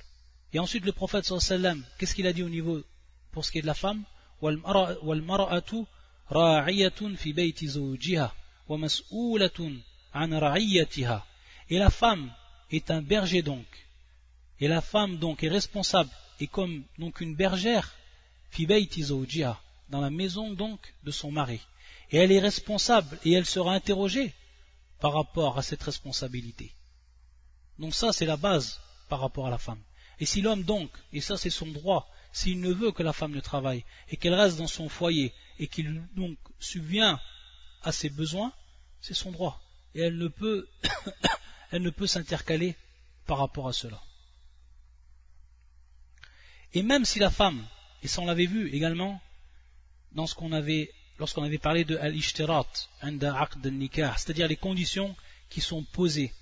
Et 0.51 0.59
ensuite 0.59 0.83
le 0.83 0.91
prophète 0.91 1.23
sallam, 1.25 1.85
qu'est-ce 1.97 2.13
qu'il 2.13 2.27
a 2.27 2.33
dit 2.33 2.43
au 2.43 2.49
niveau 2.49 2.83
pour 3.31 3.45
ce 3.45 3.51
qui 3.51 3.59
est 3.59 3.61
de 3.61 3.67
la 3.67 3.73
femme? 3.73 4.03
Et 11.69 11.77
la 11.77 11.89
femme 11.89 12.31
est 12.71 12.91
un 12.91 13.01
berger 13.01 13.41
donc. 13.41 13.65
Et 14.59 14.67
la 14.67 14.81
femme 14.81 15.17
donc 15.17 15.43
est 15.43 15.49
responsable 15.49 16.11
et 16.39 16.47
comme 16.47 16.83
donc 16.97 17.21
une 17.21 17.35
bergère 17.35 17.95
dans 19.89 20.01
la 20.01 20.09
maison 20.09 20.51
donc 20.53 20.93
de 21.03 21.11
son 21.11 21.31
mari. 21.31 21.61
Et 22.11 22.17
elle 22.17 22.31
est 22.31 22.39
responsable 22.39 23.17
et 23.25 23.33
elle 23.33 23.45
sera 23.45 23.73
interrogée 23.73 24.33
par 24.99 25.13
rapport 25.13 25.57
à 25.57 25.63
cette 25.63 25.83
responsabilité. 25.83 26.71
Donc 27.79 27.95
ça, 27.95 28.11
c'est 28.11 28.25
la 28.25 28.37
base 28.37 28.79
par 29.07 29.21
rapport 29.21 29.47
à 29.47 29.49
la 29.49 29.57
femme. 29.57 29.81
Et 30.19 30.25
si 30.25 30.41
l'homme 30.41 30.63
donc, 30.63 30.91
et 31.13 31.21
ça 31.21 31.37
c'est 31.37 31.49
son 31.49 31.67
droit, 31.67 32.09
s'il 32.31 32.59
ne 32.59 32.71
veut 32.71 32.91
que 32.91 33.03
la 33.03 33.13
femme 33.13 33.31
ne 33.31 33.39
travaille 33.39 33.85
et 34.09 34.17
qu'elle 34.17 34.33
reste 34.33 34.57
dans 34.57 34.67
son 34.67 34.89
foyer 34.89 35.33
et 35.57 35.67
qu'il 35.67 36.03
donc 36.15 36.37
subvient 36.59 37.17
à 37.81 37.91
ses 37.91 38.09
besoins, 38.09 38.53
c'est 39.01 39.13
son 39.13 39.31
droit. 39.31 39.61
Et 39.95 40.01
elle 40.01 40.17
ne 40.17 40.27
peut, 40.27 40.67
elle 41.71 41.81
ne 41.81 41.89
peut 41.89 42.07
s'intercaler 42.07 42.75
par 43.25 43.39
rapport 43.39 43.67
à 43.67 43.73
cela. 43.73 44.01
Et 46.73 46.83
même 46.83 47.05
si 47.05 47.19
la 47.19 47.31
femme, 47.31 47.65
et 48.03 48.07
ça 48.07 48.21
on 48.21 48.25
l'avait 48.25 48.45
vu 48.45 48.69
également 48.73 49.21
dans 50.11 50.27
ce 50.27 50.35
qu'on 50.35 50.51
avait 50.51 50.91
lorsqu'on 51.17 51.43
avait 51.43 51.57
parlé 51.57 51.83
de 51.83 51.97
al-ishtirat, 51.97 52.67
c'est-à-dire 53.01 54.47
les 54.47 54.55
conditions 54.55 55.15
qui 55.49 55.61
sont 55.61 55.83
posées 55.83 56.33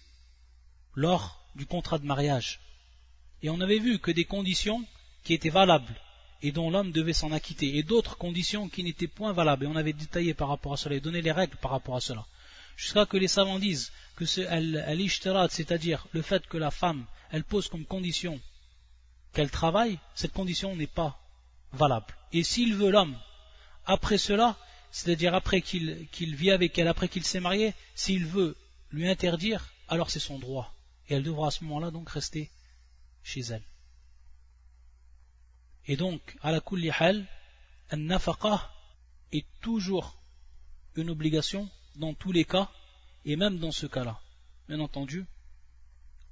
lors 0.94 1.44
du 1.56 1.66
contrat 1.66 1.98
de 1.98 2.06
mariage. 2.06 2.60
Et 3.44 3.50
on 3.50 3.62
avait 3.62 3.80
vu 3.80 4.00
que 4.00 4.12
des 4.12 4.26
conditions 4.26 4.84
qui 5.24 5.34
étaient 5.34 5.50
valables 5.50 5.96
et 6.42 6.52
dont 6.52 6.70
l'homme 6.70 6.92
devait 6.92 7.14
s'en 7.14 7.32
acquitter, 7.32 7.78
et 7.78 7.84
d'autres 7.84 8.18
conditions 8.18 8.70
qui 8.70 8.84
n'étaient 8.84 9.08
point 9.08 9.34
valables, 9.34 9.66
et 9.66 9.68
on 9.68 9.76
avait 9.76 9.94
détaillé 9.94 10.34
par 10.34 10.50
rapport 10.50 10.74
à 10.74 10.78
cela, 10.78 10.96
et 10.96 11.00
donné 11.00 11.22
les 11.22 11.32
règles 11.32 11.58
par 11.58 11.72
rapport 11.72 11.96
à 11.96 12.02
cela. 12.02 12.26
Jusqu'à 12.76 13.08
que 13.08 13.18
les 13.18 13.28
savants 13.28 13.58
disent 13.58 13.92
que 14.16 14.26
ce 14.26 14.42
al-ishtirat, 14.42 15.50
c'est-à-dire 15.50 16.06
le 16.12 16.22
fait 16.22 16.46
que 16.46 16.58
la 16.58 16.70
femme, 16.70 17.06
elle 17.32 17.44
pose 17.44 17.70
comme 17.70 17.86
condition 17.86 18.40
qu'elle 19.34 19.50
travaille, 19.50 20.00
cette 20.14 20.34
condition 20.34 20.76
n'est 20.76 20.86
pas 20.86 21.20
valable. 21.74 22.14
Et 22.34 22.44
s'il 22.44 22.76
veut 22.76 22.92
l'homme, 22.92 23.18
après 23.86 24.20
cela, 24.20 24.58
c'est-à-dire 24.92 25.34
après 25.34 25.62
qu'il 25.62 26.08
vit 26.36 26.52
avec 26.52 26.78
elle, 26.78 26.88
après 26.88 27.10
qu'il 27.10 27.24
s'est 27.24 27.40
marié, 27.40 27.74
s'il 27.96 28.26
veut 28.26 28.56
lui 28.92 29.10
interdire, 29.10 29.74
alors 29.88 30.12
c'est 30.12 30.20
son 30.20 30.38
droit. 30.38 30.72
Et 31.10 31.16
elle 31.16 31.24
devra 31.24 31.48
à 31.48 31.52
ce 31.52 31.64
moment-là 31.64 31.90
donc 31.90 32.10
rester 32.10 32.52
chez 33.28 33.42
elle. 33.42 33.64
Et 35.86 35.98
donc, 35.98 36.22
à 36.42 36.52
la 36.52 36.62
kulli 36.62 36.90
hal, 36.90 37.28
un 37.92 38.10
est 39.32 39.46
toujours 39.62 40.18
une 40.96 41.10
obligation 41.10 41.70
dans 41.96 42.14
tous 42.14 42.32
les 42.32 42.46
cas, 42.46 42.70
et 43.26 43.36
même 43.36 43.60
dans 43.60 43.72
ce 43.72 43.86
cas-là. 43.86 44.20
Bien 44.70 44.80
entendu, 44.80 45.26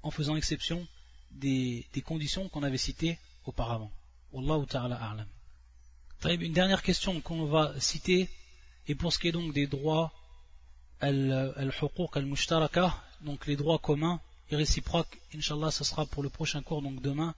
en 0.04 0.12
faisant 0.12 0.38
exception 0.38 0.88
des, 1.32 1.86
conditions 2.06 2.48
qu'on 2.50 2.64
avait 2.64 2.78
citées 2.78 3.20
auparavant. 3.46 3.92
Wallahu 4.32 4.66
ta'ala 4.66 4.96
a'lam. 4.96 5.28
Une 6.42 6.54
dernière 6.54 6.82
question 6.82 7.20
qu'on 7.20 7.46
va 7.46 7.78
citer, 7.80 8.30
et 8.88 8.96
pour 8.96 9.12
ce 9.12 9.20
qui 9.20 9.28
est 9.28 9.34
donc 9.34 9.54
des 9.54 9.68
droits 9.68 10.14
al-huquq 11.02 12.16
al-mushtaraka, 12.16 13.04
donc 13.22 13.48
les 13.48 13.58
droits 13.58 13.80
communs 13.80 14.22
et 14.50 14.56
réciproques, 14.56 15.20
Inch'Allah, 15.34 15.72
ce 15.72 15.84
sera 15.84 16.06
pour 16.06 16.24
le 16.24 16.30
prochain 16.30 16.62
cours, 16.62 16.82
donc 16.82 17.02
demain, 17.02 17.34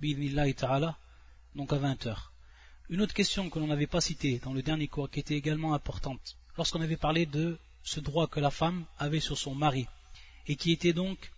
bi'idnillahi 0.00 0.54
ta'ala, 0.54 0.98
donc 1.54 1.72
à 1.72 1.76
20h. 1.76 2.16
Une 2.88 3.00
autre 3.00 3.14
question 3.14 3.50
que 3.50 3.58
l'on 3.58 3.66
n'avait 3.66 3.86
pas 3.86 4.00
citée 4.00 4.38
dans 4.38 4.52
le 4.52 4.62
dernier 4.62 4.88
cours, 4.88 5.10
qui 5.10 5.20
était 5.20 5.36
également 5.36 5.74
importante, 5.74 6.38
lorsqu'on 6.56 6.80
avait 6.80 6.96
parlé 6.96 7.26
de 7.26 7.58
ce 7.82 8.00
droit 8.00 8.26
que 8.26 8.40
la 8.40 8.50
femme 8.50 8.86
avait 8.98 9.20
sur 9.20 9.36
son 9.36 9.54
mari, 9.54 9.86
et 10.46 10.56
qui 10.56 10.72
était 10.72 10.92
donc 10.92 11.32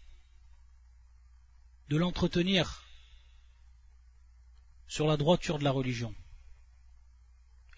de 1.88 1.96
l'entretenir 1.96 2.84
sur 4.86 5.06
la 5.06 5.16
droiture 5.16 5.58
de 5.58 5.64
la 5.64 5.70
religion, 5.70 6.14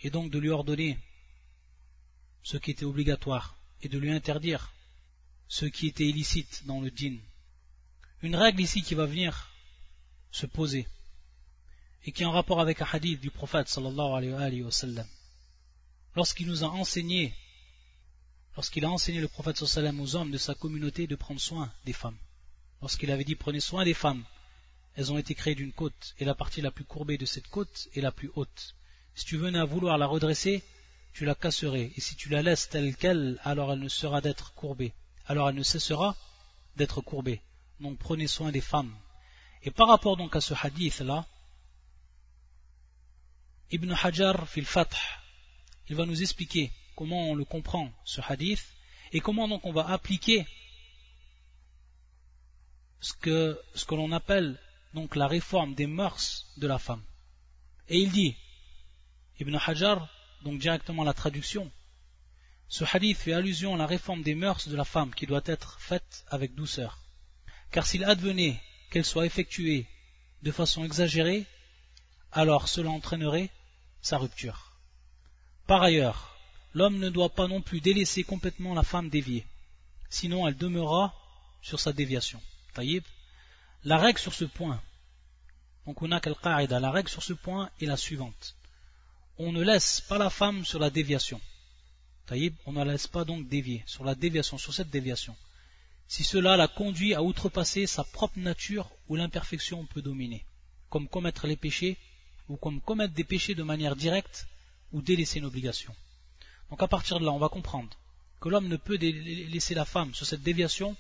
et 0.03 0.11
donc 0.11 0.31
de 0.31 0.39
lui 0.39 0.51
ordonner 0.51 0.99
ce 2.43 2.57
qui 2.57 2.71
était 2.71 2.85
obligatoire, 2.85 3.57
et 3.83 3.89
de 3.89 3.99
lui 3.99 4.13
interdire 4.13 4.73
ce 5.49 5.67
qui 5.67 5.89
était 5.89 6.07
illicite 6.07 6.65
dans 6.67 6.81
le 6.81 6.91
dîn. 6.91 7.21
Une 8.23 8.37
règle 8.37 8.61
ici 8.61 8.83
qui 8.83 8.95
va 8.95 9.07
venir 9.07 9.51
se 10.31 10.45
poser, 10.45 10.87
et 12.05 12.13
qui 12.13 12.23
est 12.23 12.27
en 12.27 12.33
rapport 12.33 12.61
avec 12.61 12.83
un 12.83 12.89
hadith 12.93 13.19
du 13.19 13.31
prophète 13.31 13.69
sallallahu 13.69 14.35
alayhi 14.35 14.63
wa 14.63 14.71
sallam. 14.71 15.07
Lorsqu'il 16.15 16.47
nous 16.47 16.63
a 16.63 16.67
enseigné, 16.67 17.35
lorsqu'il 18.57 18.85
a 18.85 18.91
enseigné 18.91 19.23
le 19.23 19.29
prophète 19.29 19.57
sallallahu 19.57 20.01
aux 20.01 20.17
hommes 20.17 20.31
de 20.31 20.37
sa 20.37 20.55
communauté 20.55 21.07
de 21.07 21.17
prendre 21.17 21.41
soin 21.41 21.73
des 21.87 21.95
femmes, 21.95 22.19
lorsqu'il 22.83 23.11
avait 23.11 23.25
dit 23.25 23.37
prenez 23.37 23.61
soin 23.61 23.85
des 23.85 23.95
femmes, 23.95 24.25
elles 24.97 25.11
ont 25.11 25.19
été 25.19 25.35
créées 25.35 25.55
d'une 25.55 25.73
côte, 25.73 26.15
et 26.19 26.27
la 26.27 26.35
partie 26.35 26.61
la 26.61 26.71
plus 26.71 26.85
courbée 26.85 27.17
de 27.17 27.25
cette 27.25 27.49
côte 27.49 27.89
est 27.95 28.03
la 28.03 28.13
plus 28.13 28.31
haute. 28.35 28.77
Si 29.15 29.25
tu 29.25 29.39
venais 29.39 29.59
à 29.59 29.65
vouloir 29.65 29.97
la 29.97 30.07
redresser, 30.07 30.63
tu 31.15 31.25
la 31.25 31.35
casserais, 31.35 31.91
et 31.97 32.01
si 32.03 32.17
tu 32.17 32.29
la 32.29 32.43
laisses 32.43 32.69
telle 32.69 32.97
qu'elle, 32.97 33.41
alors 33.45 33.73
elle 33.73 33.81
ne 33.81 33.89
sera 33.89 34.21
d'être 34.21 34.53
courbée, 34.53 34.93
alors 35.25 35.49
elle 35.49 35.57
ne 35.57 35.63
cessera 35.63 36.17
d'être 36.77 37.01
courbée. 37.01 37.41
Donc 37.81 37.99
prenez 37.99 38.27
soin 38.27 38.51
des 38.53 38.61
femmes. 38.61 38.95
Et 39.63 39.71
par 39.71 39.89
rapport 39.89 40.17
donc 40.17 40.37
à 40.37 40.41
ce 40.41 40.55
hadith-là, 40.55 41.27
Ibn 43.71 43.93
Hajar 43.93 44.49
fil 44.49 44.65
Fath, 44.65 44.97
il 45.89 45.97
va 45.97 46.07
nous 46.07 46.23
expliquer 46.23 46.73
comment 46.97 47.31
on 47.31 47.35
le 47.35 47.45
comprend, 47.45 47.93
ce 48.05 48.21
hadith, 48.21 48.65
et 49.13 49.21
comment 49.21 49.49
donc 49.49 49.65
on 49.65 49.73
va 49.73 49.89
appliquer 49.89 50.47
ce 53.01 53.15
que, 53.15 53.59
l'on 53.91 54.13
appelle 54.13 54.59
donc 54.93 55.17
la 55.17 55.27
réforme 55.27 55.75
des 55.75 55.87
mœurs 55.87 56.47
de 56.59 56.67
la 56.67 56.79
femme. 56.79 57.03
Et 57.89 57.99
il 57.99 58.11
dit, 58.11 58.37
Ibn 59.39 59.57
Hajar, 59.67 60.09
donc 60.43 60.59
directement 60.59 61.05
la 61.05 61.15
traduction, 61.15 61.71
ce 62.69 62.85
hadith 62.85 63.19
fait 63.19 63.33
allusion 63.33 63.75
à 63.75 63.79
la 63.79 63.87
réforme 63.87 64.23
des 64.23 64.35
mœurs 64.35 64.69
de 64.69 64.77
la 64.77 64.85
femme 64.85 65.15
qui 65.15 65.27
doit 65.27 65.43
être 65.47 65.81
faite 65.81 66.25
avec 66.29 66.55
douceur. 66.55 66.99
Car 67.71 67.87
s'il 67.87 68.05
advenait 68.05 68.61
qu'elle 68.91 69.05
soit 69.05 69.27
effectuée 69.27 69.87
de 70.43 70.51
façon 70.51 70.85
exagérée, 70.85 71.47
alors 72.33 72.69
cela 72.69 72.91
entraînerait 72.91 73.51
sa 74.03 74.19
rupture. 74.19 74.73
Par 75.67 75.83
ailleurs, 75.83 76.37
l'homme 76.75 76.99
ne 76.99 77.11
doit 77.11 77.35
pas 77.35 77.49
non 77.49 77.63
plus 77.63 77.81
délaisser 77.81 78.25
complètement 78.25 78.75
la 78.75 78.83
femme 78.83 79.09
déviée, 79.09 79.47
sinon 80.09 80.47
elle 80.47 80.57
demeurera 80.57 81.15
sur 81.63 81.79
sa 81.81 81.93
déviation. 81.93 82.41
Taïb. 82.75 83.05
La 83.85 83.97
règle 83.97 84.19
sur 84.19 84.35
ce 84.35 84.45
point, 84.45 84.83
donc 85.87 86.03
on 86.03 86.13
a 86.13 86.21
la 86.81 86.91
règle 86.91 87.09
sur 87.09 87.23
ce 87.23 87.33
point 87.33 87.71
est 87.81 87.87
la 87.87 87.97
suivante. 87.97 88.57
On 89.39 89.53
ne 89.53 89.63
laisse 89.63 90.03
pas 90.03 90.19
la 90.19 90.29
femme 90.29 90.67
sur 90.67 90.79
la 90.79 90.91
déviation. 90.91 91.41
Taïb, 92.27 92.55
on 92.67 92.73
ne 92.73 92.85
la 92.85 92.93
laisse 92.93 93.07
pas 93.07 93.25
donc 93.25 93.49
dévier, 93.49 93.83
sur 93.87 94.05
la 94.05 94.15
déviation, 94.15 94.59
sur 94.59 94.75
cette 94.75 94.91
déviation. 94.91 95.35
Si 96.11 96.25
cela 96.25 96.57
la 96.57 96.67
conduit 96.67 97.15
à 97.15 97.23
outrepasser 97.23 97.87
sa 97.87 98.03
propre 98.03 98.41
nature 98.41 98.91
où 99.07 99.15
l'imperfection 99.15 99.87
peut 99.87 100.03
dominer, 100.03 100.45
comme 100.89 101.07
commettre 101.07 101.47
les 101.47 101.55
péchés 101.55 101.97
ou 102.49 102.57
comme 102.57 102.81
commettre 102.81 103.15
des 103.15 103.23
péchés 103.23 103.55
de 103.55 103.63
manière 103.63 103.95
directe 103.95 104.49
ou 104.91 105.03
délaisser 105.03 105.39
une 105.39 105.45
obligation. 105.45 105.95
Donc 106.69 106.83
à 106.83 106.89
partir 106.89 107.21
de 107.21 107.25
là, 107.25 107.31
on 107.31 107.39
va 107.39 107.49
comprendre 107.49 107.97
que 108.41 108.49
l'homme 108.49 108.67
ne 108.67 108.77
peut 108.77 108.97
laisser 108.97 109.75
la 109.75 109.85
femme 109.85 110.13
sur 110.13 110.27
cette 110.27 110.43
déviation 110.43 110.97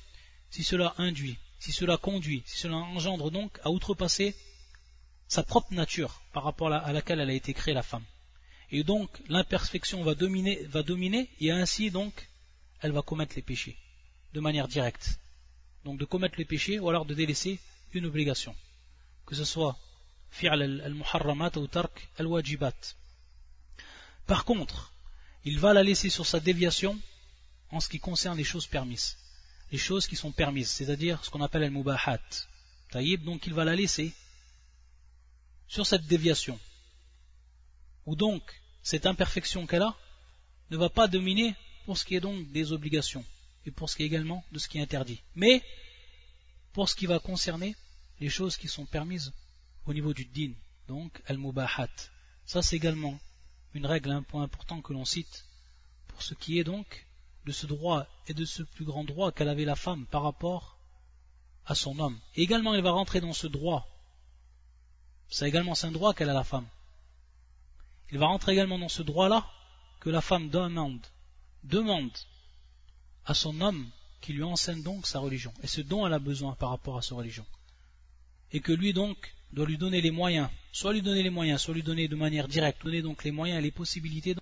si 0.48 0.62
cela 0.62 0.94
induit, 0.96 1.38
si 1.58 1.72
cela 1.72 1.96
conduit, 1.96 2.44
si 2.46 2.58
cela 2.58 2.76
engendre 2.76 3.32
donc 3.32 3.58
à 3.64 3.70
outrepasser 3.72 4.36
sa 5.26 5.42
propre 5.42 5.74
nature 5.74 6.22
par 6.32 6.44
rapport 6.44 6.72
à 6.72 6.92
laquelle 6.92 7.18
elle 7.18 7.30
a 7.30 7.34
été 7.34 7.52
créée 7.52 7.74
la 7.74 7.82
femme. 7.82 8.04
Et 8.70 8.84
donc 8.84 9.11
l'imperfection 9.26 10.04
va 10.04 10.14
dominer, 10.14 10.62
va 10.66 10.84
dominer 10.84 11.28
et 11.40 11.50
ainsi 11.50 11.90
donc 11.90 12.28
elle 12.80 12.92
va 12.92 13.02
commettre 13.02 13.34
les 13.34 13.42
péchés 13.42 13.76
de 14.33 14.41
manière 14.41 14.68
directe. 14.68 15.18
Donc 15.85 15.99
de 15.99 16.05
commettre 16.05 16.37
les 16.39 16.45
péchés 16.45 16.78
ou 16.78 16.89
alors 16.89 17.05
de 17.05 17.14
délaisser 17.14 17.59
une 17.93 18.07
obligation. 18.07 18.55
Que 19.26 19.35
ce 19.35 19.45
soit 19.45 19.78
par 24.26 24.45
contre, 24.45 24.93
il 25.45 25.59
va 25.59 25.72
la 25.72 25.83
laisser 25.83 26.09
sur 26.09 26.26
sa 26.26 26.41
déviation 26.41 26.99
en 27.70 27.81
ce 27.81 27.89
qui 27.89 27.99
concerne 27.99 28.39
les 28.39 28.45
choses 28.45 28.66
permises. 28.66 29.16
Les 29.72 29.78
choses 29.78 30.07
qui 30.07 30.16
sont 30.16 30.33
permises, 30.33 30.70
c'est-à-dire 30.70 31.24
ce 31.24 31.31
qu'on 31.31 31.43
appelle 31.43 31.64
al-mubahat. 31.64 32.20
Taïb, 32.91 33.24
donc 33.24 33.47
il 33.47 33.55
va 33.55 33.64
la 33.64 33.74
laisser 33.76 34.12
sur 35.68 35.87
cette 35.87 36.07
déviation. 36.07 36.59
Ou 38.07 38.16
donc, 38.16 38.43
cette 38.83 39.07
imperfection 39.07 39.66
qu'elle 39.66 39.83
a 39.83 39.97
ne 40.70 40.76
va 40.76 40.89
pas 40.89 41.09
dominer 41.09 41.55
pour 41.85 41.99
ce 41.99 42.05
qui 42.05 42.14
est 42.14 42.20
donc 42.20 42.51
des 42.51 42.72
obligations 42.72 43.24
et 43.66 43.70
pour 43.70 43.88
ce 43.88 43.96
qui 43.96 44.02
est 44.02 44.06
également 44.06 44.44
de 44.52 44.58
ce 44.58 44.68
qui 44.68 44.78
est 44.78 44.82
interdit. 44.82 45.22
Mais, 45.34 45.62
pour 46.72 46.88
ce 46.88 46.94
qui 46.94 47.06
va 47.06 47.18
concerner 47.18 47.74
les 48.20 48.28
choses 48.28 48.56
qui 48.56 48.68
sont 48.68 48.86
permises 48.86 49.32
au 49.86 49.94
niveau 49.94 50.12
du 50.12 50.24
din, 50.24 50.52
donc 50.88 51.22
al-mubahat. 51.26 51.88
Ça 52.46 52.62
c'est 52.62 52.76
également 52.76 53.18
une 53.74 53.86
règle, 53.86 54.11
un 54.11 54.22
point 54.22 54.42
important 54.42 54.80
que 54.80 54.92
l'on 54.92 55.04
cite 55.04 55.46
pour 56.08 56.22
ce 56.22 56.34
qui 56.34 56.58
est 56.58 56.64
donc 56.64 57.06
de 57.46 57.52
ce 57.52 57.66
droit 57.66 58.06
et 58.26 58.34
de 58.34 58.44
ce 58.44 58.62
plus 58.62 58.84
grand 58.84 59.04
droit 59.04 59.32
qu'elle 59.32 59.48
avait 59.48 59.64
la 59.64 59.76
femme 59.76 60.06
par 60.06 60.22
rapport 60.22 60.76
à 61.66 61.74
son 61.74 61.98
homme. 61.98 62.18
Et 62.34 62.42
également 62.42 62.74
il 62.74 62.82
va 62.82 62.90
rentrer 62.90 63.20
dans 63.20 63.32
ce 63.32 63.46
droit. 63.46 63.88
C'est 65.28 65.48
également 65.48 65.74
un 65.82 65.92
droit 65.92 66.12
qu'elle 66.12 66.30
a 66.30 66.34
la 66.34 66.44
femme. 66.44 66.66
Il 68.11 68.18
va 68.18 68.26
rentrer 68.26 68.52
également 68.52 68.78
dans 68.78 68.88
ce 68.88 69.02
droit-là 69.02 69.48
que 70.00 70.11
la 70.11 70.20
femme 70.20 70.50
demande, 70.50 71.06
demande 71.62 72.11
à 73.26 73.34
son 73.34 73.60
homme 73.60 73.88
qui 74.20 74.32
lui 74.32 74.42
enseigne 74.42 74.82
donc 74.82 75.06
sa 75.06 75.18
religion 75.18 75.52
et 75.62 75.66
ce 75.66 75.80
dont 75.80 76.06
elle 76.06 76.12
a 76.12 76.18
besoin 76.18 76.54
par 76.54 76.70
rapport 76.70 76.98
à 76.98 77.02
sa 77.02 77.14
religion. 77.14 77.44
Et 78.52 78.60
que 78.60 78.72
lui 78.72 78.92
donc 78.92 79.34
doit 79.52 79.66
lui 79.66 79.78
donner 79.78 80.00
les 80.00 80.10
moyens, 80.10 80.48
soit 80.72 80.92
lui 80.92 81.02
donner 81.02 81.22
les 81.22 81.30
moyens, 81.30 81.60
soit 81.60 81.74
lui 81.74 81.82
donner 81.82 82.08
de 82.08 82.16
manière 82.16 82.48
directe, 82.48 82.84
donner 82.84 83.02
donc 83.02 83.24
les 83.24 83.30
moyens 83.30 83.58
et 83.58 83.62
les 83.62 83.70
possibilités 83.70 84.34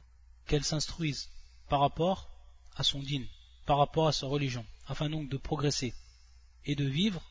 qu'elle 0.46 0.64
s'instruise 0.64 1.28
par 1.68 1.80
rapport 1.80 2.28
à 2.76 2.82
son 2.82 3.00
dîne, 3.00 3.26
par 3.66 3.78
rapport 3.78 4.08
à 4.08 4.12
sa 4.12 4.26
religion, 4.26 4.64
afin 4.86 5.08
donc 5.10 5.28
de 5.28 5.36
progresser 5.36 5.94
et 6.64 6.74
de 6.74 6.84
vivre 6.84 7.22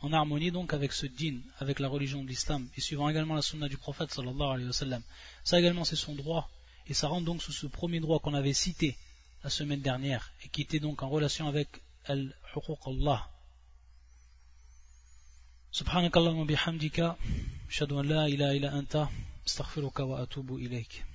en 0.00 0.12
harmonie 0.12 0.50
donc 0.50 0.74
avec 0.74 0.92
ce 0.92 1.06
dîne, 1.06 1.42
avec 1.58 1.78
la 1.78 1.88
religion 1.88 2.22
de 2.22 2.28
l'islam, 2.28 2.68
et 2.76 2.80
suivant 2.80 3.08
également 3.08 3.34
la 3.34 3.42
sunna 3.42 3.68
du 3.68 3.78
prophète 3.78 4.12
sallallahu 4.12 4.42
alayhi 4.42 4.66
wa 4.66 4.72
sallam. 4.72 5.02
Ça 5.44 5.58
également 5.58 5.84
c'est 5.84 5.96
son 5.96 6.14
droit, 6.14 6.50
Et 6.86 6.94
ça 6.94 7.08
rentre 7.08 7.24
donc 7.24 7.42
sous 7.42 7.52
ce 7.52 7.66
premier 7.66 8.00
droit 8.00 8.18
qu'on 8.18 8.34
avait 8.34 8.52
cité 8.52 8.96
la 9.43 9.49
semaine 9.49 9.81
dernière 9.81 10.31
et 10.43 10.49
qui 10.49 10.61
était 10.61 10.79
donc 10.79 11.03
en 11.03 11.09
relation 11.09 11.47
avec 11.47 11.67
al-huquq 12.05 12.79
Allah. 12.87 13.29
سبحانك 15.71 16.17
اللهم 16.17 16.39
وبحمدك 16.39 17.15
أشهد 17.69 17.91
أن 17.93 18.05
لا 18.05 18.25
إله 18.25 18.51
إلا 18.57 18.79
أنت 18.79 19.07
أستغفرك 19.47 19.99
وأتوب 19.99 20.55
إليك 20.55 21.05